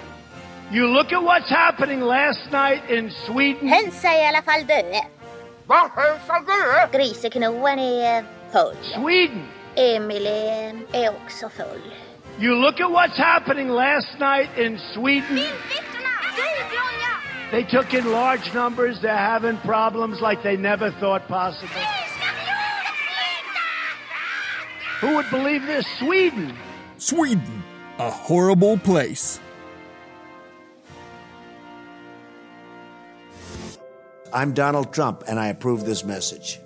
You 0.71 0.87
look 0.87 1.11
at 1.11 1.23
what's 1.23 1.49
happening 1.49 2.01
last 2.01 2.51
night 2.51 2.87
in 2.91 3.09
Sweden. 3.25 3.67
Höns 3.67 4.03
är 4.05 4.23
i 4.23 4.27
alla 4.27 4.41
fall 4.43 4.65
döda. 4.67 5.01
Va? 5.65 5.91
Höns 5.95 6.29
är 6.29 6.41
döda? 6.45 6.97
Griseknoen 6.97 7.79
är 7.79 8.23
full. 8.51 8.75
Sweden. 8.95 9.47
Emily 9.75 10.47
eh, 10.47 11.03
är 11.03 11.09
också 11.09 11.49
full. 11.49 11.81
You 12.39 12.53
look 12.55 12.79
at 12.79 12.91
what's 12.91 13.17
happening 13.17 13.69
last 13.69 14.19
night 14.19 14.49
in 14.57 14.79
Sweden. 14.93 15.39
They 17.51 17.63
took 17.63 17.93
in 17.93 18.11
large 18.11 18.53
numbers. 18.53 18.99
They're 19.01 19.15
having 19.15 19.57
problems 19.59 20.19
like 20.19 20.43
they 20.43 20.57
never 20.57 20.91
thought 20.91 21.27
possible. 21.27 21.81
Who 24.99 25.15
would 25.15 25.29
believe 25.29 25.65
this? 25.65 25.85
Sweden. 25.99 26.57
Sweden, 26.97 27.63
a 27.99 28.09
horrible 28.09 28.77
place. 28.77 29.39
I'm 34.33 34.53
Donald 34.53 34.91
Trump, 34.91 35.23
and 35.27 35.39
I 35.39 35.47
approve 35.47 35.85
this 35.85 36.03
message. 36.03 36.59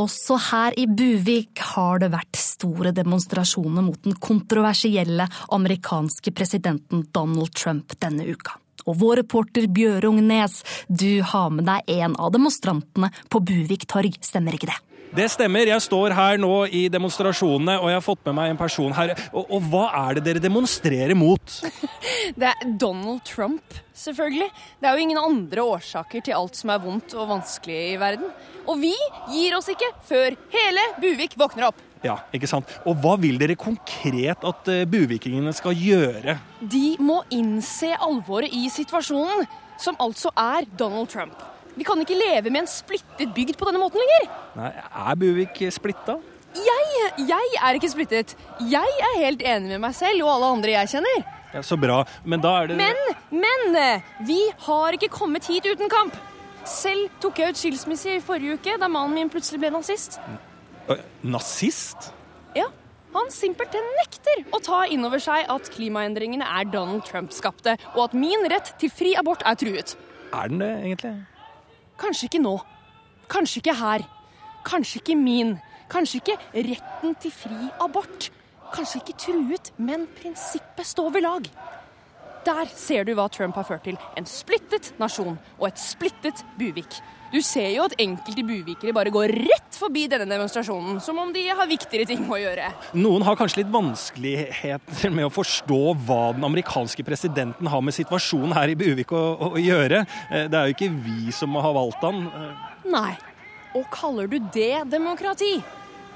Også 0.00 0.38
her 0.50 0.74
i 0.80 0.86
Buvik 0.88 1.60
har 1.74 2.00
det 2.02 2.10
vært 2.14 2.38
store 2.40 2.94
demonstrasjoner 2.96 3.84
mot 3.84 4.00
den 4.06 4.16
kontroversielle 4.16 5.26
amerikanske 5.52 6.32
presidenten 6.34 7.04
Donald 7.12 7.52
Trump 7.54 7.94
denne 8.00 8.26
uka. 8.26 8.56
Og 8.88 8.96
vår 8.98 9.20
reporter 9.22 9.68
Bjørung 9.70 10.18
Nes, 10.26 10.62
du 10.88 11.22
har 11.22 11.52
med 11.54 11.68
deg 11.68 11.92
en 12.00 12.16
av 12.18 12.32
demonstrantene 12.34 13.12
på 13.30 13.42
Buvik 13.44 13.86
torg, 13.90 14.16
stemmer 14.24 14.56
ikke 14.56 14.72
det? 14.72 14.80
Det 15.12 15.26
stemmer. 15.28 15.68
Jeg 15.68 15.84
står 15.84 16.14
her 16.16 16.38
nå 16.40 16.50
i 16.72 16.86
demonstrasjonene, 16.92 17.74
og 17.82 17.90
jeg 17.90 17.98
har 17.98 18.04
fått 18.04 18.22
med 18.30 18.36
meg 18.38 18.52
en 18.52 18.60
person 18.60 18.94
her. 18.96 19.12
Og, 19.28 19.44
og 19.58 19.66
hva 19.68 19.84
er 20.06 20.16
det 20.16 20.24
dere 20.24 20.42
demonstrerer 20.42 21.12
mot? 21.18 21.58
Det 22.38 22.48
er 22.48 22.72
Donald 22.80 23.20
Trump, 23.28 23.76
selvfølgelig. 23.98 24.48
Det 24.80 24.88
er 24.88 24.96
jo 24.96 25.04
ingen 25.04 25.20
andre 25.20 25.64
årsaker 25.74 26.24
til 26.24 26.36
alt 26.38 26.56
som 26.56 26.72
er 26.72 26.80
vondt 26.80 27.12
og 27.18 27.28
vanskelig 27.28 27.78
i 27.92 28.00
verden. 28.00 28.30
Og 28.64 28.78
vi 28.80 28.92
gir 29.34 29.56
oss 29.58 29.68
ikke 29.72 29.90
før 30.08 30.36
hele 30.54 30.86
Buvik 31.02 31.36
våkner 31.36 31.68
opp. 31.68 31.82
Ja, 32.02 32.16
ikke 32.34 32.48
sant? 32.50 32.70
Og 32.88 32.96
hva 33.02 33.14
vil 33.20 33.36
dere 33.38 33.58
konkret 33.58 34.42
at 34.48 34.70
uh, 34.72 34.82
buvikingene 34.90 35.52
skal 35.54 35.76
gjøre? 35.76 36.38
De 36.58 36.96
må 37.02 37.20
innse 37.34 37.92
alvoret 37.94 38.54
i 38.56 38.64
situasjonen, 38.72 39.44
som 39.82 39.98
altså 40.02 40.32
er 40.38 40.66
Donald 40.78 41.12
Trump. 41.12 41.36
Vi 41.76 41.86
kan 41.88 42.00
ikke 42.02 42.16
leve 42.18 42.50
med 42.52 42.64
en 42.64 42.70
splittet 42.70 43.32
bygd 43.34 43.56
på 43.60 43.68
denne 43.68 43.80
måten 43.80 44.02
lenger. 44.02 44.26
Nei, 44.58 44.70
Er 45.06 45.18
Buvik 45.20 45.62
splitta? 45.72 46.18
Jeg, 46.52 47.12
jeg 47.28 47.54
er 47.64 47.78
ikke 47.78 47.88
splittet. 47.88 48.34
Jeg 48.68 48.98
er 49.06 49.14
helt 49.22 49.40
enig 49.40 49.72
med 49.72 49.80
meg 49.86 49.94
selv 49.96 50.26
og 50.26 50.34
alle 50.34 50.50
andre 50.58 50.74
jeg 50.74 50.92
kjenner. 50.96 51.22
Ja, 51.52 51.62
Så 51.64 51.78
bra. 51.80 52.02
Men 52.24 52.44
da 52.44 52.52
er 52.60 52.68
det 52.70 52.76
Men, 52.76 53.00
men 53.32 53.78
vi 54.28 54.40
har 54.66 54.96
ikke 54.96 55.08
kommet 55.12 55.48
hit 55.48 55.66
uten 55.68 55.88
kamp. 55.92 56.16
Selv 56.68 57.08
tok 57.20 57.40
jeg 57.40 57.52
ut 57.54 57.58
skilsmisse 57.58 58.18
i 58.18 58.22
forrige 58.22 58.60
uke, 58.60 58.76
da 58.78 58.88
mannen 58.88 59.16
min 59.16 59.32
plutselig 59.32 59.60
ble 59.64 59.72
nazist. 59.74 60.20
Nazist? 61.24 62.12
Ja, 62.56 62.68
han 63.16 63.32
simpelthen 63.34 63.84
nekter 63.98 64.44
å 64.54 64.60
ta 64.62 64.84
inn 64.92 65.04
over 65.08 65.20
seg 65.22 65.48
at 65.52 65.68
klimaendringene 65.74 66.46
er 66.46 66.68
Donald 66.70 67.04
Trump 67.08 67.34
skapte, 67.34 67.74
og 67.96 68.06
at 68.08 68.16
min 68.16 68.46
rett 68.52 68.72
til 68.80 68.92
fri 68.92 69.16
abort 69.18 69.42
er 69.48 69.58
truet. 69.58 69.96
Er 70.32 70.48
den 70.52 70.62
det, 70.62 70.70
egentlig? 70.84 71.14
Kanskje 72.00 72.28
ikke 72.30 72.42
nå. 72.42 72.56
Kanskje 73.32 73.62
ikke 73.62 73.76
her. 73.78 74.06
Kanskje 74.64 75.00
ikke 75.00 75.16
min. 75.18 75.56
Kanskje 75.92 76.22
ikke 76.22 76.38
retten 76.68 77.16
til 77.20 77.34
fri 77.34 77.68
abort. 77.80 78.30
Kanskje 78.72 79.02
ikke 79.02 79.18
truet, 79.20 79.72
men 79.76 80.06
prinsippet 80.16 80.86
står 80.88 81.10
ved 81.10 81.26
lag. 81.26 81.48
Der 82.46 82.70
ser 82.74 83.04
du 83.04 83.12
hva 83.14 83.28
Trump 83.30 83.54
har 83.54 83.66
ført 83.68 83.84
til. 83.86 83.98
En 84.16 84.26
splittet 84.26 84.92
nasjon 84.98 85.36
og 85.58 85.66
et 85.68 85.78
splittet 85.78 86.42
Buvik. 86.58 86.96
Du 87.32 87.40
ser 87.40 87.70
jo 87.72 87.86
at 87.86 87.94
enkelte 88.02 88.42
buvikere 88.44 88.92
bare 88.92 89.12
går 89.14 89.32
rett 89.48 89.76
forbi 89.78 90.04
denne 90.12 90.26
demonstrasjonen, 90.28 90.98
som 91.00 91.16
om 91.18 91.30
de 91.32 91.46
har 91.48 91.68
viktigere 91.70 92.04
ting 92.10 92.26
å 92.28 92.36
gjøre. 92.36 92.68
Noen 93.00 93.24
har 93.24 93.38
kanskje 93.40 93.62
litt 93.62 93.72
vanskeligheter 93.72 95.14
med 95.16 95.26
å 95.26 95.32
forstå 95.32 95.80
hva 96.04 96.20
den 96.36 96.44
amerikanske 96.44 97.04
presidenten 97.06 97.70
har 97.72 97.80
med 97.84 97.96
situasjonen 97.96 98.52
her 98.56 98.72
i 98.74 98.76
Buvik 98.78 99.14
å, 99.16 99.22
å, 99.48 99.52
gjøre. 99.60 100.04
Eh, 100.30 100.48
Det 100.52 100.58
er 100.60 100.68
jo 100.68 100.76
ikke 100.76 100.92
vi 101.06 101.32
som 101.32 101.56
har 101.56 101.72
valgt 101.72 102.04
han. 102.04 102.26
Nei. 102.84 103.14
Og 103.72 103.88
kaller 103.90 104.28
du 104.28 104.36
det 104.52 104.84
demokrati? 104.92 105.56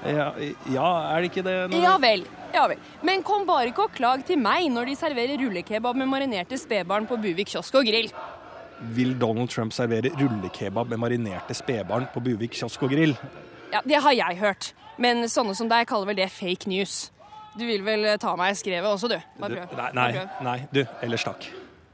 Ja, 0.05 0.29
ja 0.69 0.89
er 1.15 1.21
det 1.23 1.31
ikke 1.31 1.43
det? 1.43 1.57
når- 1.71 1.81
Ja 1.81 1.97
vel. 1.97 2.25
Ja 2.53 2.67
vel. 2.69 2.77
Men 3.01 3.23
kom 3.23 3.45
bare 3.45 3.71
ikke 3.71 3.87
og 3.89 3.95
klag 3.97 4.23
til 4.25 4.37
meg 4.37 4.69
når 4.71 4.85
de 4.91 4.95
serverer 4.95 5.41
rullekebab 5.41 5.97
med 5.97 6.07
marinerte 6.07 6.57
spedbarn 6.57 7.07
på 7.09 7.17
Buvik 7.17 7.49
kiosk 7.49 7.73
og 7.75 7.85
grill. 7.89 8.11
Vil 8.79 9.15
Donald 9.19 9.49
Trump 9.49 9.73
servere 9.73 10.11
rullekebab 10.19 10.89
med 10.89 10.99
marinerte 11.01 11.55
spedbarn 11.57 12.07
på 12.13 12.21
Buvik 12.23 12.53
kiosk 12.53 12.83
og 12.83 12.89
grill? 12.93 13.15
Ja, 13.73 13.79
Det 13.85 14.01
har 14.03 14.11
jeg 14.13 14.37
hørt. 14.39 14.73
Men 14.97 15.23
sånne 15.29 15.55
som 15.55 15.69
deg 15.69 15.87
kaller 15.87 16.07
vel 16.07 16.15
det 16.17 16.29
fake 16.31 16.69
news. 16.69 17.11
Du 17.57 17.65
vil 17.65 17.81
vel 17.85 18.05
ta 18.21 18.35
meg 18.37 18.53
i 18.53 18.57
skrevet 18.57 18.85
også, 18.89 19.09
du? 19.09 19.17
Bare 19.41 19.65
prøv. 19.67 19.77
nei, 19.93 20.11
nei, 20.13 20.25
nei, 20.45 20.57
du. 20.73 20.83
Ellers 21.01 21.23
takk. 21.25 21.45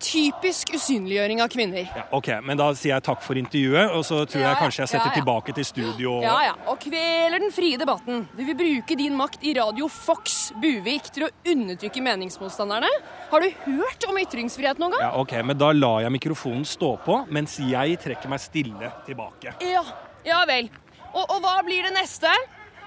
Typisk 0.04 0.74
usynliggjøring 0.76 1.40
av 1.44 1.48
kvinner. 1.54 1.86
Ja, 1.96 2.04
ok, 2.12 2.28
men 2.44 2.58
da 2.60 2.66
sier 2.76 2.94
jeg 2.98 3.04
takk 3.06 3.22
for 3.24 3.40
intervjuet, 3.40 3.94
og 3.96 4.04
så 4.04 4.18
tror 4.28 4.42
Ja, 4.42 4.50
jeg 4.52 4.58
kanskje 4.60 4.82
jeg 4.84 4.90
setter 4.92 5.12
ja, 5.14 5.16
tilbake 5.22 5.54
til 5.56 5.66
studio. 5.66 6.18
og- 6.18 6.24
Ja, 6.24 6.36
ja, 6.50 6.54
og 6.68 6.80
kveler 6.84 7.40
den 7.40 7.52
frie 7.56 7.78
debatten. 7.78 8.28
Du 8.36 8.44
vil 8.44 8.56
bruke 8.60 8.98
din 9.00 9.16
makt 9.16 9.40
i 9.44 9.54
Radio 9.56 9.88
Fox 9.88 10.52
Buvik 10.60 11.08
til 11.14 11.24
å 11.28 11.30
undertrykke 11.46 12.02
meningsmotstanderne. 12.04 12.90
Har 13.32 13.40
du 13.40 13.50
hørt 13.66 14.04
om 14.10 14.18
ytringsfrihet 14.18 14.78
noen 14.78 14.92
gang? 14.92 15.02
Ja, 15.02 15.12
ok, 15.22 15.32
men 15.44 15.58
da 15.58 15.72
lar 15.72 16.02
jeg 16.02 16.12
mikrofonen 16.12 16.66
stå 16.66 16.98
på, 17.06 17.26
mens 17.30 17.58
jeg 17.58 17.98
trekker 18.04 18.28
meg 18.30 18.40
stille 18.40 18.92
tilbake. 19.08 19.56
Ja, 19.62 19.84
ja 20.26 20.44
vel. 20.46 20.70
Og, 21.14 21.26
og 21.30 21.42
hva 21.42 21.64
blir 21.64 21.84
det 21.84 21.94
neste? 21.94 22.28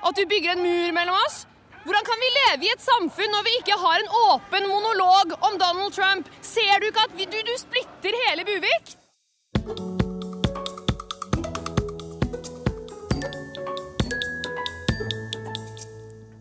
At 0.05 0.15
du 0.15 0.25
bygger 0.27 0.53
en 0.53 0.63
mur 0.63 0.93
mellom 0.93 1.15
oss? 1.27 1.47
Hvordan 1.87 2.07
kan 2.11 2.22
vi 2.25 2.29
leve 2.35 2.66
i 2.66 2.70
et 2.75 2.83
samfunn 2.83 3.31
når 3.31 3.44
vi 3.46 3.53
ikke 3.61 3.75
har 3.79 4.01
en 4.03 4.09
åpen 4.27 4.64
monolog 4.66 5.35
om 5.46 5.53
Donald 5.61 5.92
Trump? 5.94 6.31
Ser 6.42 6.81
du 6.83 6.88
ikke 6.88 7.05
at 7.07 7.12
vi, 7.14 7.27
du, 7.31 7.37
du 7.46 7.53
splitter 7.61 8.16
hele 8.25 8.42
Buvik? 8.49 8.96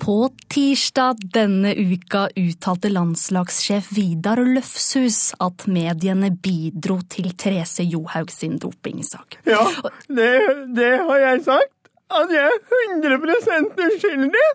På 0.01 0.17
tirsdag 0.49 1.21
denne 1.37 1.75
uka 1.77 2.25
uttalte 2.41 2.89
landslagssjef 2.89 3.93
Vidar 3.93 4.41
Løfshus 4.41 5.21
at 5.45 5.69
mediene 5.69 6.33
bidro 6.33 7.03
til 7.05 7.29
Therese 7.37 7.85
Johaug 7.85 8.33
sin 8.33 8.57
dopingsak. 8.57 9.43
Ja, 9.45 9.61
det, 10.09 10.35
det 10.73 10.93
har 11.05 11.25
jeg 11.29 11.47
sagt. 11.53 11.73
At 12.09 12.33
jeg 12.33 12.49
er 12.49 12.61
100 12.97 13.91
uskyldig. 13.93 14.47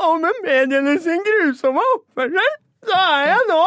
Og 0.00 0.20
med 0.22 0.44
mediene 0.44 0.96
sin 1.02 1.20
grusomme 1.26 1.82
oppførsel, 1.96 2.54
så 2.82 2.98
er 2.98 3.26
jeg 3.28 3.42
nå 3.50 3.64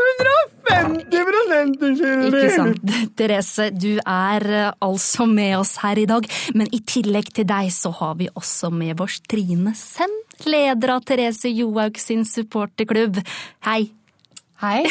150 0.00 1.84
uskyldig. 1.86 2.40
Ikke 2.40 2.50
sant. 2.54 2.90
Therese, 3.16 3.68
du 3.72 3.92
er 3.98 4.46
eh, 4.48 4.72
altså 4.84 5.26
med 5.30 5.54
oss 5.60 5.76
her 5.80 6.00
i 6.00 6.08
dag, 6.10 6.26
men 6.56 6.68
i 6.74 6.82
tillegg 6.84 7.30
til 7.36 7.48
deg 7.48 7.70
så 7.74 7.92
har 8.00 8.18
vi 8.20 8.28
også 8.34 8.72
med 8.74 9.00
oss 9.00 9.20
Trine 9.30 9.72
Send, 9.78 10.18
leder 10.44 10.96
av 10.96 11.06
Therese 11.08 11.52
Johaug 11.52 12.00
sin 12.00 12.26
supporterklubb. 12.28 13.22
Hei. 13.68 13.82
Hei. 14.60 14.84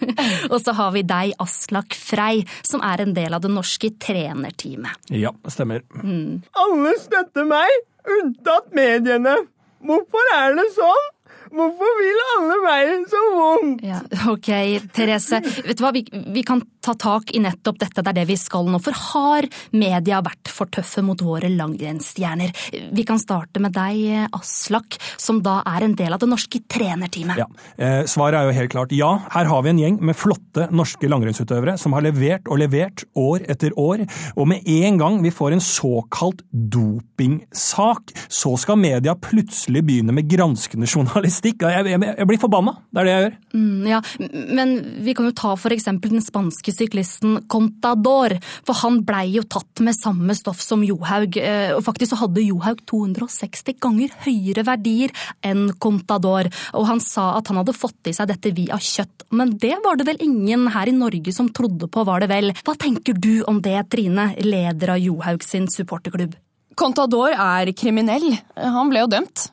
Og 0.52 0.60
så 0.62 0.76
har 0.78 0.92
vi 0.94 1.02
deg, 1.06 1.34
Aslak 1.42 1.96
Frei, 1.98 2.44
som 2.62 2.84
er 2.86 3.02
en 3.02 3.14
del 3.16 3.34
av 3.34 3.42
det 3.42 3.50
norske 3.50 3.90
trenerteamet. 4.02 5.10
Ja, 5.10 5.34
stemmer. 5.50 5.82
Alle 6.62 6.94
støtter 7.02 7.48
meg, 7.50 7.86
unntatt 8.20 8.70
mediene. 8.76 9.40
Hvorfor 9.86 10.32
er 10.34 10.56
det 10.58 10.66
sånn? 10.74 11.04
Hvorfor 11.56 11.92
vil 12.00 12.22
alle 12.36 12.56
meg 12.64 13.06
så 13.10 13.22
vondt? 13.32 13.84
Ja, 13.86 14.00
ok, 14.28 14.50
Therese. 14.96 15.40
Vet 15.64 15.78
du 15.78 15.84
hva, 15.84 15.92
vi, 15.96 16.04
vi 16.34 16.44
kan 16.46 16.60
ta 16.86 16.94
tak 16.94 17.32
i 17.34 17.40
nettopp 17.42 17.80
dette, 17.80 18.02
det 18.02 18.12
er 18.12 18.18
det 18.20 18.26
vi 18.28 18.36
skal 18.38 18.68
nå. 18.70 18.78
For 18.82 18.94
har 18.94 19.46
media 19.74 20.20
vært 20.24 20.50
for 20.52 20.70
tøffe 20.72 21.02
mot 21.04 21.20
våre 21.24 21.50
langrennsstjerner? 21.50 22.52
Vi 22.94 23.06
kan 23.08 23.18
starte 23.18 23.62
med 23.62 23.74
deg, 23.74 24.28
Aslak, 24.36 24.98
som 25.18 25.40
da 25.44 25.58
er 25.66 25.86
en 25.86 25.96
del 25.98 26.14
av 26.14 26.22
det 26.22 26.30
norske 26.30 26.62
trenerteamet. 26.70 27.40
Ja. 27.40 27.48
Eh, 27.76 28.02
svaret 28.10 28.38
er 28.38 28.46
jo 28.46 28.56
helt 28.60 28.74
klart 28.74 28.94
ja. 28.94 29.10
Her 29.34 29.50
har 29.50 29.64
vi 29.64 29.72
en 29.72 29.82
gjeng 29.82 29.98
med 30.06 30.18
flotte 30.18 30.68
norske 30.74 31.10
langrennsutøvere 31.10 31.76
som 31.80 31.96
har 31.96 32.06
levert 32.06 32.46
og 32.50 32.60
levert 32.62 33.06
år 33.18 33.46
etter 33.50 33.74
år. 33.80 34.04
Og 34.36 34.50
med 34.50 34.66
en 34.76 35.00
gang 35.00 35.18
vi 35.24 35.34
får 35.34 35.56
en 35.56 35.64
såkalt 35.64 36.44
dopingsak, 36.52 38.14
så 38.28 38.54
skal 38.60 38.78
media 38.80 39.16
plutselig 39.18 39.82
begynne 39.86 40.14
med 40.14 40.30
granskende 40.30 40.88
journalistikk. 40.90 41.45
Jeg, 41.46 41.86
jeg, 41.90 42.00
jeg 42.02 42.28
blir 42.28 42.40
forbanna. 42.40 42.76
Det 42.90 43.02
er 43.02 43.08
det 43.08 43.14
jeg 43.14 43.24
gjør. 43.24 43.36
Mm, 43.56 43.86
ja, 43.90 44.00
men 44.58 44.74
vi 45.06 45.14
kan 45.16 45.28
jo 45.28 45.34
ta 45.36 45.52
for 45.60 45.74
eksempel 45.74 46.12
den 46.14 46.24
spanske 46.24 46.74
syklisten 46.74 47.40
Contador, 47.52 48.36
for 48.66 48.80
han 48.82 49.00
blei 49.06 49.28
jo 49.36 49.44
tatt 49.48 49.82
med 49.84 49.96
samme 49.96 50.36
stoff 50.38 50.62
som 50.64 50.84
Johaug, 50.86 51.38
eh, 51.40 51.72
og 51.76 51.84
faktisk 51.86 52.14
så 52.14 52.20
hadde 52.24 52.44
Johaug 52.44 52.82
260 52.88 53.78
ganger 53.82 54.14
høyere 54.26 54.66
verdier 54.66 55.14
enn 55.46 55.68
Contador, 55.82 56.50
og 56.76 56.88
han 56.90 57.02
sa 57.02 57.32
at 57.38 57.50
han 57.52 57.60
hadde 57.62 57.76
fått 57.76 58.10
i 58.10 58.16
seg 58.16 58.30
dette 58.30 58.54
via 58.56 58.78
kjøtt, 58.80 59.28
men 59.36 59.54
det 59.60 59.76
var 59.84 59.98
det 59.98 60.08
vel 60.08 60.22
ingen 60.24 60.68
her 60.74 60.90
i 60.90 60.96
Norge 60.96 61.34
som 61.34 61.50
trodde 61.54 61.90
på, 61.92 62.06
var 62.06 62.22
det 62.22 62.30
vel? 62.32 62.52
Hva 62.66 62.76
tenker 62.78 63.16
du 63.18 63.40
om 63.48 63.62
det, 63.64 63.78
Trine, 63.92 64.32
leder 64.42 64.96
av 64.96 65.02
Johaug 65.02 65.44
sin 65.46 65.70
supporterklubb? 65.70 66.36
Contador 66.76 67.32
er 67.32 67.70
kriminell. 67.72 68.34
Han 68.56 68.90
ble 68.92 69.00
jo 69.00 69.08
dømt. 69.08 69.46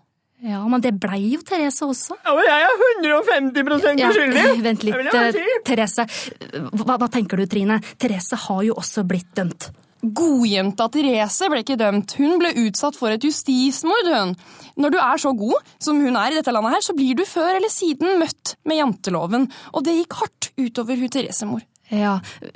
Ja, 0.44 0.60
men 0.68 0.82
det 0.84 0.92
blei 1.00 1.22
jo 1.32 1.40
Therese 1.48 1.86
også. 1.88 2.18
Ja, 2.20 2.34
men 2.36 2.44
jeg 2.50 2.66
er 2.68 2.82
150 3.00 4.02
Ja, 4.02 4.10
uskyldig. 4.12 4.44
vent 4.68 4.84
litt, 4.84 4.98
bare 5.08 5.30
eh, 5.30 5.38
si. 5.38 5.62
Therese. 5.70 6.06
Hva, 6.84 6.98
hva 7.00 7.08
tenker 7.12 7.40
du, 7.40 7.46
Trine? 7.48 7.80
Therese 7.96 8.40
har 8.50 8.60
jo 8.68 8.76
også 8.82 9.06
blitt 9.08 9.32
dømt. 9.40 9.70
Godjenta 10.04 10.90
Therese 10.92 11.48
ble 11.48 11.62
ikke 11.64 11.80
dømt. 11.80 12.18
Hun 12.20 12.36
ble 12.42 12.52
utsatt 12.66 13.00
for 13.00 13.16
et 13.16 13.24
justismord. 13.24 14.10
hun. 14.12 14.34
Når 14.76 14.92
du 14.92 15.00
er 15.00 15.22
så 15.22 15.32
god 15.38 15.74
som 15.80 16.02
hun 16.04 16.18
er 16.20 16.34
i 16.34 16.40
dette 16.42 16.52
landet, 16.52 16.76
her, 16.76 16.84
så 16.84 16.96
blir 16.98 17.16
du 17.16 17.24
før 17.30 17.56
eller 17.56 17.72
siden 17.72 18.20
møtt 18.20 18.58
med 18.68 18.82
janteloven. 18.82 19.48
Og 19.72 19.86
det 19.88 19.96
gikk 20.02 20.20
hardt 20.20 20.52
utover 20.60 21.00
hun 21.00 21.14
Therese-mor. 21.14 21.64
Ja, 21.94 22.16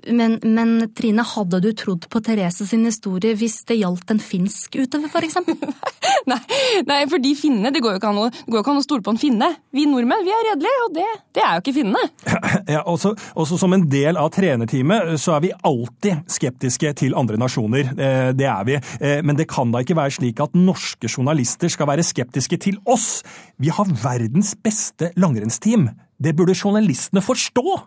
men, 0.09 0.39
men 0.41 0.71
Trine, 0.97 1.21
hadde 1.35 1.59
du 1.61 1.69
trodd 1.77 2.07
på 2.09 2.21
Therese 2.25 2.65
sin 2.65 2.85
historie 2.87 3.35
hvis 3.37 3.59
det 3.69 3.77
gjaldt 3.77 4.09
en 4.13 4.21
finsk 4.23 4.79
utøver, 4.79 5.11
for 5.13 5.25
eksempel? 5.27 5.57
nei, 6.31 6.39
nei, 6.87 6.99
for 7.11 7.21
de 7.21 7.33
finnene, 7.37 7.69
det 7.73 7.83
går 7.85 7.95
jo 7.95 7.99
ikke 8.01 8.09
an 8.09 8.21
å, 8.23 8.27
å 8.31 8.85
stole 8.85 9.05
på 9.05 9.13
en 9.13 9.21
finne. 9.21 9.51
Vi 9.75 9.85
nordmenn, 9.89 10.25
vi 10.25 10.33
er 10.33 10.47
redelige, 10.49 10.85
og 10.87 10.95
det, 10.95 11.05
det 11.37 11.43
er 11.45 11.59
jo 11.59 11.65
ikke 11.65 11.75
finnene. 11.81 12.05
Ja, 12.67 12.81
også, 12.89 13.13
også 13.39 13.55
som 13.61 13.71
en 13.75 13.85
del 13.89 14.17
av 14.19 14.31
trenerteamet 14.35 15.13
så 15.21 15.37
er 15.37 15.43
vi 15.45 15.51
alltid 15.69 16.25
skeptiske 16.31 16.91
til 16.99 17.15
andre 17.17 17.37
nasjoner. 17.39 17.93
Eh, 17.93 18.31
Det 18.37 18.47
er 18.49 18.65
vi. 18.67 18.79
Eh, 18.99 19.21
Men 19.23 19.37
det 19.39 19.47
kan 19.51 19.71
da 19.71 19.83
ikke 19.83 19.95
være 19.97 20.17
slik 20.17 20.41
at 20.43 20.57
norske 20.57 21.07
journalister 21.07 21.71
skal 21.71 21.87
være 21.89 22.05
skeptiske 22.05 22.59
til 22.65 22.79
oss? 22.89 23.21
Vi 23.61 23.71
har 23.73 23.87
verdens 24.03 24.55
beste 24.63 25.13
langrennsteam. 25.19 25.87
Det 26.19 26.35
burde 26.35 26.57
journalistene 26.57 27.23
forstå! 27.23 27.77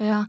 Ja, 0.00 0.24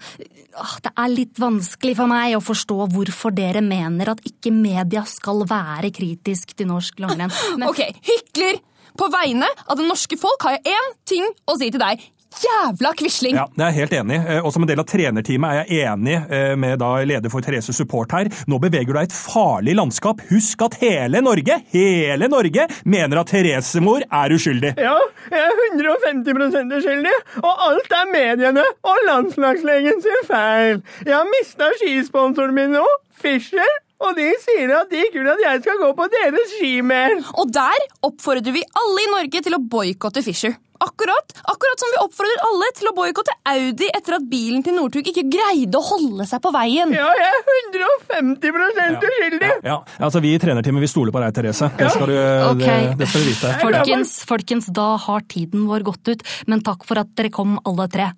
Det 0.83 0.91
er 0.91 1.09
litt 1.09 1.39
vanskelig 1.39 1.95
for 1.97 2.11
meg 2.11 2.35
å 2.37 2.43
forstå 2.43 2.77
hvorfor 2.93 3.33
dere 3.33 3.63
mener 3.63 4.11
at 4.13 4.21
ikke 4.27 4.51
media 4.53 5.05
skal 5.07 5.45
være 5.49 5.93
kritisk 5.95 6.53
til 6.57 6.69
norsk 6.69 6.99
langrenn. 7.03 7.33
Men... 7.57 7.69
Ok, 7.71 7.81
hykler! 8.03 8.61
På 8.93 9.07
vegne 9.09 9.47
av 9.65 9.79
det 9.79 9.87
norske 9.87 10.17
folk 10.21 10.43
har 10.45 10.59
jeg 10.59 10.75
én 10.75 10.91
ting 11.09 11.23
å 11.49 11.55
si 11.57 11.71
til 11.73 11.81
deg. 11.81 12.01
Jævla 12.41 12.93
quisling! 12.97 13.37
Ja, 13.37 13.45
det 13.53 13.63
er 13.65 13.71
jeg 13.71 13.83
helt 13.83 13.93
enig. 13.99 14.17
Og 14.41 14.49
som 14.55 14.63
en 14.65 14.69
del 14.69 14.81
av 14.81 14.87
trenerteamet 14.89 15.51
er 15.51 15.59
jeg 15.69 15.91
enig 15.91 16.15
eh, 16.17 16.53
med 16.59 16.79
da 16.81 16.89
leder 17.05 17.31
for 17.33 17.45
Therese 17.45 17.75
Support 17.75 18.15
her. 18.15 18.29
Nå 18.49 18.59
beveger 18.63 18.89
du 18.89 18.97
deg 18.97 19.07
i 19.07 19.11
et 19.11 19.15
farlig 19.17 19.75
landskap. 19.77 20.23
Husk 20.31 20.65
at 20.65 20.79
hele 20.81 21.21
Norge, 21.25 21.59
hele 21.73 22.29
Norge, 22.31 22.67
mener 22.89 23.21
at 23.21 23.31
Therese-mor 23.33 24.05
er 24.07 24.35
uskyldig. 24.35 24.73
Ja, 24.81 24.97
jeg 25.29 25.45
er 25.45 25.63
150% 25.77 26.77
uskyldig, 26.79 27.15
og 27.43 27.63
alt 27.69 27.95
er 27.99 28.11
mediene 28.11 28.65
og 28.83 29.07
landslagslegen 29.07 30.03
sin 30.03 30.27
feil. 30.29 30.83
Jeg 31.05 31.15
har 31.15 31.31
mista 31.31 31.69
skisponsoren 31.79 32.55
min 32.57 32.75
nå, 32.77 32.85
Fischer, 33.23 33.79
og 34.03 34.17
de 34.17 34.27
sier 34.43 34.73
at 34.75 34.91
de 34.91 34.99
ikke 35.05 35.21
vil 35.21 35.31
at 35.31 35.41
jeg 35.45 35.63
skal 35.63 35.79
gå 35.79 35.93
på 35.95 36.09
deres 36.11 36.55
skimer. 36.57 37.17
Og 37.39 37.51
der 37.55 37.87
oppfordrer 38.03 38.55
vi 38.55 38.65
alle 38.81 39.05
i 39.05 39.11
Norge 39.13 39.43
til 39.45 39.55
å 39.55 39.63
boikotte 39.63 40.23
Fischer. 40.25 40.57
Akkurat, 40.83 41.33
akkurat 41.43 41.79
som 41.79 41.91
vi 41.93 41.99
oppfordrer 42.03 42.41
alle 42.43 42.67
til 42.75 42.89
å 42.89 42.93
boikotte 42.97 43.35
Audi 43.53 43.87
etter 43.87 44.17
at 44.17 44.25
bilen 44.27 44.63
til 44.65 44.75
Northug 44.75 45.07
ikke 45.13 45.23
greide 45.31 45.79
å 45.79 45.83
holde 45.85 46.27
seg 46.27 46.41
på 46.43 46.51
veien. 46.51 46.91
Ja, 46.91 47.07
jeg 47.19 47.29
er 47.29 47.45
150% 47.77 49.07
uskyldig. 49.07 49.51
Ja, 49.63 49.77
altså 50.03 50.19
Vi 50.23 50.33
i 50.35 50.41
trenerteamet 50.43 50.83
vi 50.83 50.91
stoler 50.91 51.15
på 51.15 51.23
deg, 51.23 51.31
Therese. 51.37 51.71
Det 51.79 51.87
skal 51.93 52.11
du, 52.11 52.17
okay. 52.51 52.89
det, 52.91 52.99
det 52.99 53.09
skal 53.13 53.23
du 53.23 53.31
vite. 53.31 53.53
Folkens, 53.63 54.13
folkens, 54.27 54.69
da 54.75 54.89
har 55.07 55.23
tiden 55.31 55.69
vår 55.71 55.87
gått 55.87 56.11
ut, 56.11 56.27
men 56.51 56.65
takk 56.67 56.83
for 56.87 56.99
at 56.99 57.15
dere 57.15 57.31
kom 57.31 57.55
alle 57.63 57.87
tre. 57.91 58.11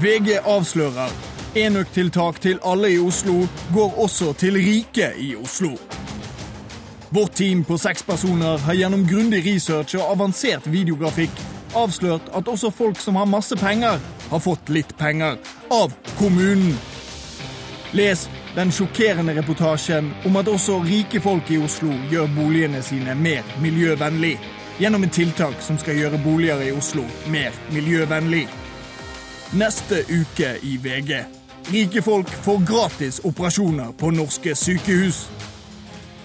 VG 0.00 0.38
avslører. 0.48 1.29
Enøktiltak 1.56 2.40
til 2.40 2.58
alle 2.62 2.92
i 2.94 2.98
Oslo 2.98 3.46
går 3.74 3.94
også 3.98 4.32
til 4.38 4.54
rike 4.54 5.08
i 5.18 5.32
Oslo. 5.36 5.72
Vårt 7.10 7.32
team 7.34 7.64
på 7.64 7.78
seks 7.78 8.02
personer 8.06 8.58
har 8.58 8.76
gjennom 8.78 9.02
grundig 9.06 9.42
research 9.46 9.96
og 9.98 10.12
avansert 10.12 10.68
videografikk 10.70 11.40
avslørt 11.74 12.30
at 12.34 12.48
også 12.48 12.70
folk 12.70 13.00
som 13.00 13.16
har 13.16 13.26
masse 13.26 13.56
penger, 13.56 13.98
har 14.30 14.38
fått 14.38 14.70
litt 14.70 14.94
penger 14.98 15.38
av 15.74 15.90
kommunen. 16.18 16.78
Les 17.92 18.28
den 18.54 18.70
sjokkerende 18.70 19.34
reportasjen 19.34 20.12
om 20.26 20.38
at 20.38 20.48
også 20.50 20.78
rike 20.86 21.18
folk 21.22 21.50
i 21.50 21.58
Oslo 21.58 21.90
gjør 22.10 22.30
boligene 22.36 22.82
sine 22.82 23.14
mer 23.18 23.42
miljøvennlig, 23.62 24.36
gjennom 24.78 25.02
et 25.04 25.18
tiltak 25.18 25.58
som 25.66 25.78
skal 25.82 25.98
gjøre 25.98 26.22
boliger 26.22 26.62
i 26.62 26.72
Oslo 26.78 27.04
mer 27.26 27.58
miljøvennlig. 27.74 28.46
Neste 29.58 30.04
uke 30.06 30.54
i 30.62 30.78
VG. 30.78 31.39
Rike 31.70 32.02
folk 32.02 32.28
får 32.28 32.58
gratis 32.66 33.20
operasjoner 33.24 33.92
på 33.92 34.10
norske 34.10 34.54
sykehus. 34.58 35.28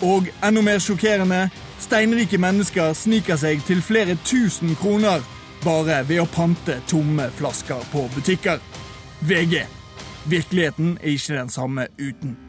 Og 0.01 0.25
enda 0.43 0.61
mer 0.65 0.79
sjokkerende, 0.81 1.43
steinrike 1.79 2.39
mennesker 2.41 2.95
sniker 2.97 3.37
seg 3.37 3.61
til 3.67 3.83
flere 3.85 4.17
tusen 4.25 4.73
kroner 4.81 5.21
bare 5.61 6.01
ved 6.09 6.23
å 6.23 6.25
pante 6.33 6.79
tomme 6.89 7.29
flasker 7.37 7.85
på 7.93 8.07
butikker. 8.15 8.57
VG. 9.21 9.61
Virkeligheten 10.25 10.97
er 11.03 11.13
ikke 11.13 11.37
den 11.37 11.53
samme 11.53 11.87
uten. 12.01 12.44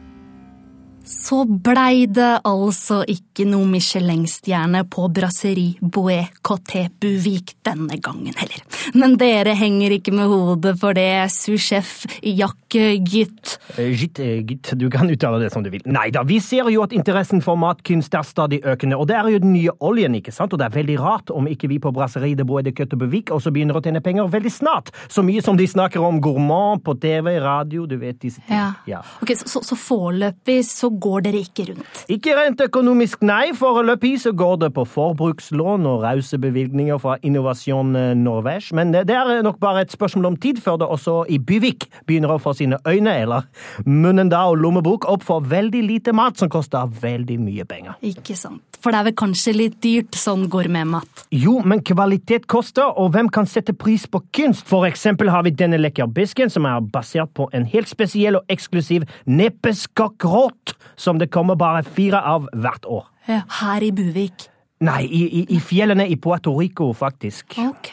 Så 1.07 1.45
blei 1.47 2.03
det 2.11 2.41
altså 2.43 2.99
ikke 3.07 3.45
noe 3.47 3.63
Michelin-stjerne 3.71 4.81
på 4.91 5.05
Brasserie 5.15 5.79
Bouet 5.79 6.33
Coté 6.43 6.89
Buvik 6.91 7.53
denne 7.63 7.95
gangen 8.03 8.35
heller. 8.35 8.65
Men 8.97 9.15
dere 9.19 9.53
henger 9.55 9.95
ikke 9.95 10.11
med 10.15 10.27
hodet 10.27 10.73
for 10.81 10.97
det, 10.97 11.29
sous-sjef 11.31 11.93
Jack 12.27 12.75
Gytt. 12.75 13.53
Eh, 13.77 13.93
Gitt, 13.95 14.19
eh, 14.19 14.41
gitt, 14.43 14.73
du 14.75 14.89
kan 14.91 15.07
uttale 15.07 15.39
det 15.39 15.53
som 15.53 15.63
du 15.63 15.69
vil. 15.71 15.85
Nei 15.87 16.09
da, 16.11 16.25
vi 16.27 16.41
ser 16.43 16.67
jo 16.73 16.83
at 16.83 16.91
interessen 16.95 17.39
for 17.45 17.55
matkunst 17.55 18.13
er 18.19 18.27
stadig 18.27 18.59
økende, 18.67 18.99
og 18.99 19.07
det 19.07 19.15
er 19.15 19.31
jo 19.31 19.39
den 19.45 19.55
nye 19.55 19.71
oljen, 19.79 20.19
ikke 20.19 20.35
sant? 20.35 20.51
Og 20.51 20.59
det 20.59 20.67
er 20.67 20.75
veldig 20.75 20.99
rart 20.99 21.31
om 21.31 21.47
ikke 21.47 21.71
vi 21.71 21.79
på 21.79 21.93
Brasserie 21.95 22.35
de 22.35 22.43
Bouet 22.47 22.67
de 22.67 22.75
Køttebevik 22.75 23.31
også 23.31 23.55
begynner 23.55 23.79
å 23.79 23.83
tjene 23.85 24.03
penger 24.03 24.27
veldig 24.27 24.51
snart. 24.51 24.91
Så 25.07 25.23
mye 25.23 25.43
som 25.45 25.55
de 25.55 25.67
snakker 25.71 26.03
om 26.03 26.19
gourmand 26.19 26.83
på 26.83 26.97
TV, 26.99 27.37
radio, 27.39 27.87
du 27.87 27.95
vet 27.95 28.19
disse 28.19 28.43
ting. 28.43 28.57
Ja. 28.59 28.73
Ja. 28.87 29.01
Ok, 29.23 29.37
Så, 29.39 29.47
så, 29.47 29.63
så 29.63 29.79
foreløpig 29.79 30.59
så 30.67 30.91
går 31.01 31.25
dere 31.27 31.41
ikke 31.45 31.67
rundt. 31.71 32.03
Ikke 32.11 32.35
rent 32.37 32.61
økonomisk, 32.63 33.21
nei. 33.25 33.51
Foreløpig 33.57 34.15
så 34.23 34.33
går 34.37 34.55
det 34.65 34.71
på 34.75 34.85
forbrukslån 34.87 35.87
og 35.89 36.03
rause 36.05 36.39
bevilgninger 36.41 36.99
fra 37.01 37.17
Innovasjon 37.25 37.95
Norvège, 38.21 38.75
men 38.77 38.93
det 38.93 39.13
er 39.13 39.41
nok 39.45 39.59
bare 39.63 39.85
et 39.85 39.93
spørsmål 39.93 40.31
om 40.33 40.39
tid 40.41 40.61
før 40.63 40.79
det 40.81 40.87
også 40.87 41.19
i 41.29 41.39
Byvik 41.39 41.87
begynner 42.07 42.35
å 42.35 42.41
få 42.41 42.53
sine 42.57 42.79
øyne, 42.87 43.13
eller 43.23 43.47
munnen 43.85 44.31
da 44.31 44.45
og 44.51 44.59
lommebok, 44.61 45.07
opp 45.09 45.25
for 45.27 45.45
veldig 45.45 45.83
lite 45.87 46.13
mat 46.15 46.39
som 46.39 46.51
koster 46.51 46.89
veldig 47.01 47.39
mye 47.41 47.65
penger. 47.67 47.97
Ikke 48.05 48.35
sant. 48.37 48.63
For 48.77 48.93
det 48.93 48.99
er 48.99 49.07
vel 49.07 49.15
kanskje 49.17 49.55
litt 49.55 49.77
dyrt 49.81 50.17
sånn 50.17 50.45
gourmetmat. 50.53 51.25
Jo, 51.33 51.57
men 51.65 51.81
kvalitet 51.85 52.45
koster, 52.51 52.91
og 52.93 53.15
hvem 53.15 53.29
kan 53.33 53.49
sette 53.49 53.73
pris 53.73 54.05
på 54.07 54.21
kunst? 54.37 54.67
For 54.69 54.85
eksempel 54.87 55.31
har 55.33 55.47
vi 55.47 55.55
denne 55.57 55.79
lekkerbisken, 55.81 56.51
som 56.53 56.67
er 56.69 56.85
basert 56.93 57.33
på 57.37 57.49
en 57.57 57.65
helt 57.67 57.89
spesiell 57.89 58.37
og 58.39 58.53
eksklusiv 58.53 59.07
nepeskakkråt, 59.25 60.77
som 60.95 61.19
det 61.19 61.31
kommer 61.33 61.55
bare 61.59 61.83
fire 61.83 62.21
av 62.21 62.47
hvert 62.53 62.85
år. 62.85 63.07
Her 63.27 63.83
i 63.83 63.91
Buvik. 63.91 64.49
Nei, 64.77 65.07
i, 65.09 65.23
i, 65.39 65.41
i 65.55 65.57
fjellene 65.57 66.05
i 66.05 66.15
Puerto 66.21 66.51
Rico, 66.53 66.91
faktisk. 66.93 67.55
Ok, 67.57 67.87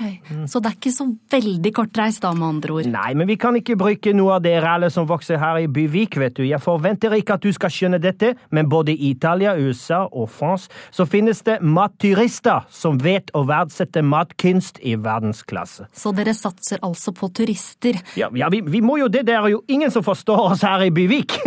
så 0.45 0.61
det 0.61 0.69
er 0.69 0.75
ikke 0.77 0.91
så 0.93 1.07
veldig 1.33 1.71
kortreist 1.73 2.21
da, 2.21 2.35
med 2.37 2.59
andre 2.59 2.75
ord. 2.75 2.89
Nei, 2.93 3.15
men 3.17 3.31
vi 3.31 3.39
kan 3.41 3.57
ikke 3.57 3.79
bruke 3.81 4.13
noe 4.13 4.35
av 4.37 4.43
det 4.45 4.53
rælet 4.61 4.93
som 4.93 5.07
vokser 5.09 5.41
her 5.41 5.63
i 5.63 5.71
Byvik, 5.73 6.19
vet 6.21 6.37
du. 6.37 6.43
Jeg 6.45 6.61
forventer 6.61 7.17
ikke 7.17 7.39
at 7.39 7.47
du 7.47 7.57
skal 7.57 7.73
skjønne 7.73 8.01
dette, 8.05 8.35
men 8.53 8.69
både 8.69 8.93
i 8.93 9.15
Italia, 9.15 9.55
USA 9.57 10.03
og 10.05 10.29
France 10.29 10.69
så 10.93 11.07
finnes 11.09 11.41
det 11.47 11.57
matturister 11.65 12.69
som 12.69 13.01
vet 13.01 13.33
å 13.33 13.47
verdsette 13.49 14.05
matkunst 14.05 14.83
i 14.85 14.99
verdensklasse. 15.01 15.89
Så 15.97 16.13
dere 16.13 16.37
satser 16.37 16.85
altså 16.85 17.17
på 17.17 17.31
turister. 17.33 17.97
Ja, 18.21 18.29
ja 18.37 18.53
vi, 18.53 18.61
vi 18.61 18.85
må 18.85 18.99
jo 19.01 19.09
det, 19.09 19.25
det 19.31 19.39
er 19.39 19.49
jo 19.55 19.63
ingen 19.73 19.95
som 19.95 20.05
forstår 20.05 20.51
oss 20.51 20.67
her 20.69 20.85
i 20.85 20.93
Byvik. 20.93 21.33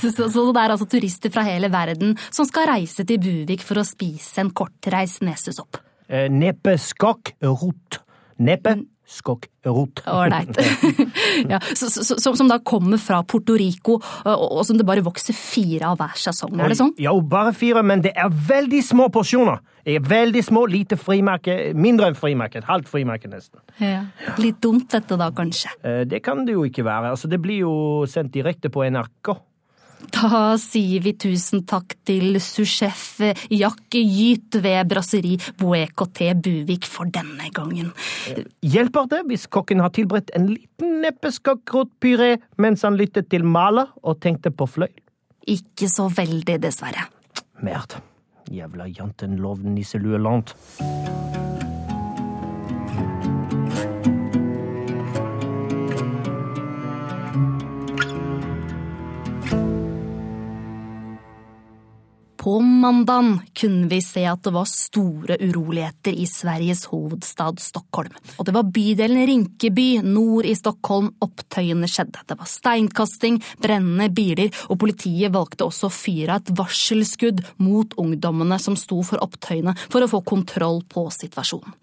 Så, 0.00 0.10
så, 0.12 0.26
så 0.32 0.42
det 0.54 0.60
er 0.60 0.72
altså 0.72 0.86
turister 0.88 1.32
fra 1.32 1.42
hele 1.44 1.68
verden 1.72 2.12
som 2.32 2.46
skal 2.48 2.68
reise 2.70 3.04
til 3.06 3.18
Buvik 3.22 3.62
for 3.64 3.80
å 3.80 3.84
spise 3.86 4.09
en 4.42 4.50
kortreist 4.56 5.22
nesesopp. 5.26 5.78
Eh, 6.10 6.26
skokk, 9.10 9.48
rot. 9.66 10.02
Ålreit. 10.06 10.54
ja, 11.52 11.58
så, 11.74 11.88
så, 11.90 12.16
som, 12.20 12.36
som 12.38 12.50
da 12.50 12.60
kommer 12.62 13.00
fra 13.02 13.20
Puerto 13.26 13.56
Rico, 13.58 13.98
og, 13.98 14.44
og 14.60 14.62
som 14.68 14.78
det 14.78 14.86
bare 14.86 15.02
vokser 15.04 15.36
fire 15.36 15.90
av 15.90 15.98
hver 16.00 16.14
sesong, 16.20 16.54
er 16.60 16.70
det 16.70 16.78
sånn? 16.78 16.92
Ja, 17.02 17.14
bare 17.18 17.52
fire, 17.56 17.82
men 17.86 18.04
det 18.06 18.14
er 18.14 18.30
veldig 18.30 18.82
små 18.86 19.08
porsjoner. 19.12 19.60
Det 19.86 19.96
er 19.96 20.06
veldig 20.06 20.42
små, 20.44 20.66
lite 20.70 20.98
frimerke, 21.00 21.56
mindre 21.74 22.10
enn 22.10 22.18
frimerke, 22.18 22.60
et 22.60 22.68
halvt 22.68 22.90
frimerke 22.92 23.30
nesten. 23.32 23.62
Ja. 23.82 24.04
Litt 24.38 24.60
dumt 24.62 24.90
dette 24.92 25.18
da, 25.18 25.30
kanskje. 25.34 25.72
Eh, 25.82 26.02
Det 26.10 26.22
kan 26.24 26.44
det 26.46 26.54
jo 26.54 26.66
ikke 26.68 26.86
være. 26.86 27.14
Altså, 27.16 27.30
det 27.32 27.40
blir 27.42 27.64
jo 27.64 27.74
sendt 28.10 28.34
direkte 28.36 28.70
på 28.72 28.84
NRK. 28.86 29.34
Da 30.08 30.56
sier 30.60 31.02
vi 31.04 31.12
tusen 31.20 31.64
takk 31.68 31.94
til 32.08 32.38
sous-sjef 32.42 33.20
Jack 33.52 33.94
Gyt 33.94 34.58
ved 34.64 34.88
Brasserie 34.90 35.38
Boecoté 35.60 36.32
Buvik 36.34 36.88
for 36.88 37.10
denne 37.12 37.50
gangen. 37.54 37.92
Hjelper 38.64 39.08
det 39.12 39.22
hvis 39.30 39.46
kokken 39.52 39.82
har 39.84 39.92
tilberedt 39.96 40.32
en 40.36 40.50
liten 40.54 41.00
nepeskakrotpuré 41.04 42.36
mens 42.60 42.84
han 42.86 42.98
lyttet 43.00 43.30
til 43.32 43.44
Maler 43.44 43.92
og 44.02 44.20
tenkte 44.24 44.52
på 44.52 44.68
fløyel? 44.68 44.96
Ikke 45.48 45.88
så 45.88 46.08
veldig, 46.12 46.60
dessverre. 46.62 47.08
Merd. 47.64 48.00
Jævla 48.50 48.88
jantelov 48.90 49.60
nisseluelant. 62.58 62.80
mandagen 62.80 63.40
kunne 63.54 63.88
vi 63.88 64.00
se 64.02 64.24
at 64.26 64.42
det 64.42 64.52
var 64.54 64.64
store 64.64 65.36
uroligheter 65.40 66.12
i 66.12 66.26
Sveriges 66.26 66.84
hovedstad 66.90 67.60
Stockholm. 67.60 68.12
Og 68.38 68.46
det 68.46 68.54
var 68.54 68.62
bydelen 68.62 69.26
Rinkeby 69.26 70.02
nord 70.02 70.46
i 70.46 70.54
Stockholm 70.54 71.10
opptøyene 71.20 71.88
skjedde. 71.88 72.22
Det 72.26 72.38
var 72.38 72.48
steinkasting, 72.48 73.40
brennende 73.60 74.08
biler, 74.10 74.50
og 74.68 74.80
politiet 74.80 75.32
valgte 75.32 75.66
også 75.66 75.88
å 75.88 75.94
fyre 75.94 76.38
et 76.40 76.52
varselskudd 76.56 77.42
mot 77.58 77.94
ungdommene 78.00 78.58
som 78.58 78.78
sto 78.78 79.02
for 79.02 79.22
opptøyene, 79.22 79.76
for 79.90 80.02
å 80.02 80.10
få 80.10 80.22
kontroll 80.26 80.82
på 80.88 81.06
situasjonen. 81.14 81.76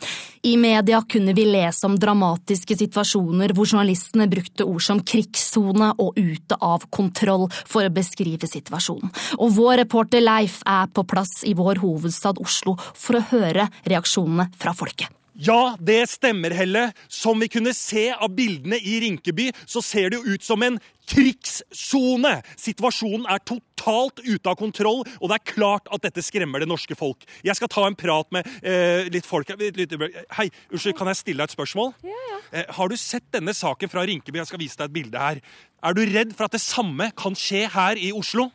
I 0.48 0.56
media 0.58 1.02
kunne 1.10 1.34
vi 1.34 1.46
lese 1.50 1.88
om 1.88 1.98
dramatiske 2.00 2.78
situasjoner 2.78 3.52
hvor 3.56 3.68
journalistene 3.68 4.30
brukte 4.32 4.66
ord 4.68 4.84
som 4.86 5.02
krigssone 5.04 5.92
og 5.98 6.18
ute 6.18 6.58
av 6.64 6.86
kontroll 6.94 7.48
for 7.68 7.88
å 7.88 7.94
beskrive 7.94 8.48
situasjonen. 8.48 9.12
Og 9.42 9.52
vår 9.58 9.82
reporter 9.84 10.24
Leif 10.24 10.57
er 10.66 10.90
på 10.94 11.06
plass 11.08 11.44
i 11.48 11.54
vår 11.58 11.84
hovedstad 11.84 12.42
Oslo 12.44 12.78
for 12.94 13.20
å 13.20 13.26
høre 13.34 13.70
reaksjonene 13.86 14.50
fra 14.58 14.74
folket. 14.78 15.14
Ja, 15.38 15.76
det 15.78 16.08
stemmer, 16.10 16.50
Helle. 16.58 16.88
Som 17.08 17.38
vi 17.44 17.50
kunne 17.52 17.74
se 17.78 18.10
av 18.10 18.32
bildene 18.34 18.80
i 18.82 18.98
Rinkeby, 19.04 19.52
så 19.70 19.84
ser 19.86 20.10
det 20.10 20.18
jo 20.18 20.34
ut 20.34 20.44
som 20.44 20.64
en 20.66 20.80
krigssone. 21.08 22.32
Situasjonen 22.58 23.28
er 23.30 23.44
totalt 23.46 24.24
ute 24.26 24.50
av 24.50 24.58
kontroll, 24.58 25.04
og 25.22 25.30
det 25.30 25.38
er 25.38 25.54
klart 25.54 25.92
at 25.94 26.08
dette 26.08 26.26
skremmer 26.26 26.64
det 26.64 26.70
norske 26.72 26.98
folk. 26.98 27.22
Jeg 27.46 27.58
skal 27.60 27.70
ta 27.70 27.86
en 27.86 27.98
prat 27.98 28.34
med 28.34 28.50
eh, 28.66 29.06
litt 29.14 29.30
folk 29.30 29.54
litt, 29.62 29.78
litt, 29.78 29.94
Hei, 30.40 30.50
unnskyld, 30.74 30.98
kan 30.98 31.14
jeg 31.14 31.22
stille 31.22 31.44
deg 31.44 31.52
et 31.52 31.58
spørsmål? 31.60 31.94
Ja, 32.02 32.18
ja. 32.34 32.42
Eh, 32.58 32.70
har 32.80 32.90
du 32.90 32.98
sett 32.98 33.30
denne 33.36 33.54
saken 33.54 33.94
fra 33.94 34.08
Rinkeby? 34.10 34.42
Jeg 34.42 34.50
skal 34.50 34.64
vise 34.64 34.82
deg 34.82 34.90
et 34.90 34.98
bilde 34.98 35.22
her. 35.22 35.44
Er 35.86 35.94
du 35.94 36.02
redd 36.02 36.34
for 36.34 36.50
at 36.50 36.58
det 36.58 36.66
samme 36.66 37.12
kan 37.14 37.38
skje 37.38 37.68
her 37.78 38.02
i 38.02 38.10
Oslo? 38.16 38.50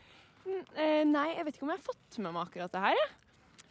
Eh, 0.77 1.03
nei, 1.09 1.29
jeg 1.37 1.47
vet 1.47 1.57
ikke 1.57 1.67
om 1.67 1.75
jeg 1.75 1.81
har 1.81 1.91
fått 1.91 2.19
med 2.23 2.35
meg 2.35 2.47
akkurat 2.47 2.73
det 2.75 2.85
her. 2.85 3.01
Jeg, 3.03 3.11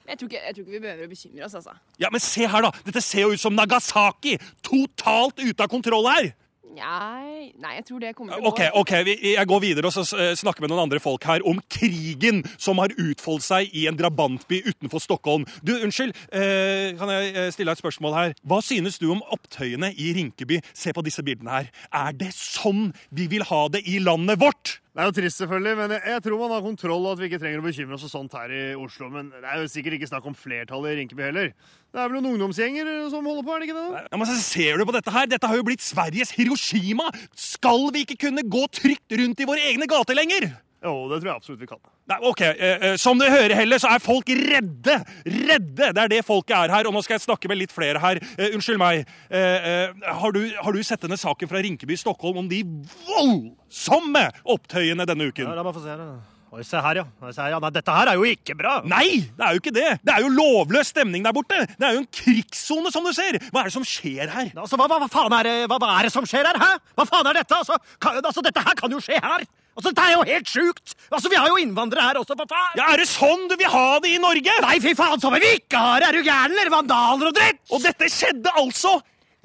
jeg, 0.08 0.20
tror, 0.20 0.30
ikke, 0.30 0.44
jeg 0.44 0.56
tror 0.56 0.66
ikke 0.66 0.76
vi 0.76 0.84
behøver 0.86 1.08
å 1.08 1.12
bekymre 1.12 1.48
oss, 1.48 1.58
altså. 1.62 1.76
Ja, 2.02 2.12
men 2.14 2.24
se 2.24 2.48
her, 2.50 2.68
da! 2.68 2.72
Dette 2.88 3.04
ser 3.06 3.26
jo 3.28 3.36
ut 3.36 3.42
som 3.44 3.58
Nagasaki! 3.58 4.38
Totalt 4.66 5.42
ute 5.42 5.66
av 5.66 5.72
kontroll 5.72 6.10
her! 6.10 6.32
Nei, 6.72 7.52
nei, 7.60 7.74
jeg 7.80 7.86
tror 7.90 8.00
det 8.00 8.14
kommer 8.16 8.38
til 8.38 8.46
å 8.48 8.52
Ok, 8.52 8.62
ok, 8.80 8.92
vi- 9.04 9.34
Jeg 9.36 9.48
går 9.48 9.60
videre 9.62 9.86
og 9.90 9.92
så 9.94 10.04
eh, 10.18 10.36
snakker 10.40 10.62
med 10.64 10.70
noen 10.72 10.84
andre 10.86 11.00
folk 11.04 11.24
her 11.28 11.42
om 11.46 11.60
krigen 11.70 12.44
som 12.58 12.78
har 12.80 12.88
utfoldt 12.96 13.44
seg 13.44 13.70
i 13.76 13.88
en 13.90 13.98
drabantby 14.00 14.62
utenfor 14.64 15.02
Stockholm. 15.04 15.44
Du, 15.64 15.74
Unnskyld, 15.84 16.16
eh, 16.32 16.94
kan 16.98 17.10
jeg 17.12 17.36
eh, 17.36 17.50
stille 17.52 17.72
deg 17.74 17.78
et 17.78 17.84
spørsmål 17.84 18.16
her? 18.16 18.34
Hva 18.48 18.62
synes 18.64 18.98
du 19.02 19.10
om 19.12 19.22
opptøyene 19.36 19.92
i 20.00 20.14
Rinkeby? 20.16 20.62
Se 20.74 20.94
på 20.96 21.04
disse 21.04 21.22
bildene 21.28 21.52
her. 21.52 21.72
Er 21.92 22.14
det 22.14 22.32
sånn 22.38 22.94
vi 23.12 23.28
vil 23.28 23.44
ha 23.52 23.68
det 23.68 23.84
i 23.88 24.00
landet 24.00 24.40
vårt? 24.40 24.78
Det 24.92 25.00
er 25.00 25.08
jo 25.08 25.16
trist, 25.22 25.40
selvfølgelig, 25.40 25.76
men 25.78 25.90
jeg, 25.96 26.02
jeg 26.06 26.24
tror 26.24 26.40
man 26.40 26.52
har 26.52 26.62
kontroll, 26.66 27.06
og 27.08 27.14
at 27.14 27.20
vi 27.22 27.30
ikke 27.30 27.40
trenger 27.40 27.62
å 27.62 27.68
bekymre 27.68 27.96
oss 27.96 28.02
for 28.08 28.12
sånt 28.12 28.34
her 28.36 28.52
i 28.52 28.64
Oslo. 28.76 29.08
Men 29.10 29.30
det 29.32 29.44
er 29.48 29.62
jo 29.62 29.70
sikkert 29.72 29.96
ikke 30.00 30.10
snakk 30.12 30.26
om 30.28 30.36
flertallet 30.36 30.92
i 30.92 30.98
Rinkeby 31.00 31.24
heller. 31.30 31.54
Det 31.92 32.00
er 32.00 32.08
vel 32.08 32.22
noen 32.22 32.38
ungdomsgjenger 32.38 32.90
som 33.12 33.26
holder 33.28 33.44
på, 33.44 33.52
er 33.52 33.64
det 33.64 33.68
ikke 33.68 33.80
det? 33.82 34.02
Ja, 34.08 34.18
men 34.18 34.28
så 34.30 34.36
Ser 34.40 34.80
du 34.80 34.86
på 34.88 34.94
dette 34.96 35.12
her? 35.12 35.28
Dette 35.28 35.48
har 35.52 35.60
jo 35.60 35.66
blitt 35.68 35.84
Sveriges 35.84 36.32
Hiroshima! 36.38 37.10
Skal 37.36 37.90
vi 37.92 38.06
ikke 38.06 38.20
kunne 38.28 38.46
gå 38.48 38.62
trygt 38.72 39.18
rundt 39.20 39.44
i 39.44 39.48
våre 39.50 39.66
egne 39.74 39.90
gater 39.92 40.16
lenger? 40.16 40.48
Jo, 40.82 40.94
det 41.12 41.20
tror 41.20 41.30
jeg 41.30 41.36
absolutt 41.36 41.62
vi 41.62 41.68
kan. 41.70 41.82
Nei, 42.10 42.18
ok, 42.26 42.42
eh, 42.48 42.72
eh, 42.72 42.96
Som 42.98 43.20
du 43.20 43.28
hører, 43.28 43.54
heller, 43.60 43.78
så 43.84 43.92
er 43.92 44.02
folk 44.02 44.32
redde! 44.34 44.96
Redde! 45.28 45.92
Det 45.92 46.02
er 46.06 46.14
det 46.16 46.24
folket 46.26 46.56
er 46.58 46.74
her. 46.74 46.88
Og 46.90 46.96
nå 46.96 47.04
skal 47.06 47.20
jeg 47.20 47.28
snakke 47.28 47.52
med 47.52 47.60
litt 47.60 47.76
flere 47.76 48.02
her. 48.02 48.24
Eh, 48.34 48.56
unnskyld 48.56 48.80
meg. 48.82 49.04
Eh, 49.30 49.70
eh, 49.70 50.10
har, 50.24 50.34
du, 50.34 50.42
har 50.64 50.74
du 50.74 50.82
sett 50.88 51.04
denne 51.04 51.20
saken 51.22 51.52
fra 51.52 51.62
Rinkeby 51.62 51.94
i 51.94 52.02
Stockholm 52.02 52.42
om 52.42 52.50
de 52.50 52.64
voldsomme 53.04 54.30
opptøyene 54.56 55.06
denne 55.12 55.30
uken? 55.30 55.52
Ja, 55.52 55.60
la 55.60 55.68
meg 55.68 55.76
få 55.76 55.84
se 55.86 56.00
det. 56.02 56.10
Oi, 56.52 56.66
se 56.68 56.80
her, 56.84 56.98
ja. 57.00 57.04
Oi, 57.24 57.30
se 57.32 57.40
her, 57.40 57.54
ja. 57.54 57.60
Nei, 57.64 57.70
dette 57.72 57.94
her 57.96 58.10
er 58.12 58.18
jo 58.20 58.26
ikke 58.28 58.58
bra! 58.60 58.74
Nei, 58.84 59.22
det 59.38 59.46
er 59.46 59.56
jo 59.56 59.62
ikke 59.62 59.72
det! 59.72 59.86
Det 60.04 60.12
er 60.12 60.26
jo 60.26 60.32
lovløs 60.36 60.90
stemning 60.92 61.24
der 61.24 61.32
borte! 61.36 61.62
Det 61.80 61.86
er 61.88 61.96
jo 61.96 62.02
en 62.02 62.10
krigssone, 62.12 62.92
som 62.92 63.08
du 63.08 63.14
ser! 63.16 63.38
Hva 63.54 63.62
er 63.64 63.70
det 63.70 63.76
som 63.78 63.86
skjer 63.88 64.28
her? 64.28 64.50
Altså, 64.60 64.76
hva, 64.76 64.90
hva, 64.92 64.98
hva 65.00 65.08
faen 65.14 65.36
er 65.38 65.48
det, 65.48 65.54
hva, 65.72 65.78
hva 65.80 65.94
er 65.96 66.10
det 66.10 66.12
som 66.12 66.28
skjer 66.28 66.50
her, 66.50 66.60
hæ? 66.60 66.74
Hva 67.00 67.06
faen 67.08 67.30
er 67.32 67.40
dette? 67.40 67.56
Altså, 67.62 67.80
kan, 68.04 68.20
altså, 68.20 68.44
dette 68.44 68.66
her 68.68 68.76
kan 68.84 68.92
jo 68.98 69.00
skje 69.00 69.22
her! 69.24 69.48
Altså, 69.72 69.94
Dette 69.94 70.04
er 70.04 70.12
jo 70.18 70.24
helt 70.28 70.50
sjukt! 70.52 70.94
Altså, 71.08 71.30
Vi 71.32 71.38
har 71.40 71.48
jo 71.48 71.56
innvandrere 71.62 72.10
her 72.10 72.20
også, 72.20 72.36
for 72.36 72.52
faen? 72.52 72.76
Ja, 72.76 72.90
Er 72.92 73.00
det 73.00 73.08
sånn 73.08 73.48
du 73.48 73.56
vil 73.56 73.72
ha 73.72 73.86
det 74.04 74.12
i 74.12 74.20
Norge? 74.20 74.58
Nei, 74.68 74.76
fy 74.84 74.92
faen, 75.00 75.24
så 75.24 75.32
vil 75.32 75.46
vi 75.46 75.54
ikke 75.62 75.80
ha 75.80 75.94
det! 76.04 76.10
Er 76.12 76.20
du 76.20 76.28
gæren, 76.28 76.52
eller? 76.52 76.74
Vandaler 76.76 77.32
og 77.32 77.38
dritt! 77.40 77.64
Og 77.72 77.80
dette 77.88 78.12
skjedde 78.12 78.52
altså 78.60 78.98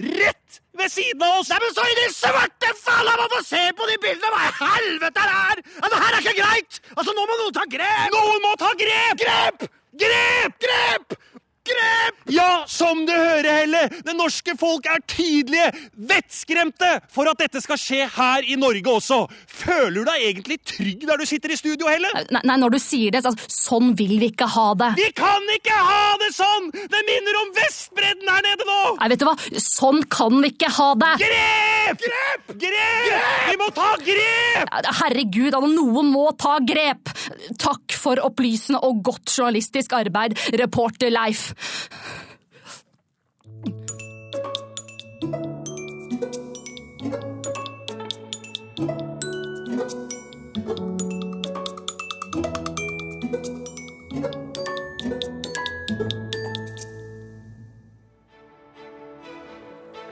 rett 0.03 0.59
ved 0.81 0.93
siden 0.93 1.23
av 1.27 1.41
oss! 1.41 1.51
Nei, 1.53 1.61
men 1.63 1.75
så 1.77 1.87
i 1.87 1.97
de 2.01 2.07
svarte 2.15 2.73
falla! 2.81 3.17
Man 3.21 3.33
får 3.37 3.47
se 3.49 3.63
på 3.79 3.89
de 3.91 3.97
bildene! 4.05 4.33
Hva 4.35 4.43
i 4.47 4.81
helvete 4.81 5.25
er 5.25 5.31
det 5.31 5.39
her? 5.39 5.63
Altså, 5.81 5.95
det 5.95 6.03
her 6.05 6.19
er 6.19 6.25
ikke 6.25 6.37
greit! 6.43 6.81
Altså, 6.97 7.17
Nå 7.17 7.27
må 7.31 7.39
noen 7.41 7.57
ta 7.57 7.67
grep! 7.77 8.17
Noen 8.17 8.45
må 8.45 8.53
ta 8.61 8.73
grep! 8.83 9.25
Grep! 9.25 9.67
Grep! 10.05 10.61
Grep! 10.67 11.19
Grep! 11.67 12.23
Ja, 12.31 12.65
som 12.71 13.05
du 13.07 13.13
hører, 13.15 13.47
Helle! 13.61 13.83
Det 14.07 14.15
norske 14.17 14.57
folk 14.59 14.87
er 14.91 15.03
tydelige, 15.09 15.69
vettskremte 16.11 16.89
for 17.13 17.29
at 17.31 17.39
dette 17.43 17.63
skal 17.63 17.79
skje 17.81 18.07
her 18.17 18.47
i 18.47 18.57
Norge 18.59 18.91
også. 18.91 19.19
Føler 19.51 20.01
du 20.01 20.09
deg 20.09 20.25
egentlig 20.31 20.59
trygg 20.67 21.07
der 21.07 21.21
du 21.23 21.27
sitter 21.29 21.55
i 21.55 21.59
studio, 21.59 21.89
Helle? 21.91 22.11
Nei, 22.35 22.43
nei, 22.47 22.57
når 22.63 22.77
du 22.77 22.79
sier 22.83 23.15
det, 23.15 23.23
altså, 23.23 23.51
sånn 23.53 23.95
vil 23.99 24.17
vi 24.23 24.31
ikke 24.33 24.49
ha 24.57 24.69
det. 24.79 24.93
Vi 24.99 25.09
kan 25.17 25.47
ikke 25.55 25.77
ha 25.89 26.17
det 26.23 26.33
sånn! 26.37 26.71
Det 26.75 27.03
minner 27.09 27.41
om 27.43 27.53
Vestbredden 27.57 28.31
her 28.33 28.47
nede 28.47 28.69
nå! 28.69 28.81
Nei, 29.01 29.11
vet 29.15 29.23
du 29.23 29.27
hva? 29.29 29.37
Sånn 29.63 30.03
kan 30.13 30.39
vi 30.43 30.53
ikke 30.55 30.71
ha 30.79 30.89
det! 31.03 31.13
Grep! 31.23 32.07
Grep! 32.07 32.55
Grep! 32.67 33.11
Vi 33.51 33.59
må 33.61 33.71
ta 33.77 33.93
grep! 34.03 34.75
Herregud, 35.03 35.55
altså, 35.55 35.73
noen 35.75 36.11
må 36.15 36.27
ta 36.39 36.59
grep! 36.67 37.15
Takk 37.63 37.95
for 37.97 38.21
opplysende 38.23 38.83
og 38.87 39.03
godt 39.07 39.31
journalistisk 39.33 39.95
arbeid, 39.97 40.37
reporter 40.61 41.13
Leif. 41.15 41.49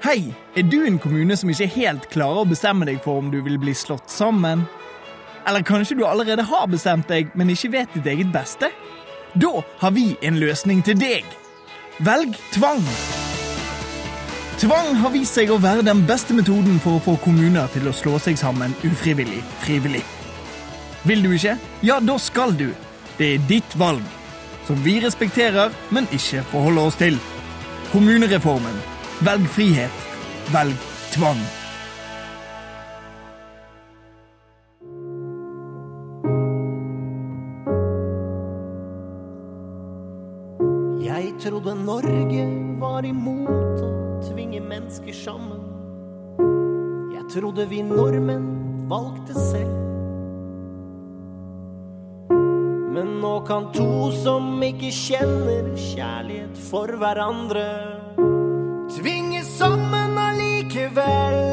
Hei, 0.05 0.35
er 0.55 0.63
du 0.63 0.85
en 0.87 0.99
kommune 1.03 1.35
som 1.37 1.49
ikke 1.51 1.67
helt 1.75 2.05
klarer 2.13 2.45
å 2.45 2.47
bestemme 2.47 2.87
deg 2.87 3.01
for 3.03 3.19
om 3.19 3.31
du 3.33 3.41
vil 3.43 3.57
bli 3.59 3.73
slått 3.75 4.13
sammen? 4.13 4.67
Eller 5.49 5.65
kanskje 5.67 5.97
du 5.99 6.05
allerede 6.07 6.45
har 6.47 6.69
bestemt 6.71 7.09
deg, 7.11 7.33
men 7.35 7.51
ikke 7.51 7.73
vet 7.73 7.97
ditt 7.97 8.07
eget 8.13 8.31
beste? 8.33 8.69
Da 9.35 9.63
har 9.79 9.91
vi 9.91 10.17
en 10.23 10.37
løsning 10.39 10.83
til 10.87 10.95
deg. 10.99 11.27
Velg 12.07 12.37
tvang. 12.55 12.83
Tvang 14.63 14.93
har 15.01 15.11
vist 15.11 15.35
seg 15.35 15.51
å 15.51 15.59
være 15.59 15.83
den 15.83 16.05
beste 16.07 16.37
metoden 16.39 16.79
for 16.83 17.01
å 17.01 17.03
få 17.03 17.17
kommuner 17.25 17.67
til 17.75 17.91
å 17.91 17.95
slå 17.95 18.21
seg 18.23 18.39
sammen 18.39 18.77
ufrivillig 18.87 19.41
frivillig. 19.65 20.05
Vil 21.05 21.27
du 21.27 21.33
ikke? 21.35 21.57
Ja, 21.83 21.99
da 21.99 22.15
skal 22.23 22.55
du. 22.55 22.69
Det 23.19 23.33
er 23.35 23.51
ditt 23.51 23.75
valg. 23.79 24.07
Som 24.69 24.79
vi 24.87 25.01
respekterer, 25.03 25.75
men 25.91 26.07
ikke 26.15 26.47
forholder 26.55 26.93
oss 26.93 27.03
til. 27.03 27.19
Kommunereformen. 27.91 28.81
Velg 29.27 29.51
frihet. 29.59 30.09
Velg 30.55 30.89
tvang. 31.13 31.43
Trodde 47.35 47.67
vi 47.67 47.83
nordmenn 47.83 48.87
valgte 48.89 49.35
selv. 49.35 49.75
Men 52.95 53.17
nå 53.23 53.41
kan 53.49 53.73
to 53.75 54.13
som 54.23 54.63
ikke 54.63 54.93
kjenner 54.95 55.73
kjærlighet 55.75 56.61
for 56.69 56.95
hverandre, 57.01 57.67
tvinges 58.95 59.51
sammen 59.59 60.15
allikevel. 60.29 61.44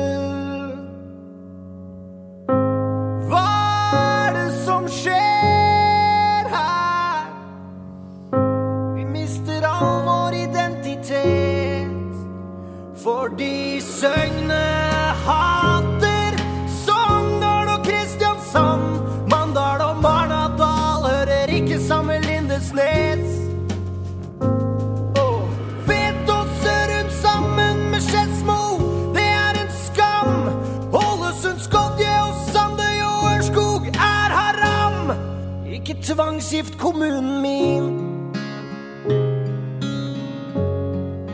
Tvangsgift 36.03 36.77
kommunen 36.79 37.41
min. 37.41 37.99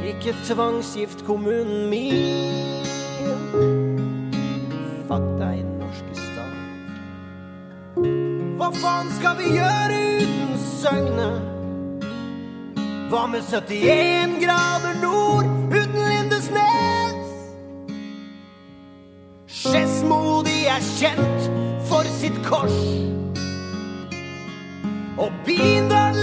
Ikke 0.07 0.35
tvangsgift 0.45 1.25
kommunen 1.25 1.89
min. 1.89 2.83
Fuck 5.07 5.27
deg, 5.39 5.63
norske 5.79 6.13
stat. 6.15 6.57
Hva 8.57 8.71
faen 8.81 9.11
skal 9.15 9.37
vi 9.39 9.53
gjøre 9.55 10.01
uten 10.21 10.57
Søgne? 10.59 11.29
Hva 13.07 13.23
med 13.31 13.41
71 13.47 14.39
grader 14.43 14.99
nord 15.01 15.47
uten 15.71 16.01
Lindesnes? 16.11 17.15
Skedsmo, 19.47 20.43
er 20.67 20.83
kjent 20.99 21.51
for 21.87 22.03
sitt 22.19 22.35
kors. 22.45 23.16
Og 25.17 25.31
Bindal, 25.45 26.16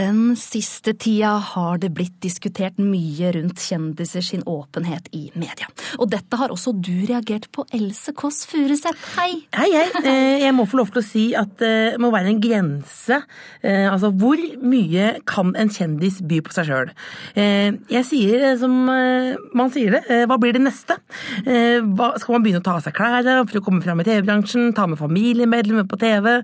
Den 0.00 0.32
siste 0.38 0.94
tida 0.96 1.34
har 1.44 1.76
det 1.82 1.90
blitt 1.92 2.14
diskutert 2.24 2.78
mye 2.80 3.32
rundt 3.34 3.60
kjendiser 3.60 4.22
sin 4.24 4.40
åpenhet 4.48 5.10
i 5.12 5.26
media. 5.36 5.66
Og 6.00 6.08
dette 6.14 6.38
har 6.40 6.52
også 6.54 6.72
du 6.72 7.02
reagert 7.10 7.50
på, 7.52 7.66
Else 7.76 8.14
Kåss 8.16 8.46
Furuseth. 8.48 9.02
Hei! 9.18 9.42
Hei, 9.52 9.66
hei. 9.74 9.82
Eh, 10.00 10.38
Jeg 10.46 10.54
må 10.56 10.64
få 10.70 10.78
lov 10.80 10.92
til 10.94 11.02
å 11.02 11.04
si 11.04 11.24
at 11.36 11.52
det 11.60 11.98
må 12.00 12.08
være 12.14 12.30
en 12.32 12.40
grense. 12.40 13.18
Eh, 13.60 13.88
Altså, 13.90 14.08
hvor 14.16 14.40
mye 14.62 15.18
kan 15.28 15.50
en 15.58 15.68
kjendis 15.74 16.20
by 16.24 16.38
på 16.46 16.54
seg 16.54 16.70
sjøl? 16.70 16.92
Jeg 17.36 18.04
sier 18.08 18.56
som 18.62 18.78
eh, 18.94 19.36
man 19.58 19.68
sier 19.74 19.98
det. 19.98 20.02
Eh, 20.08 20.24
Hva 20.30 20.38
blir 20.40 20.56
det 20.56 20.64
neste? 20.64 20.96
Eh, 21.44 21.82
skal 22.22 22.38
man 22.38 22.46
begynne 22.46 22.62
å 22.62 22.66
ta 22.70 22.78
av 22.78 22.86
seg 22.86 22.96
klærne 22.96 23.36
for 23.50 23.60
å 23.60 23.64
komme 23.68 23.84
fram 23.84 24.00
i 24.00 24.08
TV-bransjen? 24.08 24.72
Ta 24.78 24.86
med 24.88 25.02
familiemedlemmer 25.02 25.84
på 25.90 26.00
TV? 26.00 26.38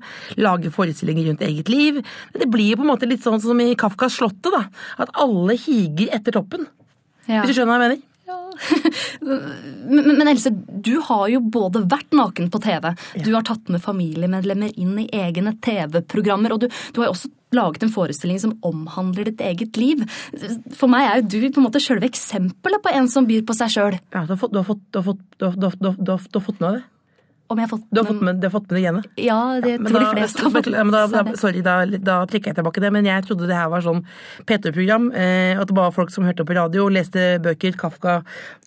Lage 0.45 0.75
forestillinger 0.77 1.31
rundt 1.31 1.47
eget 1.49 1.73
liv? 1.73 2.03
Det 2.37 2.51
blir 2.53 2.75
jo 2.75 2.83
på 2.83 2.89
en 2.89 2.93
måte 2.93 3.09
litt 3.09 3.25
sånn 3.25 3.41
som 3.49 3.63
i 3.63 3.73
Kafkas 3.79 4.19
Slottet, 4.19 4.53
da. 4.53 4.67
At 5.03 5.15
alle 5.23 5.57
higer 5.61 6.13
etter 6.17 6.37
toppen. 6.37 6.69
Ja. 7.27 7.43
Hvis 7.43 7.55
du 7.55 7.61
skjønner 7.61 7.75
hva 7.75 7.81
jeg 7.81 7.89
mener? 7.89 8.05
Men, 9.21 10.07
men 10.19 10.29
Else, 10.29 10.51
du 10.51 10.97
har 11.05 11.27
jo 11.31 11.41
både 11.41 11.83
vært 11.91 12.15
naken 12.17 12.49
på 12.51 12.61
TV, 12.65 12.89
du 13.23 13.29
har 13.35 13.45
tatt 13.47 13.69
med 13.73 13.83
familiemedlemmer 13.85 14.73
inn 14.81 14.97
i 15.03 15.07
egne 15.15 15.53
TV-programmer, 15.63 16.55
og 16.55 16.65
du, 16.65 16.67
du 16.67 17.01
har 17.01 17.11
jo 17.11 17.15
også 17.15 17.31
laget 17.55 17.87
en 17.87 17.93
forestilling 17.93 18.41
som 18.43 18.57
omhandler 18.67 19.31
ditt 19.31 19.43
eget 19.45 19.79
liv. 19.81 20.03
For 20.75 20.91
meg 20.91 21.07
er 21.07 21.21
jo 21.21 21.29
du 21.37 21.49
på 21.55 21.63
en 21.63 21.69
måte 21.69 21.83
sjølve 21.83 22.09
eksempelet 22.11 22.83
på 22.83 22.93
en 22.97 23.11
som 23.13 23.29
byr 23.29 23.47
på 23.47 23.57
seg 23.57 23.73
sjøl. 23.77 23.99
Ja, 24.15 24.27
du 24.27 24.35
har 24.35 24.43
fått, 24.43 24.55
du 24.55 24.61
har 24.61 24.69
fått, 24.69 24.85
du 24.91 25.01
har 25.01 25.09
fått, 25.13 25.25
du 25.39 25.47
har, 25.47 25.57
du 25.57 25.69
har, 25.69 25.81
du 25.81 25.89
har, 25.91 25.99
du 26.01 26.13
har, 26.15 26.27
du 26.27 26.41
har 26.41 26.47
fått 26.51 26.63
med 26.65 26.79
det? 26.79 26.85
Om 27.49 27.59
jeg 27.61 27.69
har 27.69 27.71
fått 27.79 27.85
Du 27.95 28.01
har 28.01 28.07
fått 28.09 28.23
med, 28.27 28.43
har 28.43 28.51
fått 28.51 28.67
med 28.71 28.77
det 28.77 28.81
igjen? 28.83 28.97
Ja, 29.23 29.39
det 29.63 29.71
ja, 29.77 29.79
tror 29.87 30.01
da- 30.01 30.05
de 30.13 30.17
fleste 30.21 30.43
har 30.47 30.51
fått 30.57 30.67
ja, 30.73 30.85
da, 30.85 31.07
med 31.07 31.13
seg. 31.15 31.31
Sorry, 31.39 31.61
da, 31.67 31.75
da 31.87 32.17
trekker 32.27 32.51
jeg 32.53 32.59
tilbake 32.59 32.83
det, 32.83 32.91
men 32.97 33.07
jeg 33.07 33.27
trodde 33.29 33.47
det 33.51 33.55
her 33.59 33.69
var 33.73 33.85
sånn 33.87 34.01
P2-program. 34.49 35.11
Eh, 35.15 35.61
at 35.61 35.69
det 35.71 35.77
var 35.77 35.93
folk 35.95 36.11
som 36.15 36.27
hørte 36.27 36.45
på 36.49 36.57
radio, 36.57 36.89
leste 36.93 37.27
bøker, 37.45 37.77
Kafka. 37.79 38.17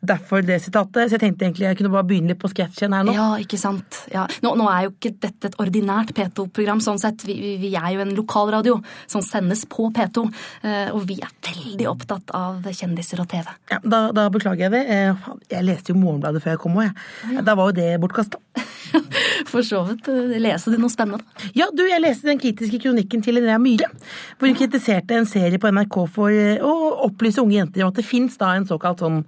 Derfor 0.02 0.42
det 0.48 0.62
sitatet. 0.64 1.10
Så 1.10 1.18
jeg 1.18 1.24
tenkte 1.26 1.46
egentlig 1.48 1.68
jeg 1.68 1.78
kunne 1.82 1.92
bare 1.94 2.08
begynne 2.08 2.32
litt 2.34 2.40
på 2.42 2.50
sketsjen 2.52 2.96
her 2.96 3.04
nå. 3.08 3.14
Ja, 3.18 3.28
ikke 3.42 3.60
sant. 3.60 4.02
Ja. 4.14 4.26
Nå, 4.46 4.54
nå 4.60 4.70
er 4.72 4.88
jo 4.88 4.94
ikke 4.96 5.14
dette 5.28 5.52
et 5.52 5.58
ordinært 5.60 6.14
P2-program, 6.16 6.80
sånn 6.86 7.02
sett. 7.02 7.26
Vi, 7.28 7.36
vi, 7.42 7.54
vi 7.66 7.74
er 7.76 7.92
jo 7.98 8.04
en 8.06 8.16
lokalradio 8.18 8.80
som 9.12 9.22
sendes 9.26 9.66
på 9.70 9.90
P2. 9.96 10.26
eh, 10.64 10.90
Og 10.96 11.04
vi 11.10 11.20
er 11.20 11.34
veldig 11.50 11.90
opptatt 11.92 12.32
av 12.38 12.64
kjendiser 12.72 13.20
og 13.24 13.28
TV. 13.32 13.46
Ja, 13.74 13.80
da, 13.84 14.30
beklager 14.32 14.68
jeg 14.70 14.76
det. 14.78 14.84
Eh, 14.88 15.30
jeg 15.52 15.68
leste 15.68 15.92
jo 15.94 16.00
Morgenbladet 16.00 16.44
før 16.44 16.56
jeg 16.56 16.64
kom 16.64 16.80
òg, 16.80 16.88
jeg. 16.90 17.44
Da 17.46 17.56
var 17.60 17.72
jo 17.72 17.78
det 17.82 17.90
bortkasta. 18.02 18.40
For 19.52 19.66
så 19.66 19.82
vidt. 19.88 20.08
lese 20.10 20.40
Leser 20.44 20.76
du 20.76 20.82
noe 20.82 20.94
spennende? 20.94 21.50
Ja, 21.58 21.70
du, 21.74 21.84
jeg 21.88 22.02
leste 22.04 22.30
den 22.30 22.42
kritiske 22.42 22.82
kronikken 22.84 23.24
til 23.26 23.38
Linnea 23.38 23.60
Myhre, 23.62 23.90
hvor 24.38 24.50
hun 24.50 24.58
kritiserte 24.58 25.18
en 25.18 25.30
serie 25.30 25.62
på 25.62 25.72
NRK 25.74 26.00
for 26.14 26.34
eh, 26.34 26.64
å 26.64 26.74
opplyse 27.10 27.42
unge 27.44 27.60
jenter 27.60 27.86
om 27.86 27.94
at 27.94 28.00
det 28.00 28.08
fins 28.08 28.40
da 28.40 28.56
en 28.58 28.68
såkalt 28.70 29.04
sånn 29.06 29.22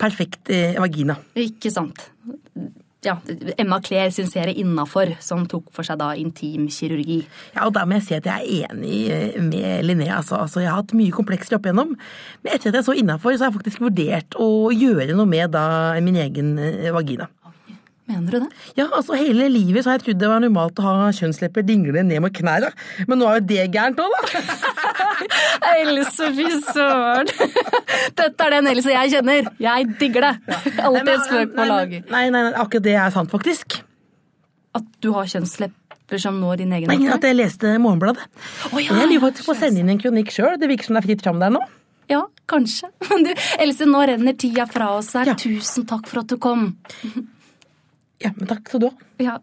perfekt 0.00 0.52
eh, 0.52 0.78
vagina. 0.80 1.18
Ikke 1.38 1.72
sant. 1.74 2.08
Ja, 3.04 3.18
Emma 3.58 3.80
Claire 3.84 4.10
sin 4.12 4.28
serie 4.30 4.54
Innafor, 4.56 5.10
som 5.20 5.44
tok 5.48 5.68
for 5.76 5.84
seg 5.84 5.98
da 6.00 6.14
intimkirurgi. 6.16 7.18
Ja, 7.52 7.66
og 7.66 7.74
da 7.76 7.84
må 7.84 7.98
jeg 7.98 8.06
si 8.06 8.16
at 8.16 8.28
jeg 8.30 8.62
er 8.62 8.72
enig 8.72 9.00
eh, 9.12 9.36
med 9.44 9.84
Linnea. 9.84 10.22
Altså. 10.22 10.38
altså, 10.40 10.62
jeg 10.64 10.72
har 10.72 10.80
hatt 10.80 10.96
mye 10.96 11.12
komplekser 11.12 11.58
opp 11.58 11.68
igjennom. 11.68 11.92
Men 12.44 12.56
etter 12.56 12.72
at 12.72 12.80
jeg 12.80 12.88
så 12.88 12.96
innafor, 12.96 13.36
så 13.36 13.44
har 13.44 13.52
jeg 13.52 13.58
faktisk 13.58 13.84
vurdert 13.84 14.38
å 14.40 14.48
gjøre 14.72 15.12
noe 15.18 15.28
med 15.28 15.52
da 15.52 15.66
min 16.04 16.16
egen 16.22 16.54
eh, 16.56 16.88
vagina. 16.94 17.28
Mener 18.04 18.34
du 18.34 18.38
det? 18.42 18.48
Ja, 18.76 18.84
altså 18.92 19.16
Hele 19.16 19.46
livet 19.48 19.84
så 19.84 19.90
har 19.90 19.96
jeg 19.96 20.04
trodd 20.04 20.18
det 20.20 20.28
var 20.28 20.42
normalt 20.44 20.80
å 20.80 20.84
ha 20.84 21.06
kjønnslepper 21.16 21.64
dinglende 21.64 22.02
ned 22.10 22.20
mot 22.20 22.34
knærne. 22.36 22.68
Men 23.08 23.20
nå 23.20 23.30
er 23.30 23.38
jo 23.38 23.44
det 23.48 23.62
gærent 23.72 24.02
òg, 24.04 24.12
da! 24.12 24.42
Else, 25.78 26.28
fy 26.36 26.48
søren! 26.66 27.30
Dette 28.20 28.44
er 28.44 28.56
den 28.58 28.68
Else 28.74 28.92
jeg 28.92 29.14
kjenner. 29.14 29.48
Jeg 29.62 29.88
digger 30.00 30.28
det. 30.28 30.34
Alltid 30.74 31.14
et 31.14 31.24
spøk 31.30 31.54
på 31.56 31.68
laget. 31.70 32.12
Nei, 32.12 32.26
nei, 32.28 32.44
nei, 32.50 32.52
akkurat 32.60 32.84
det 32.84 32.98
er 33.06 33.14
sant, 33.14 33.32
faktisk. 33.32 33.78
At 34.76 34.90
du 35.00 35.14
har 35.16 35.30
kjønnslepper 35.30 36.20
som 36.20 36.36
når 36.42 36.60
din 36.60 36.74
egen 36.76 36.92
Nei. 36.92 37.08
At 37.14 37.24
jeg 37.24 37.38
leste 37.38 37.72
Morgenbladet. 37.80 38.26
Å, 38.68 38.82
ja, 38.82 39.00
jeg 39.00 39.14
lurer 39.14 39.30
faktisk 39.30 39.48
på 39.48 39.56
å 39.56 39.60
sende 39.62 39.80
inn 39.80 39.94
en 39.94 40.02
kronikk 40.02 40.34
sjøl. 40.34 40.58
Det 40.60 40.68
virker 40.68 40.90
som 40.90 40.98
det 40.98 41.04
er 41.04 41.08
fritt 41.08 41.24
fram 41.24 41.40
der 41.40 41.56
nå. 41.56 41.62
Ja, 42.10 42.26
kanskje. 42.50 42.90
Men 43.08 43.24
du, 43.26 43.32
Else, 43.64 43.88
nå 43.88 44.02
renner 44.12 44.36
tida 44.36 44.66
fra 44.68 44.92
oss 44.98 45.14
her. 45.16 45.32
Tusen 45.40 45.88
takk 45.88 46.10
for 46.10 46.20
at 46.24 46.32
du 46.32 46.36
kom. 46.42 46.74
Ja, 48.24 48.30
men 48.36 48.48
takk 48.50 48.66
skal 48.70 48.80
du 48.80 48.88
ha. 48.90 48.94
Ja, 49.22 49.38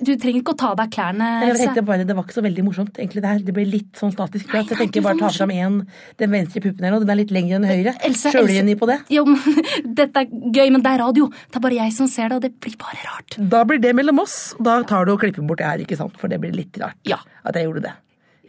du 0.00 0.14
trenger 0.16 0.40
ikke 0.40 0.54
å 0.54 0.56
ta 0.56 0.68
av 0.72 0.78
deg 0.78 0.92
klærne, 0.94 1.26
Jeg 1.44 1.56
tenkte 1.60 1.82
bare, 1.84 2.04
Det 2.08 2.14
var 2.16 2.24
ikke 2.24 2.32
så 2.38 2.42
veldig 2.44 2.62
morsomt, 2.64 2.94
egentlig. 2.96 3.20
Det 3.20 3.28
her. 3.28 3.42
Det 3.44 3.52
ble 3.52 3.64
litt 3.68 3.98
sånn 4.00 4.12
statisk 4.14 4.48
Nei, 4.48 4.62
Jeg 4.64 4.78
tenker 4.78 5.02
bare 5.04 5.18
ta 5.20 5.28
fram 5.34 5.50
en, 5.52 5.74
den 6.22 6.30
venstre 6.32 6.62
puppen 6.64 6.86
her 6.86 6.94
nå. 6.94 7.00
Den 7.02 7.12
er 7.12 7.18
litt 7.20 7.34
lengre 7.36 7.58
enn 7.58 7.66
den 7.66 7.74
høyre. 7.84 7.92
Sjølironi 8.16 8.76
på 8.80 8.88
det. 8.88 8.96
Jo, 9.12 9.26
men 9.28 9.60
Dette 10.00 10.22
er 10.22 10.30
gøy, 10.30 10.70
men 10.72 10.80
det 10.86 10.94
er 10.94 11.02
radio. 11.04 11.26
Det 11.28 11.60
er 11.60 11.64
bare 11.66 11.76
jeg 11.82 11.92
som 11.98 12.08
ser 12.08 12.30
det, 12.32 12.38
og 12.38 12.46
det 12.46 12.52
blir 12.64 12.78
bare 12.80 12.96
rart. 13.10 13.36
Da 13.52 13.60
blir 13.68 13.82
det 13.82 13.92
mellom 13.98 14.22
oss. 14.24 14.38
Da 14.56 14.78
tar 14.88 15.04
du 15.04 15.12
og 15.12 15.20
klipper 15.20 15.44
bort 15.44 15.60
det 15.60 15.68
her, 15.68 15.82
ikke 15.84 15.98
sant? 16.00 16.16
For 16.22 16.32
det 16.32 16.40
blir 16.40 16.56
litt 16.56 16.80
rart 16.80 16.96
Ja. 17.10 17.20
at 17.44 17.58
jeg 17.60 17.68
gjorde 17.68 17.84
det. 17.90 17.92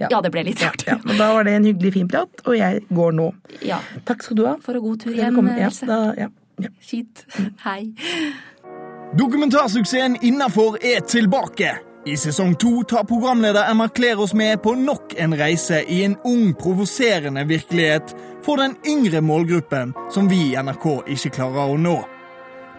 Ja, 0.02 0.22
det 0.24 0.32
ble 0.34 0.46
litt 0.48 0.64
rart. 0.64 0.86
Ja, 0.88 0.96
men 1.04 1.20
da 1.20 1.28
var 1.36 1.44
det 1.46 1.52
en 1.60 1.68
hyggelig, 1.68 1.92
fin 1.94 2.08
prat, 2.10 2.32
og 2.48 2.56
jeg 2.58 2.80
går 2.90 3.12
nå. 3.20 3.28
Ja. 3.68 3.82
Takk 4.08 4.24
skal 4.26 4.40
du 4.40 4.46
ha. 4.48 4.56
For 4.64 4.80
en 4.80 4.82
god 4.88 5.04
tur 5.04 5.12
hjem, 5.14 5.38
Else. 5.52 5.84
ja, 5.86 5.92
da, 5.92 6.00
ja, 6.18 6.30
ja. 6.64 6.72
Fint. 6.82 7.26
Hei. 7.68 7.92
Dokumentarsuksessen 9.18 10.18
Innafor 10.22 10.78
er 10.82 11.00
tilbake. 11.00 11.76
I 12.06 12.18
sesong 12.18 12.56
to 12.56 12.84
tar 12.84 13.04
programleder 13.04 13.68
Emma 13.72 13.90
Kler 13.90 14.20
oss 14.20 14.34
med 14.34 14.62
på 14.64 14.72
nok 14.76 15.14
en 15.18 15.36
reise 15.36 15.82
i 15.84 16.04
en 16.04 16.16
ung, 16.24 16.54
provoserende 16.54 17.44
virkelighet 17.44 18.16
for 18.46 18.56
den 18.56 18.78
yngre 18.88 19.22
målgruppen 19.22 19.92
som 20.10 20.30
vi 20.32 20.40
i 20.54 20.56
NRK 20.56 20.88
ikke 21.12 21.34
klarer 21.36 21.74
å 21.74 21.78
nå. 21.78 21.98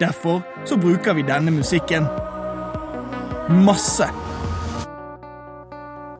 Derfor 0.00 0.40
så 0.64 0.80
bruker 0.80 1.14
vi 1.14 1.28
denne 1.28 1.52
musikken. 1.52 2.08
masse. 3.48 4.08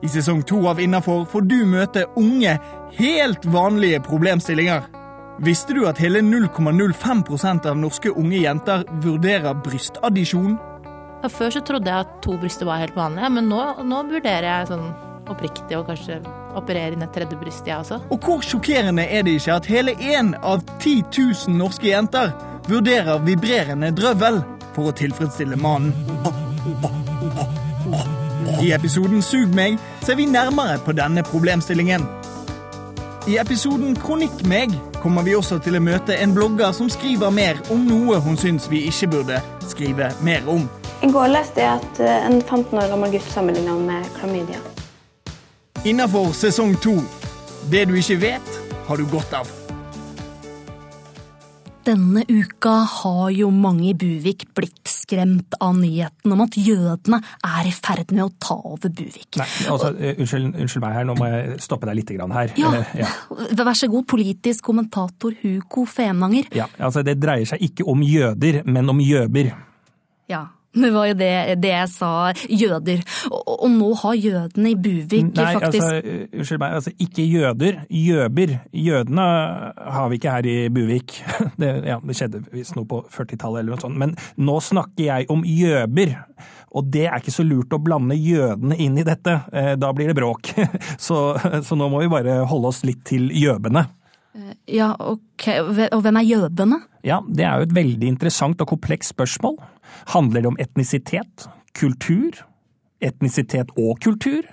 I 0.03 0.07
sesong 0.07 0.43
to 0.43 0.67
av 0.67 0.79
Innafor 0.79 1.25
får 1.25 1.41
du 1.41 1.65
møte 1.65 2.05
unge, 2.15 2.59
helt 2.99 3.45
vanlige 3.45 3.99
problemstillinger. 4.05 5.02
Visste 5.41 5.73
du 5.73 5.87
at 5.89 5.97
hele 5.97 6.21
0,05% 6.21 7.65
av 7.65 7.77
norske 7.77 8.11
unge 8.13 8.37
jenter 8.37 8.83
vurderer 9.01 9.55
brystaddisjon? 9.65 10.59
Før 11.31 11.55
så 11.55 11.61
trodde 11.65 11.89
jeg 11.89 12.05
at 12.05 12.11
to 12.21 12.35
bryster 12.37 12.67
var 12.67 12.83
helt 12.83 12.95
vanlige, 12.95 13.31
men 13.33 13.49
nå, 13.49 13.61
nå 13.87 14.03
vurderer 14.11 14.45
jeg 14.45 14.69
sånn 14.73 14.85
oppriktig 15.31 15.77
å 15.79 15.85
kanskje 15.87 16.19
operere 16.59 16.93
inn 16.93 17.05
et 17.05 17.13
tredje 17.15 17.39
bryst, 17.39 17.65
jeg 17.65 17.79
også. 17.79 18.01
Og 18.13 18.27
hvor 18.27 18.43
sjokkerende 18.45 19.07
er 19.07 19.25
det 19.25 19.37
ikke 19.39 19.55
at 19.55 19.69
hele 19.71 19.95
én 19.97 20.33
av 20.43 20.61
10 20.83 21.01
000 21.47 21.57
norske 21.57 21.89
jenter 21.89 22.33
vurderer 22.69 23.23
vibrerende 23.25 23.89
drøvel 23.95 24.43
for 24.75 24.91
å 24.91 24.95
tilfredsstille 24.99 25.57
mannen? 25.57 25.95
I 28.61 28.73
episoden 28.75 29.23
Sug 29.25 29.55
meg 29.55 29.79
ser 30.03 30.19
vi 30.19 30.29
nærmere 30.29 30.77
på 30.83 30.93
denne 30.93 31.23
problemstillingen. 31.25 32.05
I 33.31 33.39
episoden 33.39 33.95
Kronikk 33.97 34.43
meg 34.51 34.75
kommer 35.03 35.23
vi 35.23 35.33
også 35.35 35.57
til 35.59 35.75
å 35.75 35.81
møte 35.83 36.15
en 36.15 36.31
blogger 36.35 36.71
som 36.75 36.87
skriver 36.91 37.33
mer 37.35 37.57
om 37.73 37.81
noe 37.83 38.21
hun 38.23 38.37
syns 38.39 38.69
vi 38.71 38.85
ikke 38.87 39.09
burde 39.11 39.39
skrive 39.67 40.07
mer 40.23 40.47
om. 40.47 40.63
I 41.03 41.09
går 41.11 41.33
leste 41.33 41.59
jeg 41.59 41.81
at 41.81 41.99
eh, 41.99 42.29
en 42.29 42.39
15 42.39 42.71
år 42.79 42.87
gammel 42.93 43.11
gutt 43.17 43.27
sammenligna 43.33 43.75
med 43.83 44.07
klamydia. 44.15 44.61
Innafor 45.83 46.31
sesong 46.37 46.77
to. 46.79 46.95
Det 47.71 47.83
du 47.89 47.97
ikke 47.99 48.21
vet, 48.23 48.55
har 48.87 48.99
du 48.99 49.03
godt 49.11 49.35
av. 49.43 49.62
Denne 51.83 52.23
uka 52.29 52.71
har 52.87 53.31
jo 53.35 53.49
mange 53.51 53.89
i 53.89 53.93
Buvik 53.97 54.45
blitt 54.55 54.87
skremt 54.87 55.57
av 55.59 55.75
nyheten 55.75 56.31
om 56.31 56.43
at 56.45 56.55
jødene 56.55 57.19
er 57.43 57.67
i 57.67 57.73
ferd 57.75 58.13
med 58.15 58.23
å 58.23 58.29
ta 58.39 58.55
over 58.55 58.93
Buvik. 58.93 59.35
Nei, 59.41 59.47
altså, 59.73 59.91
eh, 59.99 60.15
unnskyld, 60.15 60.53
unnskyld 60.63 60.85
meg 60.85 60.95
her, 60.95 61.07
nå 61.09 61.17
må 61.19 61.27
jeg 61.27 61.59
stoppe 61.65 61.89
deg 61.89 61.99
litt 61.99 62.13
her. 62.13 62.55
Ja. 62.55 62.71
Eh, 62.79 62.95
ja. 63.03 63.11
Vær 63.59 63.75
så 63.75 63.91
god, 63.91 64.07
politisk 64.07 64.63
kommentator 64.63 65.35
Hugo 65.41 65.85
Fenanger. 65.85 66.47
Ja, 66.55 66.69
altså 66.79 67.03
Det 67.03 67.19
dreier 67.19 67.45
seg 67.45 67.59
ikke 67.67 67.83
om 67.89 68.01
jøder, 68.01 68.63
men 68.63 68.89
om 68.89 68.99
jøber. 69.03 69.51
Ja, 70.31 70.47
det 70.73 70.89
var 70.93 71.07
jo 71.11 71.15
det, 71.19 71.31
det 71.61 71.71
jeg 71.71 71.89
sa. 71.93 72.11
Jøder. 72.49 73.03
Og, 73.29 73.51
og 73.53 73.69
nå 73.73 73.91
har 74.01 74.17
jødene 74.17 74.71
i 74.71 74.77
Buvik 74.79 75.29
Nei, 75.37 75.45
faktisk 75.57 75.85
altså, 75.85 76.15
unnskyld 76.33 76.61
meg, 76.63 76.77
altså 76.79 76.93
ikke 77.05 77.27
jøder, 77.27 77.79
jøber. 77.93 78.55
Jødene 78.73 79.27
har 79.97 80.09
vi 80.09 80.19
ikke 80.19 80.33
her 80.37 80.49
i 80.49 80.57
Buvik. 80.73 81.19
Det, 81.61 81.69
ja, 81.85 81.99
det 82.01 82.15
skjedde 82.17 82.41
visst 82.51 82.73
noe 82.75 82.87
på 82.89 83.03
40-tallet 83.13 83.61
eller 83.61 83.75
noe 83.75 83.83
sånt. 83.83 83.99
Men 83.99 84.15
nå 84.41 84.57
snakker 84.63 85.05
jeg 85.05 85.29
om 85.31 85.43
jøber. 85.45 86.15
Og 86.73 86.87
det 86.89 87.05
er 87.05 87.21
ikke 87.21 87.33
så 87.35 87.45
lurt 87.45 87.73
å 87.75 87.81
blande 87.83 88.17
jødene 88.17 88.77
inn 88.81 88.97
i 88.97 89.05
dette. 89.05 89.35
Eh, 89.53 89.73
Da 89.79 89.91
blir 89.93 90.09
det 90.09 90.17
bråk. 90.17 90.49
Så, 91.05 91.17
så 91.65 91.75
nå 91.77 91.89
må 91.91 91.99
vi 92.01 92.09
bare 92.11 92.39
holde 92.49 92.69
oss 92.71 92.81
litt 92.87 93.03
til 93.07 93.27
jøbene. 93.35 93.85
Ja, 94.69 94.93
ok. 94.97 95.45
Og 95.93 96.01
hvem 96.01 96.17
er 96.17 96.25
jøbene? 96.25 96.79
Ja, 97.05 97.19
det 97.27 97.45
er 97.45 97.59
jo 97.59 97.67
et 97.67 97.75
veldig 97.75 98.09
interessant 98.15 98.61
og 98.63 98.71
komplekst 98.73 99.13
spørsmål. 99.13 99.59
Handler 100.13 100.41
det 100.41 100.51
om 100.53 100.59
etnisitet, 100.59 101.47
kultur, 101.77 102.43
etnisitet 103.01 103.71
og 103.77 103.99
kultur, 104.03 104.43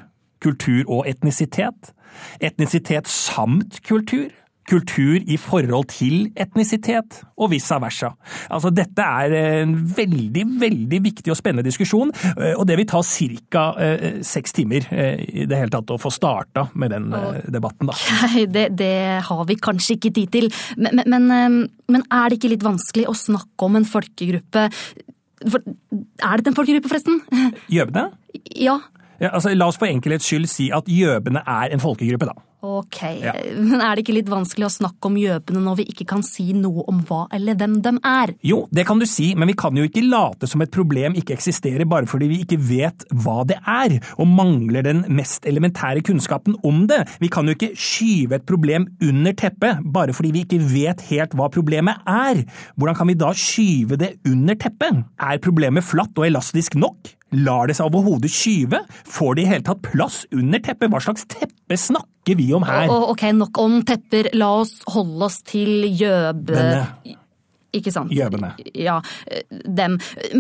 kultur 0.40 0.84
og 0.88 1.08
etnisitet, 1.08 1.92
etnisitet 2.40 3.08
samt 3.08 3.80
kultur, 3.86 4.30
kultur 4.70 5.18
i 5.26 5.36
forhold 5.40 5.88
til 5.90 6.28
etnisitet, 6.38 7.20
og 7.40 7.50
vice 7.50 7.76
versa. 7.82 8.12
Altså, 8.52 8.70
dette 8.74 9.02
er 9.02 9.34
en 9.62 9.74
veldig, 9.96 10.44
veldig 10.60 11.00
viktig 11.06 11.32
og 11.32 11.38
spennende 11.38 11.66
diskusjon, 11.66 12.12
eh, 12.36 12.54
og 12.54 12.66
det 12.68 12.76
vil 12.78 12.88
ta 12.90 13.00
ca. 13.02 13.64
seks 14.22 14.54
timer 14.56 14.86
eh, 14.92 15.24
i 15.42 15.46
det 15.50 15.58
hele 15.58 15.72
tatt 15.74 15.90
å 15.90 15.98
få 16.00 16.12
starta 16.14 16.68
med 16.74 16.94
den 16.94 17.10
eh, 17.16 17.42
debatten, 17.50 17.90
da. 17.90 17.98
Det, 18.50 18.68
det 18.78 19.20
har 19.26 19.42
vi 19.46 19.56
kanskje 19.60 19.96
ikke 19.96 20.10
tid 20.16 20.30
til. 20.32 20.48
Men, 20.76 21.02
men, 21.06 21.26
men, 21.28 21.58
men 21.92 22.04
er 22.12 22.30
det 22.30 22.38
ikke 22.38 22.52
litt 22.54 22.64
vanskelig 22.64 23.08
å 23.10 23.16
snakke 23.16 23.66
om 23.66 23.78
en 23.78 23.86
folkegruppe 23.88 24.68
for, 25.48 25.62
Er 26.22 26.36
det 26.36 26.46
en 26.50 26.54
folkegruppe, 26.54 26.88
forresten? 26.88 27.20
Jøbene? 27.72 28.10
Ja. 28.56 28.78
Ja, 29.20 29.34
altså, 29.34 29.54
la 29.54 29.66
oss 29.68 29.78
for 29.78 29.86
enkelhets 29.86 30.24
skyld 30.28 30.46
si 30.48 30.70
at 30.72 30.88
jøbene 30.88 31.42
er 31.46 31.74
en 31.74 31.80
folkegruppe, 31.80 32.28
da. 32.30 32.36
Ok, 32.62 32.98
Ja. 33.22 33.32
men 33.56 33.80
er 33.80 33.94
det 33.96 34.04
ikke 34.04 34.14
litt 34.18 34.28
vanskelig 34.28 34.66
å 34.66 34.72
snakke 34.74 35.08
om 35.08 35.14
gjøpene 35.16 35.62
når 35.64 35.76
vi 35.78 35.84
ikke 35.92 36.06
kan 36.06 36.22
si 36.22 36.52
noe 36.52 36.84
om 36.88 36.98
hva 37.08 37.22
eller 37.32 37.54
hvem 37.56 37.78
de 37.82 37.92
er? 38.04 38.34
Jo, 38.44 38.66
det 38.70 38.84
kan 38.86 38.98
du 39.00 39.06
si, 39.08 39.30
men 39.34 39.48
vi 39.48 39.54
kan 39.54 39.74
jo 39.76 39.84
ikke 39.88 40.02
late 40.04 40.46
som 40.50 40.60
et 40.60 40.70
problem 40.70 41.14
ikke 41.16 41.32
eksisterer 41.36 41.88
bare 41.88 42.06
fordi 42.10 42.28
vi 42.28 42.40
ikke 42.44 42.58
vet 42.60 43.04
hva 43.14 43.46
det 43.48 43.56
er, 43.64 43.96
og 44.18 44.28
mangler 44.28 44.84
den 44.84 45.04
mest 45.08 45.46
elementære 45.48 46.02
kunnskapen 46.04 46.58
om 46.62 46.86
det. 46.90 47.00
Vi 47.20 47.28
kan 47.32 47.46
jo 47.48 47.54
ikke 47.56 47.72
skyve 47.74 48.36
et 48.40 48.46
problem 48.46 48.88
under 49.00 49.32
teppet 49.32 49.80
bare 49.92 50.12
fordi 50.16 50.32
vi 50.36 50.44
ikke 50.44 50.60
vet 50.74 51.00
helt 51.08 51.32
hva 51.38 51.48
problemet 51.52 51.96
er. 52.06 52.44
Hvordan 52.76 52.96
kan 53.00 53.08
vi 53.08 53.14
da 53.14 53.32
skyve 53.32 53.96
det 54.00 54.12
under 54.28 54.54
teppet? 54.60 55.04
Er 55.20 55.38
problemet 55.40 55.84
flatt 55.86 56.12
og 56.18 56.28
elastisk 56.28 56.76
nok? 56.76 57.16
Lar 57.38 57.70
det 57.70 57.76
seg 57.78 57.86
overhodet 57.86 58.30
skyve? 58.34 58.82
Får 59.06 59.38
det 59.38 59.44
i 59.44 59.50
hele 59.52 59.66
tatt 59.66 59.82
plass 59.86 60.24
under 60.34 60.62
teppet? 60.62 60.90
Hva 60.90 61.02
slags 61.04 61.26
teppe 61.30 61.78
snakker 61.78 62.38
vi 62.38 62.50
om 62.56 62.66
her? 62.66 62.90
Oh, 62.90 63.10
ok, 63.12 63.28
nok 63.38 63.62
om 63.62 63.80
tepper, 63.86 64.32
la 64.38 64.52
oss 64.64 64.80
holde 64.90 65.30
oss 65.30 65.40
til 65.46 65.86
Gjøbe... 65.86 66.54
Denne. 66.54 67.16
Ikke 67.70 67.92
sant? 67.94 68.10
Jøbene. 68.10 68.48
Ja, 68.74 68.96
dem. 69.62 69.92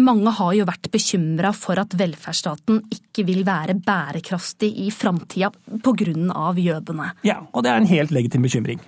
Mange 0.02 0.32
har 0.34 0.54
jo 0.58 0.64
vært 0.66 0.88
bekymra 0.90 1.52
for 1.54 1.78
at 1.78 1.94
velferdsstaten 1.94 2.80
ikke 2.90 3.22
vil 3.28 3.44
være 3.46 3.76
bærekraftig 3.78 4.72
i 4.82 4.88
framtida 4.90 5.52
på 5.54 5.94
grunn 6.00 6.32
av 6.34 6.58
jøbene. 6.58 7.12
Ja, 7.22 7.38
og 7.54 7.62
det 7.62 7.70
er 7.70 7.84
en 7.84 7.86
helt 7.90 8.10
legitim 8.14 8.48
bekymring. 8.48 8.82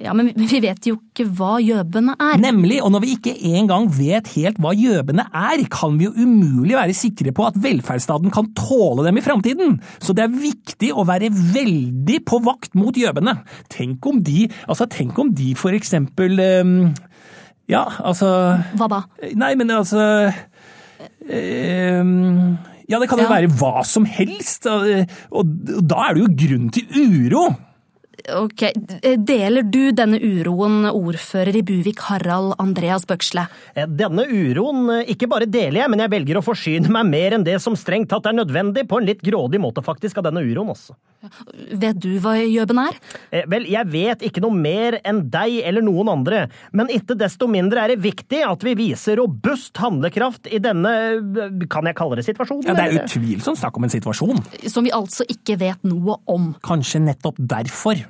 Ja, 0.00 0.14
men 0.16 0.30
vi 0.34 0.58
vet 0.64 0.86
jo 0.88 0.94
ikke 0.96 1.26
hva 1.36 1.58
gjøbene 1.60 2.14
er. 2.16 2.38
Nemlig, 2.40 2.78
og 2.82 2.94
når 2.94 3.02
vi 3.04 3.10
ikke 3.12 3.34
engang 3.58 3.90
vet 3.92 4.30
helt 4.38 4.56
hva 4.62 4.72
gjøbene 4.74 5.26
er, 5.36 5.60
kan 5.70 5.98
vi 6.00 6.06
jo 6.08 6.14
umulig 6.16 6.72
være 6.78 6.94
sikre 6.96 7.34
på 7.36 7.44
at 7.50 7.58
velferdsstaten 7.60 8.32
kan 8.32 8.48
tåle 8.56 9.04
dem 9.04 9.20
i 9.20 9.24
framtiden. 9.24 9.76
Så 10.00 10.16
det 10.16 10.24
er 10.24 10.32
viktig 10.32 10.94
å 10.96 11.04
være 11.06 11.28
veldig 11.30 12.22
på 12.24 12.40
vakt 12.46 12.72
mot 12.78 12.96
gjøbene. 12.96 13.36
Tenk 13.72 14.08
om 14.08 14.22
de, 14.24 14.46
altså 14.64 14.88
tenk 14.90 15.20
om 15.20 15.30
de 15.36 15.52
for 15.60 15.76
eksempel 15.76 16.40
ehm, 16.40 16.76
Ja, 17.70 17.84
altså 18.02 18.32
Hva 18.80 18.88
da? 18.90 19.02
Nei, 19.38 19.52
men 19.60 19.70
altså 19.76 20.00
ehm, 21.28 22.56
Ja, 22.88 22.98
det 22.98 23.08
kan 23.08 23.20
jo 23.20 23.24
Ja. 23.28 23.34
være 23.36 23.52
hva 23.60 23.84
som 23.86 24.04
helst, 24.04 24.66
og 24.66 25.46
da 25.88 26.08
er 26.08 26.14
det 26.16 26.24
jo 26.24 26.32
grunn 26.46 26.72
til 26.74 26.88
uro. 26.96 27.44
Ok, 28.30 28.62
Deler 29.18 29.64
du 29.66 29.90
denne 29.96 30.18
uroen, 30.22 30.84
ordfører 30.86 31.56
i 31.58 31.62
Buvik 31.66 32.04
Harald 32.06 32.54
Andreas 32.62 33.06
Bøksle? 33.08 33.48
Eh, 33.74 33.88
Denne 33.90 34.28
uroen 34.30 34.84
eh, 34.94 35.10
ikke 35.14 35.26
bare 35.30 35.48
deler 35.50 35.80
jeg, 35.82 35.90
men 35.90 36.04
jeg 36.04 36.12
velger 36.12 36.38
å 36.38 36.44
forsyne 36.46 36.92
meg 36.92 37.08
mer 37.10 37.36
enn 37.38 37.46
det 37.46 37.56
som 37.64 37.74
strengt 37.78 38.12
tatt 38.12 38.28
er 38.30 38.36
nødvendig, 38.38 38.86
på 38.90 39.00
en 39.00 39.08
litt 39.08 39.24
grådig 39.26 39.58
måte 39.62 39.82
faktisk, 39.82 40.20
av 40.20 40.28
denne 40.28 40.44
uroen 40.46 40.70
også. 40.74 40.94
Vet 41.82 41.98
du 42.02 42.12
hva 42.22 42.36
jøben 42.38 42.84
er? 42.84 42.98
Eh, 43.32 43.46
Vel, 43.48 43.66
jeg 43.72 43.88
vet 43.88 44.24
ikke 44.28 44.42
noe 44.44 44.52
mer 44.54 44.98
enn 45.08 45.24
deg 45.32 45.62
eller 45.64 45.84
noen 45.84 46.10
andre, 46.12 46.44
men 46.76 46.92
ikke 46.92 47.16
desto 47.18 47.48
mindre 47.50 47.80
er 47.82 47.94
det 47.94 48.02
viktig 48.04 48.42
at 48.44 48.64
vi 48.66 48.76
viser 48.78 49.16
robust 49.22 49.80
handlekraft 49.80 50.50
i 50.52 50.60
denne, 50.62 50.92
eh, 51.16 51.66
kan 51.72 51.88
jeg 51.88 51.96
kalle 51.96 52.20
det 52.20 52.26
situasjonen? 52.28 52.66
Ja, 52.68 52.76
Det 52.76 52.84
er 52.84 53.04
utvilsomt 53.06 53.58
snakk 53.58 53.76
om 53.76 53.84
en 53.88 53.94
situasjon. 53.94 54.42
Som 54.68 54.84
vi 54.84 54.92
altså 54.92 55.24
ikke 55.28 55.58
vet 55.58 55.82
noe 55.84 56.18
om. 56.26 56.54
Kanskje 56.62 57.00
nettopp 57.00 57.40
derfor. 57.40 58.04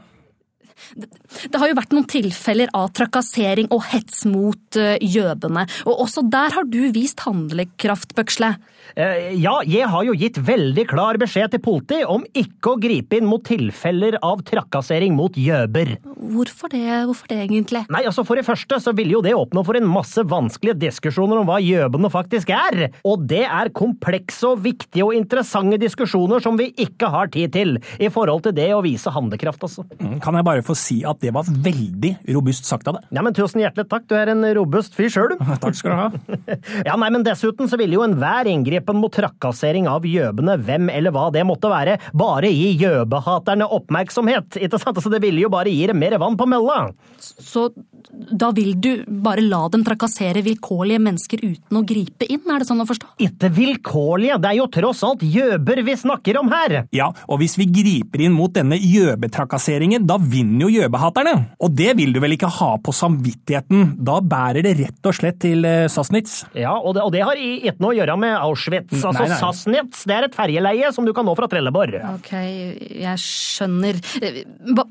Det 0.95 1.59
har 1.59 1.71
jo 1.71 1.79
vært 1.79 1.95
noen 1.95 2.09
tilfeller 2.11 2.73
av 2.77 2.91
trakassering 2.97 3.71
og 3.75 3.85
hets 3.93 4.25
mot 4.29 4.79
eh, 4.81 4.97
jødene, 5.03 5.67
og 5.87 6.05
også 6.07 6.25
der 6.33 6.55
har 6.57 6.69
du 6.69 6.81
vist 6.95 7.25
handlekraft, 7.27 8.15
Bøksle. 8.19 8.55
Eh, 8.97 9.33
Ja, 9.43 9.61
jeg 9.65 9.87
har 9.89 10.05
jo 10.05 10.15
gitt 10.19 10.37
veldig 10.45 10.85
klar 10.91 11.17
beskjed 11.21 11.55
til 11.55 11.63
politiet 11.65 12.09
om 12.11 12.25
ikke 12.37 12.75
å 12.75 12.81
gripe 12.81 13.17
inn 13.19 13.29
mot 13.29 13.43
tilfeller 13.47 14.19
av 14.23 14.43
trakassering 14.47 15.15
mot 15.17 15.35
jøber. 15.39 15.95
Hvorfor 16.03 16.71
det, 16.73 16.85
hvorfor 17.09 17.31
det 17.31 17.39
egentlig? 17.47 17.85
Nei, 17.93 18.03
altså 18.09 18.25
For 18.27 18.39
det 18.39 18.47
første 18.47 18.79
så 18.83 18.93
ville 18.97 19.17
jo 19.17 19.23
det 19.25 19.35
åpne 19.37 19.65
for 19.67 19.79
en 19.79 19.89
masse 19.89 20.23
vanskelige 20.29 20.79
diskusjoner 20.85 21.41
om 21.41 21.49
hva 21.49 21.59
jøbene 21.63 22.11
faktisk 22.13 22.53
er. 22.55 22.91
Og 23.09 23.25
det 23.31 23.45
er 23.47 23.73
komplekse 23.77 24.53
og 24.53 24.63
viktige 24.65 25.07
og 25.07 25.17
interessante 25.17 25.81
diskusjoner 25.83 26.43
som 26.45 26.59
vi 26.61 26.71
ikke 26.85 27.11
har 27.13 27.33
tid 27.33 27.53
til, 27.57 27.77
i 27.99 28.11
forhold 28.13 28.45
til 28.47 28.55
det 28.57 28.69
å 28.77 28.83
vise 28.85 29.11
handlekraft, 29.13 29.63
altså. 29.67 29.87
Mm, 29.99 30.19
Kan 30.23 30.39
jeg 30.39 30.47
bare 30.47 30.62
få 30.67 30.77
si 30.79 31.01
at 31.09 31.21
det 31.23 31.33
var 31.35 31.47
veldig 31.49 32.13
robust 32.37 32.67
sagt 32.69 32.89
av 32.91 32.99
deg? 32.99 33.07
Ja, 33.15 33.23
men 33.25 33.35
Tusen 33.37 33.63
hjertelig 33.63 33.89
takk, 33.91 34.07
du 34.11 34.15
er 34.19 34.33
en 34.33 34.45
robust 34.57 34.95
fyr 34.97 35.11
sjøl, 35.13 35.35
du. 35.35 35.43
Takk 35.63 35.77
skal 35.79 35.93
du 35.93 35.99
ha. 35.99 36.09
Ja, 36.89 36.97
nei, 36.99 37.09
men 37.15 37.25
Dessuten 37.27 37.69
så 37.71 37.79
ville 37.81 37.97
jo 37.97 38.05
enhver 38.05 38.49
inngripen 38.51 38.99
mot 39.01 39.13
trakassering 39.15 39.87
av 39.91 40.07
jøbene, 40.09 40.57
hvem 40.63 40.91
eller 40.93 41.15
hva 41.15 41.29
det 41.35 41.45
måtte 41.49 41.71
være, 41.73 41.99
bare 42.17 42.51
gi 42.53 42.73
jøbehaterne 42.83 43.69
oppmerksomhet. 43.73 44.59
ikke 44.61 44.81
sant? 44.83 45.01
Så 45.03 45.11
Det 45.13 45.23
ville 45.23 45.45
jo 45.45 45.51
bare 45.53 45.73
gi 45.73 45.87
dem 45.91 45.99
mer 46.03 46.19
vann 46.21 46.37
på 46.39 46.47
mølla. 46.51 46.91
Så 47.23 47.69
da 48.13 48.51
vil 48.55 48.75
du 48.83 49.05
bare 49.23 49.43
la 49.45 49.63
dem 49.73 49.85
trakassere 49.87 50.43
vilkårlige 50.45 51.01
mennesker 51.03 51.43
uten 51.43 51.79
å 51.79 51.85
gripe 51.87 52.27
inn, 52.29 52.43
er 52.51 52.63
det 52.63 52.69
sånn 52.69 52.83
å 52.83 52.87
forstå? 52.89 53.13
Ikke 53.25 53.51
vilkårlige, 53.57 54.39
det 54.43 54.51
er 54.51 54.59
jo 54.59 54.67
tross 54.75 55.03
alt 55.07 55.23
gjøber 55.25 55.83
vi 55.87 55.97
snakker 55.97 56.39
om 56.41 56.51
her. 56.53 56.83
Ja, 56.95 57.09
og 57.29 57.41
hvis 57.43 57.57
vi 57.61 57.69
griper 57.71 58.27
inn 58.27 58.35
mot 58.37 58.53
denne 58.55 58.77
gjøbetrakasseringen, 58.77 60.05
da 60.07 60.19
vinner 60.19 60.52
jo 60.61 60.69
jøbehaterne, 60.69 61.33
Og 61.61 61.75
det 61.75 61.97
vil 61.97 62.13
du 62.13 62.21
vel 62.21 62.33
ikke 62.37 62.49
ha 62.51 62.77
på 62.79 62.93
samvittigheten? 62.93 63.97
Da 64.05 64.21
bærer 64.21 64.63
det 64.63 64.77
rett 64.79 65.07
og 65.07 65.15
slett 65.15 65.39
til 65.41 65.65
eh, 65.65 65.87
Sassnitz. 65.89 66.45
Ja, 66.55 66.75
og 66.79 66.95
det, 66.95 67.03
og 67.03 67.13
det 67.13 67.23
har 67.23 67.35
i- 67.37 67.61
ikke 67.69 67.81
noe 67.81 67.95
å 67.95 67.99
gjøre 67.99 68.19
med 68.19 68.37
Auschwitz. 68.39 68.93
Altså, 69.05 69.13
Nei, 69.21 69.29
nei. 69.29 69.39
Sassnitz 69.39 70.05
det 70.07 70.15
er 70.17 70.25
et 70.25 70.35
ferjeleie 70.35 70.93
som 70.93 71.05
du 71.05 71.13
kan 71.13 71.25
nå 71.25 71.35
fra 71.37 71.47
Trelleborg. 71.49 71.95
Ok, 72.15 72.33
jeg 72.33 73.17
skjønner. 73.19 74.01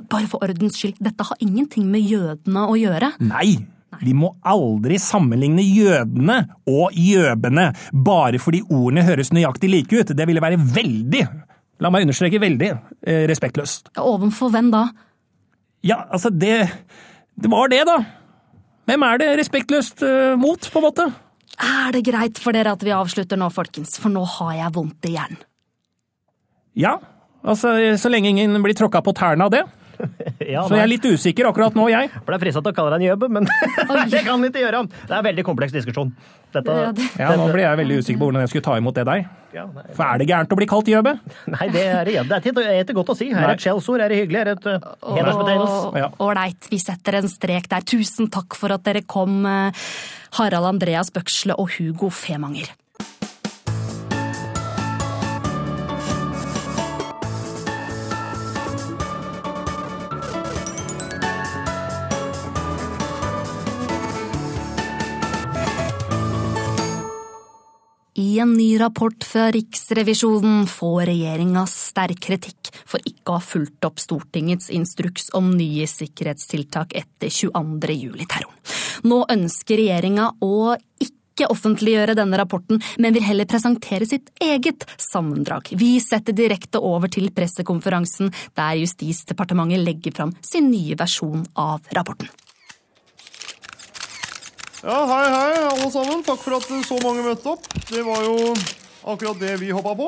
Bare 0.09 0.27
for 0.27 0.41
ordens 0.43 0.77
skyld, 0.79 0.97
dette 1.03 1.23
har 1.27 1.37
ingenting 1.43 1.85
med 1.91 2.01
jødene 2.07 2.65
å 2.69 2.75
gjøre. 2.79 3.13
Nei! 3.19 3.57
Vi 4.01 4.13
må 4.17 4.31
aldri 4.47 4.95
sammenligne 4.97 5.61
jødene 5.61 6.37
og 6.71 6.95
jøbene, 6.95 7.67
bare 7.93 8.39
fordi 8.41 8.61
ordene 8.71 9.03
høres 9.05 9.29
nøyaktig 9.35 9.69
like 9.69 9.91
ut. 9.99 10.13
Det 10.15 10.25
ville 10.25 10.41
være 10.41 10.57
veldig, 10.57 11.21
la 11.83 11.91
meg 11.93 12.07
understreke 12.07 12.39
veldig, 12.41 12.69
eh, 13.05 13.27
respektløst. 13.29 13.91
Ovenfor 13.99 14.49
hvem 14.55 14.71
da? 14.71 14.85
Ja, 15.85 16.05
altså, 16.09 16.29
det 16.29 16.69
Det 17.41 17.49
var 17.49 17.71
det, 17.71 17.83
da. 17.87 17.97
Hvem 18.85 19.03
er 19.07 19.21
det 19.21 19.29
respektløst 19.39 20.03
uh, 20.03 20.37
mot, 20.37 20.59
på 20.59 20.79
en 20.79 20.85
måte? 20.85 21.05
Er 21.61 21.93
det 21.95 22.03
greit 22.05 22.39
for 22.41 22.53
dere 22.55 22.73
at 22.75 22.83
vi 22.83 22.93
avslutter 22.93 23.39
nå, 23.39 23.47
folkens? 23.53 23.95
For 24.01 24.13
nå 24.13 24.23
har 24.37 24.53
jeg 24.57 24.73
vondt 24.75 25.07
i 25.09 25.15
hjernen. 25.15 25.39
Ja, 26.77 26.97
altså, 27.43 27.73
så 27.99 28.11
lenge 28.11 28.29
ingen 28.31 28.61
blir 28.63 28.77
tråkka 28.77 29.01
på 29.03 29.13
tærne 29.17 29.47
av 29.47 29.53
det. 29.53 29.63
Ja, 30.51 30.63
så 30.67 30.75
jeg 30.75 30.83
er 30.83 30.89
litt 30.89 31.05
usikker 31.05 31.47
akkurat 31.51 31.75
nå, 31.77 31.85
jeg. 31.91 32.09
Ble 32.25 32.33
det 32.33 32.37
er 32.39 32.43
frista 32.43 32.61
til 32.65 32.73
å 32.73 32.75
kalle 32.75 32.91
deg 32.95 33.03
en 33.03 33.07
gjøbe, 33.11 33.27
men 33.37 33.45
det 34.11 34.23
kan 34.25 34.41
vi 34.41 34.49
ikke 34.49 34.63
gjøre. 34.63 34.81
Det 34.89 35.13
er 35.13 35.19
en 35.19 35.27
veldig 35.27 35.45
kompleks 35.47 35.75
diskusjon. 35.75 36.09
Dette, 36.51 36.73
Ja, 37.19 37.29
nå 37.39 37.45
ble 37.53 37.63
jeg 37.63 37.79
veldig 37.79 37.99
usikker 38.01 38.19
på 38.19 38.27
hvordan 38.27 38.43
jeg 38.43 38.51
skulle 38.51 38.65
ta 38.65 38.75
imot 38.81 38.97
det 38.97 39.05
der. 39.07 39.21
For 39.95 40.03
er 40.07 40.19
det 40.19 40.27
gærent 40.31 40.51
å 40.51 40.57
bli 40.59 40.67
kalt 40.67 40.89
gjøbe? 40.91 41.13
Nei, 41.53 41.67
det 41.71 41.85
er 41.85 42.09
det 42.09 42.15
det 42.27 42.37
er 42.39 42.51
ikke- 42.51 42.85
det 42.89 42.95
godt 42.97 43.13
å 43.13 43.17
si. 43.17 43.29
Her 43.31 43.47
er 43.47 43.53
et 43.55 43.63
skjellsord, 43.63 44.01
er 44.01 44.09
det 44.11 44.19
hyggelig, 44.23 44.41
er 44.41 44.49
det 44.51 44.57
et 44.57 44.67
uh, 44.67 45.15
hedersbetegnelse. 45.15 46.11
Ålreit, 46.19 46.69
vi 46.71 46.81
setter 46.81 47.19
en 47.21 47.29
strek 47.31 47.69
der. 47.71 47.81
Tusen 47.87 48.29
takk 48.31 48.55
for 48.57 48.73
at 48.75 48.83
dere 48.83 49.01
kom, 49.07 49.45
eh, 49.45 49.71
Harald 50.39 50.65
Andreas 50.73 51.11
Bøksle 51.11 51.55
og 51.59 51.71
Hugo 51.77 52.09
Femanger. 52.09 52.71
I 68.21 68.39
en 68.39 68.53
ny 68.53 68.77
rapport 68.79 69.23
fra 69.23 69.47
Riksrevisjonen 69.51 70.67
får 70.69 71.05
regjeringa 71.09 71.63
sterk 71.65 72.19
kritikk 72.21 72.69
for 72.85 73.01
ikke 73.07 73.31
å 73.33 73.37
ha 73.39 73.41
fulgt 73.41 73.87
opp 73.87 73.97
Stortingets 74.03 74.69
instruks 74.69 75.31
om 75.37 75.47
nye 75.57 75.87
sikkerhetstiltak 75.89 76.93
etter 76.99 77.31
22. 77.33 77.95
juli-terroren. 77.95 78.59
Nå 79.09 79.23
ønsker 79.25 79.81
regjeringa 79.81 80.27
å 80.37 80.75
ikke 81.01 81.49
offentliggjøre 81.49 82.13
denne 82.19 82.37
rapporten, 82.37 82.83
men 83.01 83.17
vil 83.17 83.25
heller 83.25 83.49
presentere 83.49 84.05
sitt 84.05 84.29
eget 84.37 84.85
sammendrag. 85.01 85.73
Vi 85.73 85.95
setter 86.03 86.37
direkte 86.37 86.77
over 86.77 87.09
til 87.09 87.31
pressekonferansen 87.33 88.29
der 88.53 88.77
Justisdepartementet 88.83 89.81
legger 89.81 90.13
fram 90.19 90.37
sin 90.45 90.69
nye 90.69 90.99
versjon 90.99 91.47
av 91.57 91.89
rapporten. 91.97 92.29
Ja, 94.81 94.95
hei, 95.05 95.25
hei, 95.29 95.57
alle 95.61 95.89
sammen. 95.93 96.23
Takk 96.25 96.39
for 96.41 96.55
at 96.57 96.65
så 96.87 96.95
mange 97.03 97.21
møtte 97.21 97.51
opp. 97.51 97.67
Det 97.85 98.01
var 98.01 98.23
jo 98.25 98.53
akkurat 99.11 99.37
det 99.37 99.59
vi 99.61 99.69
hoppa 99.75 99.93
på. 99.99 100.07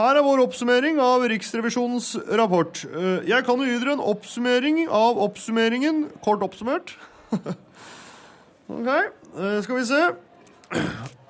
Her 0.00 0.16
er 0.16 0.24
vår 0.24 0.40
oppsummering 0.46 0.96
av 1.04 1.26
Riksrevisjonens 1.28 2.14
rapport. 2.40 2.80
Eh, 2.88 3.28
Jeg 3.28 3.44
kan 3.44 3.60
jo 3.60 3.68
gi 3.68 3.76
dere 3.82 3.98
en 3.98 4.04
oppsummering 4.14 4.86
av 4.88 5.20
oppsummeringen, 5.20 6.06
kort 6.24 6.40
oppsummert. 6.46 6.94
ok, 8.72 8.88
eh, 8.88 9.60
skal 9.66 9.76
vi 9.82 9.84
se. 9.90 10.02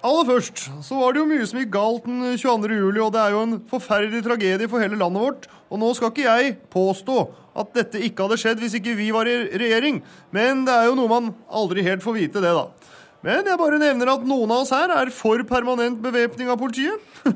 Aller 0.01 0.24
først 0.24 0.62
så 0.80 0.96
var 0.96 1.12
det 1.12 1.20
jo 1.20 1.28
mye 1.28 1.46
som 1.48 1.59
gikk 1.61 1.72
galt 1.74 2.07
den 2.09 2.22
22. 2.40 2.76
juli, 2.78 3.01
og 3.05 3.11
det 3.12 3.20
er 3.20 3.34
jo 3.34 3.42
en 3.44 3.59
forferdelig 3.68 4.22
tragedie 4.24 4.68
for 4.70 4.80
hele 4.80 4.96
landet 4.96 5.20
vårt. 5.20 5.48
Og 5.68 5.80
nå 5.82 5.90
skal 5.96 6.09
ikke 6.09 6.24
jeg 6.24 6.55
påstå 6.72 7.16
at 7.61 7.74
dette 7.76 8.01
ikke 8.07 8.24
hadde 8.24 8.38
skjedd 8.40 8.62
hvis 8.62 8.78
ikke 8.78 8.96
vi 8.96 9.11
var 9.12 9.28
i 9.28 9.36
regjering, 9.61 10.01
men 10.32 10.64
det 10.64 10.72
er 10.72 10.88
jo 10.88 10.96
noe 10.96 11.11
man 11.11 11.28
aldri 11.53 11.84
helt 11.84 12.05
får 12.05 12.16
vite, 12.16 12.40
det, 12.40 12.55
da. 12.57 12.96
Men 13.26 13.44
jeg 13.53 13.61
bare 13.61 13.82
nevner 13.82 14.14
at 14.14 14.24
noen 14.24 14.55
av 14.55 14.64
oss 14.64 14.72
her 14.72 14.92
er 14.96 15.12
for 15.12 15.44
permanent 15.48 16.01
bevæpning 16.01 16.48
av 16.48 16.57
politiet. 16.61 17.05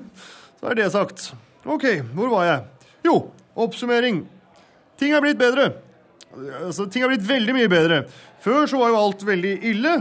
Så 0.58 0.70
er 0.70 0.80
det 0.80 0.92
sagt. 0.94 1.34
Ok, 1.68 1.84
hvor 2.16 2.32
var 2.32 2.48
jeg? 2.48 2.86
Jo, 3.04 3.18
oppsummering. 3.60 4.22
Ting 4.96 5.12
er 5.12 5.20
blitt 5.20 5.36
bedre. 5.36 5.74
Altså, 6.64 6.88
ting 6.88 7.04
er 7.04 7.12
blitt 7.12 7.28
veldig 7.28 7.56
mye 7.58 7.68
bedre. 7.68 8.04
Før 8.44 8.64
så 8.68 8.80
var 8.80 8.90
jo 8.92 9.00
alt 9.00 9.22
veldig 9.28 9.52
ille. 9.70 9.92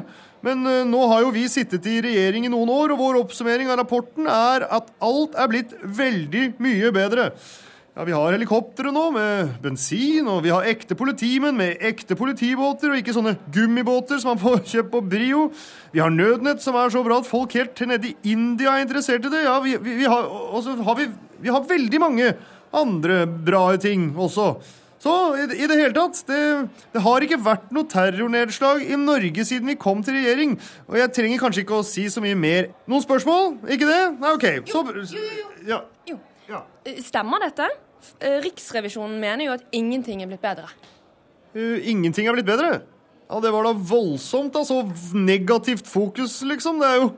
Men 0.43 0.67
eh, 0.67 0.83
nå 0.87 1.01
har 1.11 1.23
jo 1.23 1.33
vi 1.35 1.45
sittet 1.51 1.85
i 1.87 1.99
regjering 2.03 2.47
i 2.47 2.51
noen 2.51 2.71
år, 2.71 2.93
og 2.93 2.99
vår 2.99 3.19
oppsummering 3.21 3.71
av 3.71 3.79
rapporten 3.79 4.27
er 4.27 4.67
at 4.67 4.89
alt 5.03 5.37
er 5.39 5.51
blitt 5.51 5.75
veldig 5.81 6.49
mye 6.63 6.91
bedre. 6.95 7.29
Ja, 7.93 8.03
Vi 8.09 8.15
har 8.15 8.33
helikoptre 8.33 8.89
nå 8.91 9.03
med 9.13 9.53
bensin, 9.61 10.25
og 10.27 10.41
vi 10.43 10.49
har 10.49 10.65
ekte 10.65 10.97
politimenn 10.97 11.55
med 11.55 11.83
ekte 11.85 12.17
politibåter, 12.17 12.89
og 12.89 12.99
ikke 12.99 13.13
sånne 13.15 13.35
gummibåter 13.53 14.19
som 14.19 14.33
man 14.33 14.41
får 14.41 14.63
kjøpt 14.73 14.91
på 14.95 15.03
Brio. 15.13 15.43
Vi 15.93 16.01
har 16.01 16.11
nødnett 16.11 16.63
som 16.63 16.75
er 16.75 16.91
så 16.91 17.05
bra 17.05 17.21
at 17.21 17.29
folk 17.29 17.53
helt 17.55 17.75
til 17.77 17.93
nede 17.93 18.11
i 18.11 18.33
India 18.33 18.73
er 18.73 18.87
interessert 18.87 19.23
i 19.29 19.31
det. 19.31 19.45
Ja, 19.45 19.59
vi, 19.63 19.77
vi, 19.77 19.99
vi 20.01 20.09
har, 20.09 20.27
og 20.27 20.65
så 20.65 20.75
har 20.83 20.99
vi, 20.99 21.07
vi 21.45 21.53
har 21.53 21.69
veldig 21.69 22.01
mange 22.03 22.33
andre 22.73 23.23
bra 23.29 23.67
ting 23.77 24.09
også. 24.17 24.55
Så 25.03 25.13
i, 25.35 25.47
i 25.59 25.67
det 25.67 25.75
hele 25.75 25.91
tatt, 25.95 26.21
det, 26.29 26.39
det 26.93 27.01
har 27.03 27.25
ikke 27.25 27.39
vært 27.43 27.71
noe 27.75 27.87
terrornedslag 27.91 28.85
i 28.87 28.95
Norge 28.99 29.43
siden 29.49 29.67
vi 29.73 29.75
kom 29.79 30.03
til 30.05 30.15
regjering. 30.15 30.55
Og 30.87 30.95
jeg 31.01 31.11
trenger 31.17 31.41
kanskje 31.41 31.65
ikke 31.65 31.81
å 31.81 31.87
si 31.87 32.05
så 32.11 32.23
mye 32.23 32.37
mer. 32.39 32.69
Noen 32.87 33.03
spørsmål? 33.03 33.57
Ikke 33.75 33.89
det? 33.89 33.99
Nei, 34.21 34.31
OK. 34.37 34.47
Så 34.71 34.85
ja. 35.67 35.81
Eh, 36.87 37.01
Stemmer 37.03 37.43
dette? 37.43 37.67
Eh, 38.19 38.39
Riksrevisjonen 38.43 39.19
mener 39.19 39.49
jo 39.49 39.57
at 39.57 39.67
ingenting 39.75 40.23
er 40.23 40.31
blitt 40.31 40.43
bedre. 40.43 40.71
Uh, 41.53 41.77
ingenting 41.83 42.27
er 42.27 42.35
blitt 42.37 42.47
bedre. 42.47 42.81
Ja, 43.27 43.39
Det 43.43 43.51
var 43.53 43.67
da 43.67 43.73
voldsomt. 43.73 44.53
da, 44.53 44.63
Så 44.63 44.83
negativt 45.13 45.87
fokus, 45.87 46.41
liksom. 46.47 46.79
Det 46.79 46.87
er 46.87 46.95
jo, 47.01 47.13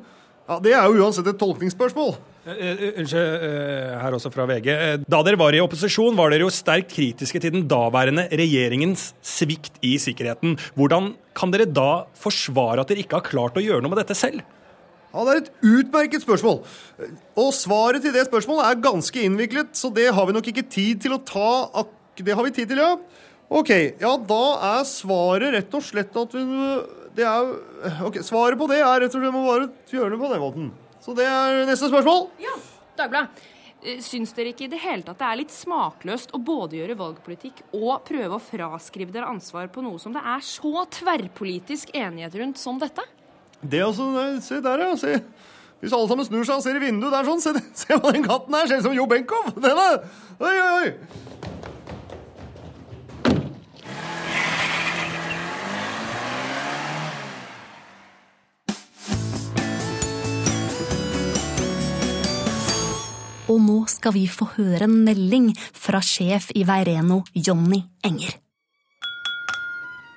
ja, 0.50 0.60
det 0.60 0.74
er 0.74 0.86
jo 0.90 1.06
uansett 1.06 1.28
et 1.28 1.38
tolkningsspørsmål. 1.38 2.16
Unnskyld, 2.46 3.42
eh, 3.42 3.94
her 4.04 4.14
også 4.14 4.30
fra 4.32 4.46
VG. 4.46 4.68
Eh, 4.70 4.98
Da 5.10 5.22
dere 5.26 5.38
var 5.40 5.56
i 5.58 5.62
opposisjon, 5.64 6.16
var 6.16 6.30
dere 6.30 6.46
jo 6.46 6.52
sterkt 6.54 6.92
kritiske 6.94 7.42
til 7.42 7.52
den 7.56 7.68
daværende 7.68 8.28
regjeringens 8.30 9.14
svikt 9.26 9.80
i 9.82 9.96
sikkerheten. 9.98 10.54
Hvordan 10.78 11.16
kan 11.34 11.50
dere 11.52 11.66
da 11.66 12.06
forsvare 12.14 12.80
at 12.84 12.88
dere 12.92 13.02
ikke 13.02 13.18
har 13.18 13.26
klart 13.26 13.58
å 13.58 13.64
gjøre 13.66 13.82
noe 13.82 13.90
med 13.96 14.04
dette 14.06 14.16
selv? 14.16 14.44
Ja, 15.16 15.24
Det 15.26 15.32
er 15.34 15.42
et 15.42 15.52
utmerket 15.64 16.22
spørsmål. 16.22 16.62
Og 17.36 17.52
svaret 17.56 18.02
til 18.04 18.12
det 18.14 18.28
spørsmålet 18.30 18.66
er 18.70 18.82
ganske 18.84 19.16
innviklet, 19.26 19.74
så 19.74 19.90
det 19.94 20.14
har 20.14 20.26
vi 20.28 20.34
nok 20.34 20.46
ikke 20.52 20.70
tid 20.70 21.02
til 21.02 21.14
å 21.18 21.24
ta. 21.26 21.70
ak- 21.74 22.22
Det 22.24 22.34
har 22.36 22.44
vi 22.44 22.52
tid 22.52 22.68
til, 22.70 22.78
ja. 22.78 22.96
Ok, 23.50 23.70
ja, 24.00 24.18
da 24.18 24.80
er 24.80 24.84
svaret 24.84 25.54
rett 25.54 25.74
og 25.74 25.82
slett 25.82 26.16
at 26.16 26.32
vi 26.32 26.82
det 27.16 27.24
er, 27.24 27.56
ok, 28.04 28.16
Svaret 28.22 28.58
på 28.60 28.68
det 28.68 28.82
er 28.82 29.00
rett 29.00 29.16
og 29.16 29.22
slett 29.22 29.32
må 29.34 29.46
bare 29.48 29.70
gjøre 29.90 30.12
det 30.12 30.20
på 30.20 30.32
den 30.34 30.42
måten. 30.42 30.72
Så 31.06 31.14
det 31.14 31.26
er 31.30 31.68
neste 31.70 31.92
spørsmål. 31.92 32.32
Dagbladet, 32.98 33.44
eh, 33.84 34.00
syns 34.02 34.34
dere 34.34 34.54
ikke 34.56 34.66
i 34.66 34.72
det 34.72 34.80
hele 34.82 35.06
tatt 35.06 35.20
det 35.22 35.28
er 35.28 35.40
litt 35.44 35.54
smakløst 35.54 36.34
å 36.34 36.40
både 36.42 36.80
gjøre 36.80 36.96
valgpolitikk 36.98 37.62
og 37.78 38.06
prøve 38.08 38.40
å 38.40 38.42
fraskrive 38.42 39.14
dere 39.14 39.30
ansvar 39.30 39.70
på 39.70 39.84
noe 39.86 40.02
som 40.02 40.16
det 40.16 40.24
er 40.26 40.42
så 40.42 40.88
tverrpolitisk 40.98 41.94
enighet 41.94 42.40
rundt 42.42 42.58
som 42.62 42.80
dette? 42.82 43.06
Det 43.62 43.84
altså, 43.86 44.10
Se 44.42 44.62
der, 44.64 44.82
ja. 44.88 44.96
Se. 44.98 45.20
Hvis 45.84 45.94
alle 45.94 46.10
sammen 46.10 46.26
snur 46.26 46.48
seg 46.48 46.58
og 46.58 46.66
ser 46.66 46.80
i 46.80 46.82
vinduet 46.88 47.14
der 47.14 47.28
sånn, 47.28 47.44
se, 47.44 47.54
se 47.84 48.00
hva 48.00 48.14
den 48.16 48.26
katten 48.26 48.58
er. 48.58 48.66
Ser 48.66 48.82
ut 48.82 48.88
som 48.90 48.98
Jo 48.98 49.06
Benkow. 49.06 49.52
Den 49.60 49.78
er 49.78 50.00
Oi, 50.42 50.52
oi, 50.52 50.72
oi. 50.82 51.35
Og 63.52 63.62
nå 63.62 63.78
skal 63.92 64.16
vi 64.16 64.26
få 64.30 64.48
høre 64.56 64.88
en 64.88 64.98
melding 65.06 65.52
fra 65.56 66.02
sjef 66.02 66.50
i 66.58 66.64
Veireno, 66.66 67.22
Jonny 67.34 67.84
Enger. 68.06 68.40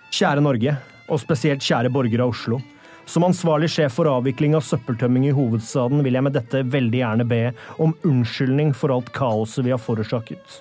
Kjære 0.08 0.40
Norge, 0.40 0.72
og 1.08 1.20
spesielt 1.20 1.64
kjære 1.64 1.92
borgere 1.92 2.24
av 2.24 2.32
Oslo. 2.32 2.60
Som 3.08 3.24
ansvarlig 3.24 3.70
sjef 3.72 3.94
for 3.96 4.08
avvikling 4.08 4.56
av 4.56 4.64
søppeltømming 4.64 5.28
i 5.28 5.34
hovedstaden 5.36 6.02
vil 6.04 6.16
jeg 6.16 6.24
med 6.24 6.36
dette 6.36 6.64
veldig 6.72 7.00
gjerne 7.00 7.26
be 7.28 7.42
om 7.80 7.94
unnskyldning 8.08 8.74
for 8.76 8.92
alt 8.92 9.12
kaoset 9.16 9.64
vi 9.64 9.72
har 9.72 9.80
forårsaket. 9.80 10.58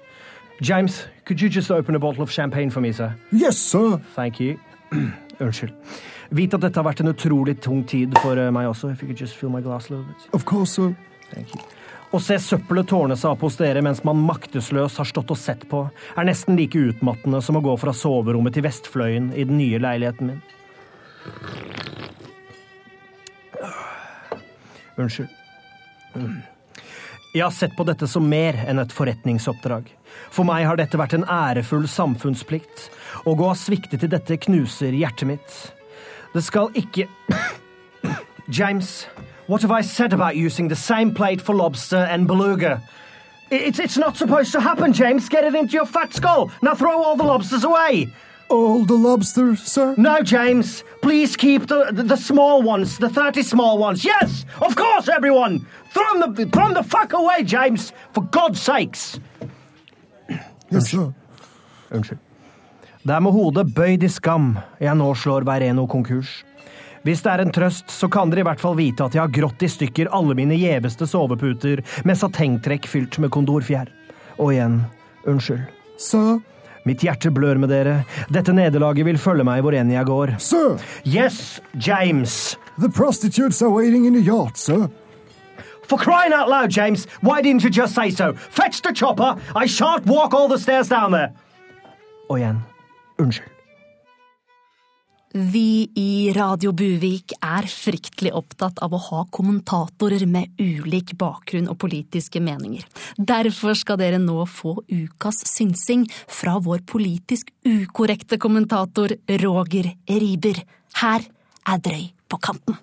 James, 0.59 1.05
could 1.25 1.41
you 1.41 1.49
just 1.49 1.71
open 1.71 1.95
a 1.95 1.99
bottle 1.99 2.23
of 2.23 2.31
champagne 2.31 2.71
for 2.71 2.81
me, 2.81 2.91
sir? 2.91 3.13
Yes, 3.31 3.57
sir. 3.57 3.99
Thank 4.15 4.39
you. 4.39 4.59
Unnskyld. 5.39 5.73
Vit 6.31 6.53
at 6.53 6.63
dette 6.63 6.79
har 6.79 6.87
vært 6.87 7.03
en 7.03 7.13
utrolig 7.13 7.59
tung 7.63 7.83
tid 7.87 8.15
for 8.23 8.39
eh, 8.39 8.51
meg 8.51 8.67
også. 8.67 8.91
If 8.91 9.03
you 9.03 9.07
could 9.07 9.19
just 9.21 9.35
fill 9.35 9.51
my 9.53 9.61
glass 9.61 9.91
a 9.91 9.93
little 9.93 10.07
bit. 10.07 10.29
Of 10.33 10.45
course, 10.45 10.71
sir. 10.71 10.95
Thank 11.31 11.53
you. 11.55 11.76
Å 12.07 12.19
se 12.23 12.37
søppelet 12.39 12.87
tårne 12.87 13.17
seg 13.19 13.33
opp 13.33 13.41
hos 13.43 13.57
dere 13.59 13.81
mens 13.83 13.99
man 14.07 14.21
maktesløs 14.23 14.95
har 15.01 15.07
stått 15.09 15.33
og 15.33 15.39
sett 15.39 15.65
på, 15.67 15.83
er 16.15 16.27
nesten 16.27 16.55
like 16.55 16.79
utmattende 16.79 17.41
som 17.43 17.59
å 17.59 17.63
gå 17.65 17.73
fra 17.81 17.91
soverommet 17.95 18.55
til 18.55 18.63
vestfløyen 18.63 19.33
i 19.35 19.43
den 19.47 19.59
nye 19.59 19.81
leiligheten 19.83 20.31
min. 20.31 20.43
Unnskyld. 24.97 25.29
Jeg 27.35 27.43
har 27.43 27.53
sett 27.53 27.75
på 27.77 27.85
dette 27.85 28.07
som 28.09 28.25
mer 28.25 28.55
enn 28.65 28.79
et 28.81 28.93
forretningsoppdrag. 28.95 29.91
For 30.33 30.47
meg 30.47 30.63
har 30.65 30.79
dette 30.79 30.97
vært 30.97 31.17
en 31.17 31.27
ærefull 31.27 31.85
samfunnsplikt. 31.91 32.87
Å 33.27 33.35
gå 33.37 33.49
av 33.51 33.59
svikte 33.59 33.99
til 33.99 34.09
dette 34.09 34.39
knuser 34.47 34.95
hjertet 34.95 35.29
mitt. 35.35 35.57
Det 36.33 36.41
skal 36.45 36.71
ikke 36.79 37.05
James, 38.57 39.05
what 39.47 39.61
have 39.61 39.71
I 39.71 39.81
said 39.81 40.13
about 40.13 40.35
using 40.35 40.67
the 40.67 40.75
same 40.75 41.13
plate 41.13 41.41
for 41.41 41.55
lobster 41.55 41.97
and 41.97 42.27
beluga? 42.27 42.81
It's, 43.49 43.79
it's 43.79 43.97
not 43.97 44.17
supposed 44.17 44.51
to 44.51 44.59
happen, 44.61 44.93
James. 44.93 45.29
Get 45.29 45.45
it 45.45 45.55
into 45.55 45.73
your 45.73 45.85
fat 45.85 46.13
skull. 46.13 46.51
Now 46.61 46.75
throw 46.75 47.01
all 47.01 47.15
the 47.15 47.23
lobsters 47.23 47.63
away. 47.63 48.13
All 48.49 48.85
the 48.85 48.93
lobsters, 48.93 49.61
sir? 49.61 49.93
No, 49.97 50.21
James. 50.21 50.83
Please 51.01 51.35
keep 51.35 51.67
the, 51.67 51.91
the, 51.91 52.03
the 52.03 52.17
small 52.17 52.61
ones, 52.61 52.97
the 52.97 53.09
30 53.09 53.43
small 53.43 53.77
ones. 53.77 54.05
Yes, 54.05 54.45
of 54.61 54.75
course, 54.75 55.09
everyone. 55.09 55.65
Throw 55.91 56.19
them 56.19 56.33
the, 56.33 56.45
throw 56.45 56.65
them 56.65 56.73
the 56.73 56.83
fuck 56.83 57.13
away, 57.13 57.43
James. 57.43 57.93
For 58.13 58.23
God's 58.23 58.61
sakes. 58.61 59.19
Yes, 60.69 60.89
sir. 60.89 61.13
Unnskyld. 61.91 62.19
Det 63.07 63.15
er 63.15 63.21
med 63.23 63.31
hodet 63.31 63.69
bøyd 63.71 64.03
i 64.03 64.07
skam 64.11 64.57
jeg 64.83 64.91
nå 64.99 65.13
slår 65.15 65.45
Veireno 65.47 65.85
konkurs. 65.87 66.41
Hvis 67.07 67.21
det 67.23 67.31
er 67.31 67.39
en 67.39 67.53
trøst, 67.55 67.87
så 67.87 68.09
kan 68.11 68.27
dere 68.27 68.41
i 68.43 68.45
hvert 68.49 68.59
fall 68.59 68.73
vite 68.75 69.05
at 69.05 69.13
jeg 69.15 69.21
har 69.21 69.31
grått 69.31 69.63
i 69.63 69.69
stykker 69.71 70.09
alle 70.11 70.35
mine 70.35 70.57
gjeveste 70.59 71.07
soveputer 71.07 71.79
med 72.03 72.19
satengtrekk 72.19 72.83
fylt 72.91 73.15
med 73.23 73.31
kondorfjær. 73.31 73.87
Og 74.43 74.51
igjen, 74.51 74.81
unnskyld. 75.23 75.63
Sir? 75.95 76.41
Mitt 76.83 77.07
hjerte 77.07 77.31
blør 77.31 77.61
med 77.63 77.71
dere. 77.71 78.01
Dette 78.27 78.51
nederlaget 78.51 79.07
vil 79.07 79.21
følge 79.23 79.47
meg 79.47 79.63
hvor 79.63 79.79
enn 79.79 79.95
jeg 79.95 80.07
går. 80.07 80.35
Sir! 80.43 80.83
Yes, 81.07 81.61
James! 81.79 82.57
The 82.75 82.91
prostitutes 82.91 83.63
are 83.63 83.71
waiting 83.71 84.03
in 84.05 84.13
the 84.13 84.23
yard, 84.23 84.59
sir. 84.59 84.89
For 85.87 85.97
crying 85.97 86.35
out 86.35 86.49
loud, 86.49 86.69
James, 86.69 87.07
why 87.21 87.41
didn't 87.41 87.63
you 87.63 87.69
just 87.71 87.95
say 87.95 88.09
so? 88.11 88.33
Fetch 88.33 88.81
the 88.81 88.91
chopper! 88.91 89.39
I 89.55 89.65
shan't 89.65 90.05
walk 90.05 90.33
all 90.33 90.49
the 90.49 90.59
stairs 90.59 90.89
down 90.89 91.11
there! 91.15 91.31
Og 92.29 92.41
igjen, 92.41 92.65
unnskyld. 93.17 93.56
Vi 95.37 95.91
i 95.95 96.33
Radio 96.33 96.71
Buvik 96.73 97.35
er 97.45 97.67
fryktelig 97.69 98.31
opptatt 98.33 98.79
av 98.81 98.95
å 98.95 98.99
ha 99.03 99.19
kommentatorer 99.29 100.25
med 100.25 100.57
ulik 100.57 101.13
bakgrunn 101.19 101.67
og 101.69 101.77
politiske 101.83 102.41
meninger. 102.41 102.87
Derfor 103.21 103.77
skal 103.77 103.99
dere 104.01 104.17
nå 104.17 104.47
få 104.49 104.73
ukas 104.89 105.43
synsing 105.45 106.07
fra 106.09 106.55
vår 106.57 106.81
politisk 106.89 107.53
ukorrekte 107.69 108.41
kommentator 108.41 109.13
Roger 109.43 109.91
Riiber. 110.09 110.63
Her 111.03 111.29
er 111.69 111.85
Drøy 111.85 112.09
på 112.25 112.41
kanten. 112.41 112.81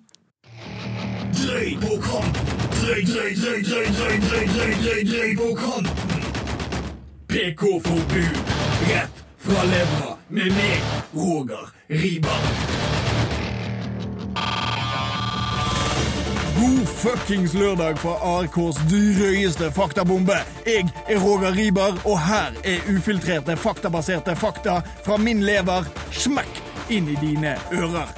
Drøy 1.35 1.75
på 1.83 2.01
kanten. 2.07 2.57
Drøy, 2.79 3.03
drøy, 3.11 3.31
drøy, 3.43 3.61
drøy, 3.67 3.93
drøy, 3.99 4.17
drøy, 4.31 4.49
drøy, 4.55 4.75
drøy, 4.87 5.05
drøy 5.11 5.39
på 5.43 5.55
kanten. 5.59 6.27
PK-forbud. 7.35 8.43
Rett 8.93 9.25
fra 9.43 9.73
levra 9.75 10.21
med 10.29 10.53
meg, 10.55 10.93
Roger 11.17 11.74
Riber. 11.95 12.39
God 16.59 16.87
fuckings 16.87 17.55
lørdag 17.55 17.99
fra 17.99 18.15
ARKs 18.39 18.77
drøyeste 18.91 19.71
faktabombe. 19.73 20.37
Jeg 20.67 20.89
er 21.09 21.19
Roger 21.19 21.57
Riber, 21.57 22.01
og 22.05 22.19
her 22.27 22.51
er 22.65 22.97
ufiltrerte, 22.97 23.57
faktabaserte 23.57 24.37
fakta 24.37 24.81
fra 25.05 25.17
min 25.17 25.43
lever. 25.43 25.87
Smekk 26.11 26.63
inn 26.91 27.09
i 27.09 27.17
dine 27.21 27.55
ører. 27.73 28.11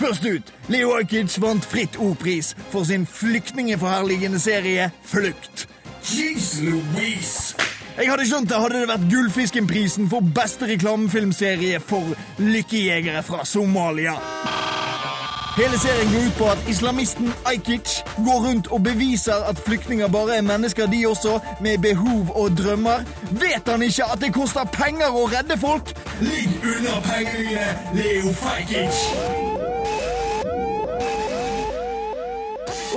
Først 0.00 0.24
ut, 0.24 0.54
Leo 0.68 0.94
Ajkic 0.96 1.34
vant 1.42 1.64
Fritt 1.64 1.98
ordpris 1.98 2.54
for 2.70 2.84
sin 2.84 3.06
flyktningeforherligende 3.06 4.38
serie 4.40 4.90
Flukt. 5.04 5.68
Jeez 6.02 6.60
Louise. 6.62 7.79
Jeg 7.98 8.10
hadde 8.10 8.26
skjønt 8.28 8.50
det 8.50 8.58
hadde 8.62 8.80
det 8.80 8.88
vært 8.88 9.08
Gullfiskenprisen 9.10 10.08
for 10.10 10.24
beste 10.36 10.68
reklamefilmserie 10.70 11.80
for 11.82 12.14
lykkejegere 12.38 13.22
fra 13.26 13.44
Somalia. 13.44 14.14
Hele 15.56 15.78
serien 15.82 16.12
går 16.12 16.28
ut 16.28 16.36
på 16.38 16.46
at 16.52 16.68
islamisten 16.70 17.32
Ajkic 17.50 17.96
går 18.24 18.38
rundt 18.46 18.70
og 18.70 18.84
beviser 18.86 19.42
at 19.50 19.58
flyktninger 19.66 20.08
bare 20.08 20.38
er 20.38 20.46
mennesker, 20.46 20.86
de 20.86 21.02
også, 21.08 21.40
med 21.60 21.78
behov 21.82 22.30
og 22.34 22.56
drømmer. 22.56 23.02
Vet 23.30 23.68
han 23.68 23.82
ikke 23.82 24.06
at 24.12 24.22
det 24.22 24.32
koster 24.34 24.70
penger 24.72 25.10
å 25.10 25.26
redde 25.34 25.58
folk? 25.58 25.92
Ligg 26.22 26.54
unna 26.62 27.02
pengene 27.10 27.68
Leo 27.98 28.32
Fajkic. 28.32 29.39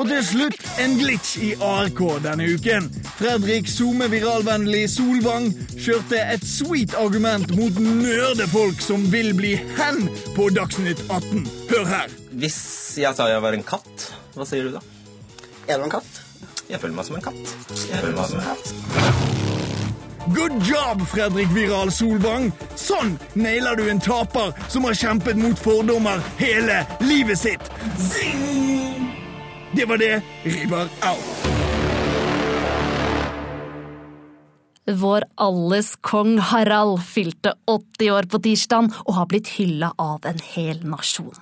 Og 0.04 0.10
til 0.12 0.24
slutt 0.28 0.66
en 0.84 0.97
glitch 0.99 1.38
i 1.39 1.54
ARK 1.64 2.01
denne 2.26 2.43
uken. 2.58 2.89
Fredrik 3.16 3.70
Some 3.72 4.10
viralvennlig 4.12 4.82
Solvang 4.91 5.45
kjørte 5.80 6.20
et 6.34 6.43
sweet 6.43 6.91
argument 6.99 7.54
mot 7.56 7.78
nerdefolk 7.80 8.84
som 8.84 9.06
vil 9.14 9.32
bli 9.38 9.54
hen 9.78 10.10
på 10.36 10.49
Dagsnytt 10.51 11.06
18. 11.08 11.47
Hør 11.70 11.88
her. 11.88 12.12
Hvis 12.36 12.60
jeg 12.99 13.16
sa 13.16 13.30
jeg 13.32 13.39
var 13.45 13.56
en 13.56 13.64
katt, 13.64 14.10
hva 14.36 14.43
sier 14.49 14.68
du 14.68 14.76
da? 14.76 14.84
Er 15.72 15.80
du 15.80 15.88
en 15.88 15.95
katt? 15.95 16.20
Jeg 16.68 16.84
føler 16.84 16.97
meg 16.99 17.08
som 17.08 17.22
en 17.22 17.24
katt. 17.30 17.56
Jeg 17.72 18.04
føler 18.04 18.18
meg 18.18 18.28
som 18.34 18.43
en 18.43 18.47
katt. 18.51 18.68
Good 20.36 20.60
job, 20.68 21.06
Fredrik 21.14 21.56
Viral 21.56 21.95
Solvang! 21.95 22.51
Sånn 22.76 23.16
nailer 23.39 23.80
du 23.80 23.88
en 23.88 24.04
taper 24.04 24.51
som 24.68 24.84
har 24.89 24.99
kjempet 24.99 25.39
mot 25.39 25.64
fordommer 25.64 26.20
hele 26.43 26.82
livet 27.08 27.39
sitt. 27.39 27.72
Zing! 28.12 28.92
Det 29.76 29.86
var 29.86 29.97
det. 29.97 30.21
Ribber 30.43 30.82
out. 30.82 31.53
Vår 34.91 35.24
alles 35.36 35.95
kong 36.01 36.38
Harald 36.38 36.99
fylte 37.07 37.53
80 37.71 38.09
år 38.11 38.26
på 38.28 38.39
tirsdag 38.43 38.89
og 39.05 39.13
har 39.15 39.30
blitt 39.32 39.47
hylla 39.55 39.93
av 39.97 40.28
en 40.28 40.41
hel 40.43 40.82
nasjon. 40.84 41.38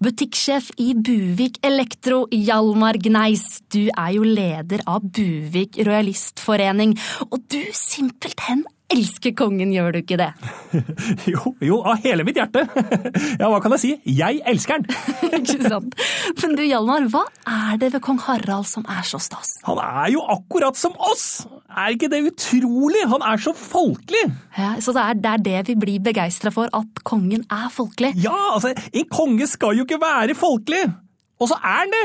Butikksjef 0.00 0.70
i 0.80 0.94
Buvik 0.96 1.58
Elektro, 1.66 2.24
Hjalmar 2.32 2.96
Gneis, 3.04 3.60
du 3.68 3.90
er 3.90 4.14
jo 4.16 4.24
leder 4.24 4.80
av 4.88 5.04
Buvik 5.04 5.76
Royalistforening, 5.76 6.96
og 7.28 7.44
du 7.52 7.60
simpelthen 7.76 8.64
elsker 8.92 9.32
kongen, 9.36 9.72
gjør 9.74 9.96
du 9.96 10.00
ikke 10.02 10.18
det? 10.20 10.30
Jo, 11.32 11.52
jo, 11.64 11.80
av 11.82 12.02
hele 12.04 12.24
mitt 12.26 12.38
hjerte. 12.38 12.64
Ja, 13.40 13.48
hva 13.50 13.58
kan 13.62 13.74
jeg 13.74 13.82
si? 13.82 13.92
Jeg 14.16 14.40
elsker 14.46 14.82
den. 14.82 14.98
ikke 15.40 15.58
sant? 15.66 15.96
Men 16.40 16.56
du 16.58 16.62
Hjalmar, 16.64 17.08
hva 17.12 17.24
er 17.50 17.80
det 17.82 17.92
ved 17.94 18.02
kong 18.04 18.20
Harald 18.26 18.68
som 18.70 18.86
er 18.90 19.02
så 19.06 19.20
stas? 19.22 19.56
Han 19.66 19.80
er 19.82 20.12
jo 20.14 20.22
akkurat 20.36 20.78
som 20.78 20.94
oss! 21.10 21.46
Er 21.76 21.92
ikke 21.96 22.10
det 22.12 22.22
utrolig? 22.30 23.02
Han 23.10 23.24
er 23.26 23.42
så 23.42 23.52
folkelig! 23.56 24.24
Ja, 24.56 24.76
så 24.80 24.94
det 24.96 25.02
er, 25.02 25.18
det 25.20 25.32
er 25.32 25.44
det 25.48 25.58
vi 25.72 25.78
blir 25.82 26.04
begeistra 26.04 26.52
for, 26.54 26.70
at 26.76 27.02
kongen 27.06 27.44
er 27.52 27.66
folkelig? 27.74 28.14
Ja, 28.22 28.36
altså, 28.54 28.72
en 28.72 29.10
konge 29.12 29.48
skal 29.50 29.76
jo 29.76 29.88
ikke 29.88 30.00
være 30.02 30.38
folkelig! 30.38 30.86
Og 31.36 31.50
så 31.50 31.58
er 31.60 31.82
han 31.82 31.92
det! 31.92 32.04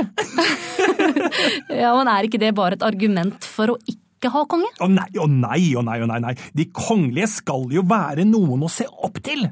ja, 1.79 1.93
men 1.95 2.09
er 2.11 2.27
ikke 2.27 2.41
det 2.41 2.51
bare 2.57 2.75
et 2.75 2.83
argument 2.83 3.45
for 3.47 3.71
å 3.71 3.79
ikke 3.85 4.01
ikke 4.21 4.31
ha 4.35 4.45
konge? 4.49 4.69
Å 4.77 4.87
nei, 4.91 5.09
å 5.17 5.25
nei, 5.25 5.73
å 5.75 5.81
nei, 5.85 5.97
å 6.05 6.07
nei, 6.09 6.21
nei. 6.21 6.35
De 6.53 6.67
kongelige 6.69 7.31
skal 7.39 7.65
jo 7.73 7.83
være 7.89 8.27
noen 8.29 8.67
å 8.67 8.71
se 8.71 8.85
opp 8.85 9.17
til. 9.25 9.47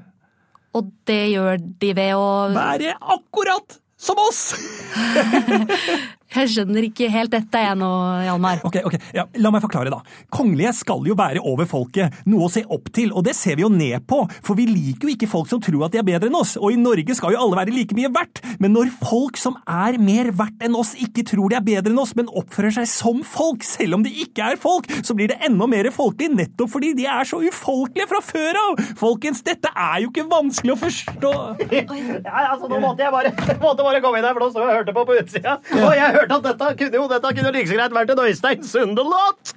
Og 0.77 0.93
det 1.09 1.23
gjør 1.33 1.57
de 1.81 1.91
ved 1.97 2.13
å 2.13 2.29
Være 2.53 2.93
akkurat 3.17 3.79
som 3.99 4.21
oss! 4.21 4.53
Jeg 6.29 6.49
skjønner 6.53 6.85
ikke 6.85 7.07
helt 7.09 7.31
dette 7.33 7.61
jeg 7.63 7.77
nå, 7.79 7.87
Hjalmar. 8.21 8.59
Ok, 8.67 8.75
ok, 8.85 8.95
ja, 9.17 9.23
La 9.41 9.49
meg 9.49 9.63
forklare, 9.63 9.89
da. 9.89 9.97
Kongelige 10.33 10.75
skal 10.77 11.07
jo 11.09 11.15
være 11.17 11.41
over 11.41 11.65
folket, 11.69 12.19
noe 12.29 12.45
å 12.45 12.51
se 12.53 12.61
opp 12.69 12.91
til, 12.93 13.09
og 13.17 13.23
det 13.25 13.33
ser 13.37 13.57
vi 13.57 13.63
jo 13.65 13.69
ned 13.73 14.05
på, 14.09 14.19
for 14.45 14.59
vi 14.59 14.67
liker 14.69 15.09
jo 15.09 15.15
ikke 15.15 15.29
folk 15.31 15.49
som 15.49 15.61
tror 15.63 15.87
at 15.87 15.95
de 15.95 16.01
er 16.03 16.05
bedre 16.05 16.29
enn 16.29 16.37
oss, 16.37 16.53
og 16.59 16.75
i 16.75 16.77
Norge 16.77 17.15
skal 17.17 17.33
jo 17.33 17.41
alle 17.41 17.57
være 17.57 17.73
like 17.73 17.97
mye 17.97 18.11
verdt. 18.13 18.43
Men 18.61 18.75
når 18.77 18.91
folk 19.01 19.39
som 19.41 19.57
er 19.65 19.97
mer 19.97 20.29
verdt 20.37 20.61
enn 20.67 20.77
oss, 20.77 20.91
ikke 21.01 21.25
tror 21.31 21.49
de 21.49 21.57
er 21.57 21.65
bedre 21.65 21.93
enn 21.95 22.03
oss, 22.03 22.13
men 22.19 22.29
oppfører 22.29 22.77
seg 22.77 22.85
som 22.93 23.23
folk, 23.25 23.65
selv 23.65 23.97
om 23.97 24.05
de 24.05 24.13
ikke 24.21 24.51
er 24.53 24.61
folk, 24.61 24.85
så 25.01 25.17
blir 25.17 25.33
det 25.33 25.39
enda 25.49 25.65
mer 25.71 25.89
folkelig, 25.95 26.29
nettopp 26.37 26.69
fordi 26.75 26.93
de 26.99 27.09
er 27.09 27.25
så 27.25 27.41
ufolkelige 27.41 28.05
fra 28.11 28.21
før 28.21 28.61
av! 28.67 28.85
Folkens, 29.01 29.41
dette 29.49 29.73
er 29.73 30.05
jo 30.05 30.13
ikke 30.13 30.27
vanskelig 30.29 30.75
å 30.75 30.79
forstå. 30.85 31.33
Nei, 31.73 32.45
altså, 32.45 32.69
nå 32.69 32.77
måtte 32.85 33.07
jeg 33.07 33.15
bare, 33.17 33.33
måtte 33.65 33.81
bare 33.87 34.05
komme 34.05 34.21
inn 34.21 34.29
her, 34.29 34.37
for 34.37 34.45
nå 34.45 34.53
sto 34.53 34.61
jeg 34.61 34.69
og 34.69 34.77
hørte 34.83 34.93
på 34.93 35.07
på 35.09 35.17
utsida, 35.23 35.57
og 35.79 35.91
jeg 35.97 36.18
hørte 36.19 36.39
at 36.39 36.47
dette 36.49 36.71
kunne 36.83 37.01
jo 37.01 37.07
dette 37.11 37.33
kunne 37.37 37.53
like 37.55 37.69
så 37.69 37.77
greit 37.79 37.95
vært 37.95 38.13
en 38.13 38.23
Øystein 38.25 38.65
Sunde-låt! 38.65 39.53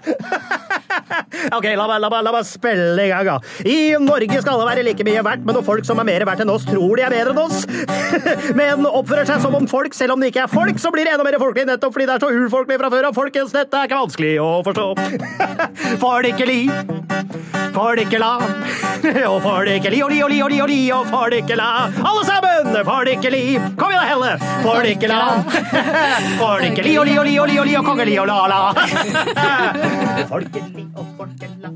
ok, 1.57 1.67
la 1.77 1.87
meg, 1.89 1.99
la, 2.03 2.11
meg, 2.13 2.23
la 2.27 2.33
meg 2.35 2.47
spille 2.49 3.07
i 3.07 3.11
gang, 3.11 3.29
da. 3.29 3.37
I 3.69 3.79
Norge 4.03 4.41
skal 4.43 4.55
alle 4.55 4.69
være 4.69 4.87
like 4.87 5.07
mye 5.07 5.25
verdt, 5.25 5.45
men 5.47 5.57
noen 5.59 5.67
folk 5.67 5.87
som 5.89 6.01
er 6.03 6.09
mer 6.09 6.27
verdt 6.29 6.45
enn 6.45 6.53
oss, 6.53 6.67
tror 6.69 6.99
de 6.99 7.07
er 7.07 7.15
bedre 7.15 7.35
enn 7.35 7.43
oss. 7.43 7.67
men 8.59 8.87
oppfører 8.89 9.29
seg 9.29 9.43
som 9.45 9.57
om 9.59 9.69
folk, 9.71 9.97
selv 9.97 10.17
om 10.17 10.23
de 10.23 10.33
ikke 10.33 10.45
er 10.47 10.53
folk, 10.53 10.81
så 10.83 10.93
blir 10.95 11.09
det 11.09 11.17
enda 11.17 11.27
mer 11.27 11.39
folkelig 11.43 11.69
nettopp 11.73 11.97
fordi 11.97 12.09
det 12.09 12.17
er 12.17 12.25
så 12.25 12.33
urfolkelig 12.33 12.81
fra 12.83 12.93
før 12.93 13.11
av. 13.11 13.17
Folkens, 13.17 13.55
dette 13.55 13.79
er 13.79 13.91
ikke 13.91 14.03
vanskelig 14.05 14.35
å 14.43 14.51
forstå. 14.67 14.89
får 16.03 16.27
det 16.27 16.35
ikke 16.35 16.49
li, 16.49 16.61
får 17.77 17.99
det 17.99 18.07
ikke 18.09 18.23
la, 18.23 18.33
og 19.33 19.39
får 19.45 19.69
det 19.69 19.79
ikke 19.81 19.93
li, 19.95 20.03
og 20.05 20.13
li, 20.13 20.21
og 20.25 20.33
li, 20.33 20.41
og 20.45 20.53
li, 20.53 20.61
og 20.65 20.71
li, 20.71 20.81
og 20.95 21.09
får 21.13 21.35
det 21.35 21.43
ikke 21.45 21.59
la. 21.61 21.71
Alle 22.03 22.25
sammen, 22.29 22.73
får 22.87 23.09
det 23.09 23.17
ikke 23.19 23.33
li. 23.35 23.45
Kom 23.81 23.93
igjen, 23.93 24.09
Helle. 24.13 24.33
Får 24.65 24.83
det 24.85 24.95
ikke 24.97 25.11
la. 25.11 25.23
Får 26.41 26.52
det 26.61 26.73
ikke 26.73 26.87
li, 26.87 26.97
og 26.99 27.07
li, 27.09 27.17
og 27.19 27.27
li, 27.29 27.39
og 27.39 27.49
li, 27.49 27.59
og 27.63 27.67
li, 27.69 27.77
og 27.79 27.85
kongeli 27.87 28.19
og 28.23 28.27
la-la. 28.31 28.61
Folkeli 30.33 30.87
og 30.97 31.07
folkela 31.19 31.73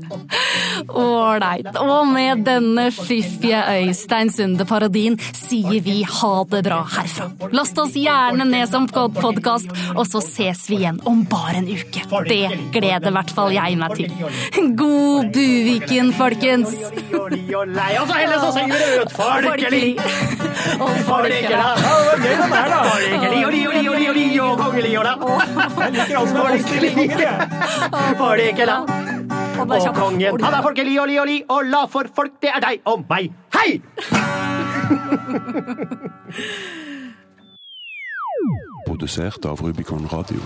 Ålreit. 0.97 1.67
Og 1.81 2.07
med 2.07 2.43
denne 2.47 2.87
fiffige 2.95 3.59
Øystein 3.81 4.29
Sunde-parodien 4.31 5.17
sier 5.35 5.81
vi 5.83 5.99
ha 6.07 6.33
det 6.51 6.63
bra 6.67 6.79
herfra. 6.95 7.29
Last 7.55 7.77
oss 7.81 7.95
gjerne 7.97 8.45
ned 8.47 8.69
som 8.71 8.87
podkast, 8.87 9.71
og 9.95 10.05
så 10.07 10.21
ses 10.23 10.65
vi 10.69 10.81
igjen 10.81 10.99
om 11.09 11.23
bare 11.29 11.61
en 11.61 11.69
uke. 11.69 12.03
Det 12.27 12.71
gleder 12.75 13.09
i 13.11 13.15
hvert 13.17 13.33
fall 13.35 13.53
jeg 13.55 13.77
meg 13.79 13.97
til. 13.97 14.11
God 14.77 15.31
Buviken, 15.35 16.13
folkens! 16.17 16.73
Oss, 17.97 18.11
og 18.11 18.41
så 18.43 18.51
synger 18.55 18.73
vi 18.73 18.79
det 18.81 19.01
ut. 19.01 19.11
Folkeli. 19.17 19.85
Og 20.77 20.93
folkela. 21.07 21.67
Gøy 22.21 22.35
den 22.41 22.51
der, 22.53 22.67
da. 22.73 22.79
Folkeli 22.87 23.41
og 24.43 24.66
li, 24.73 24.77
og 24.77 24.83
li, 24.83 24.91
og 24.93 24.93
li, 24.93 24.97
og 24.97 24.97
li, 24.97 24.97
og 24.97 24.97
kongeli 24.97 24.97
og 24.97 25.03
la. 25.05 25.13
Jeg 25.77 25.91
liker 25.95 26.17
alt 26.17 26.29
som 26.29 26.37
er 26.37 26.43
vanskelig. 26.51 26.91
Folkela. 28.17 28.77
Og 29.57 29.95
kongen. 29.95 30.43
Han 30.43 30.53
er 30.53 30.61
folkelig 30.65 31.01
og 31.01 31.07
li 31.09 31.17
og 31.19 31.27
li, 31.27 31.43
og 31.49 31.63
la 31.71 31.85
for 31.91 32.03
folk, 32.15 32.31
det 32.41 32.49
er 32.53 32.59
deg 32.63 32.81
og 32.85 33.05
meg. 33.09 33.31
Hei! 33.55 33.81
Produsert 38.87 39.45
av 39.45 39.61
Rubicon 39.61 40.07
Radio. 40.11 40.39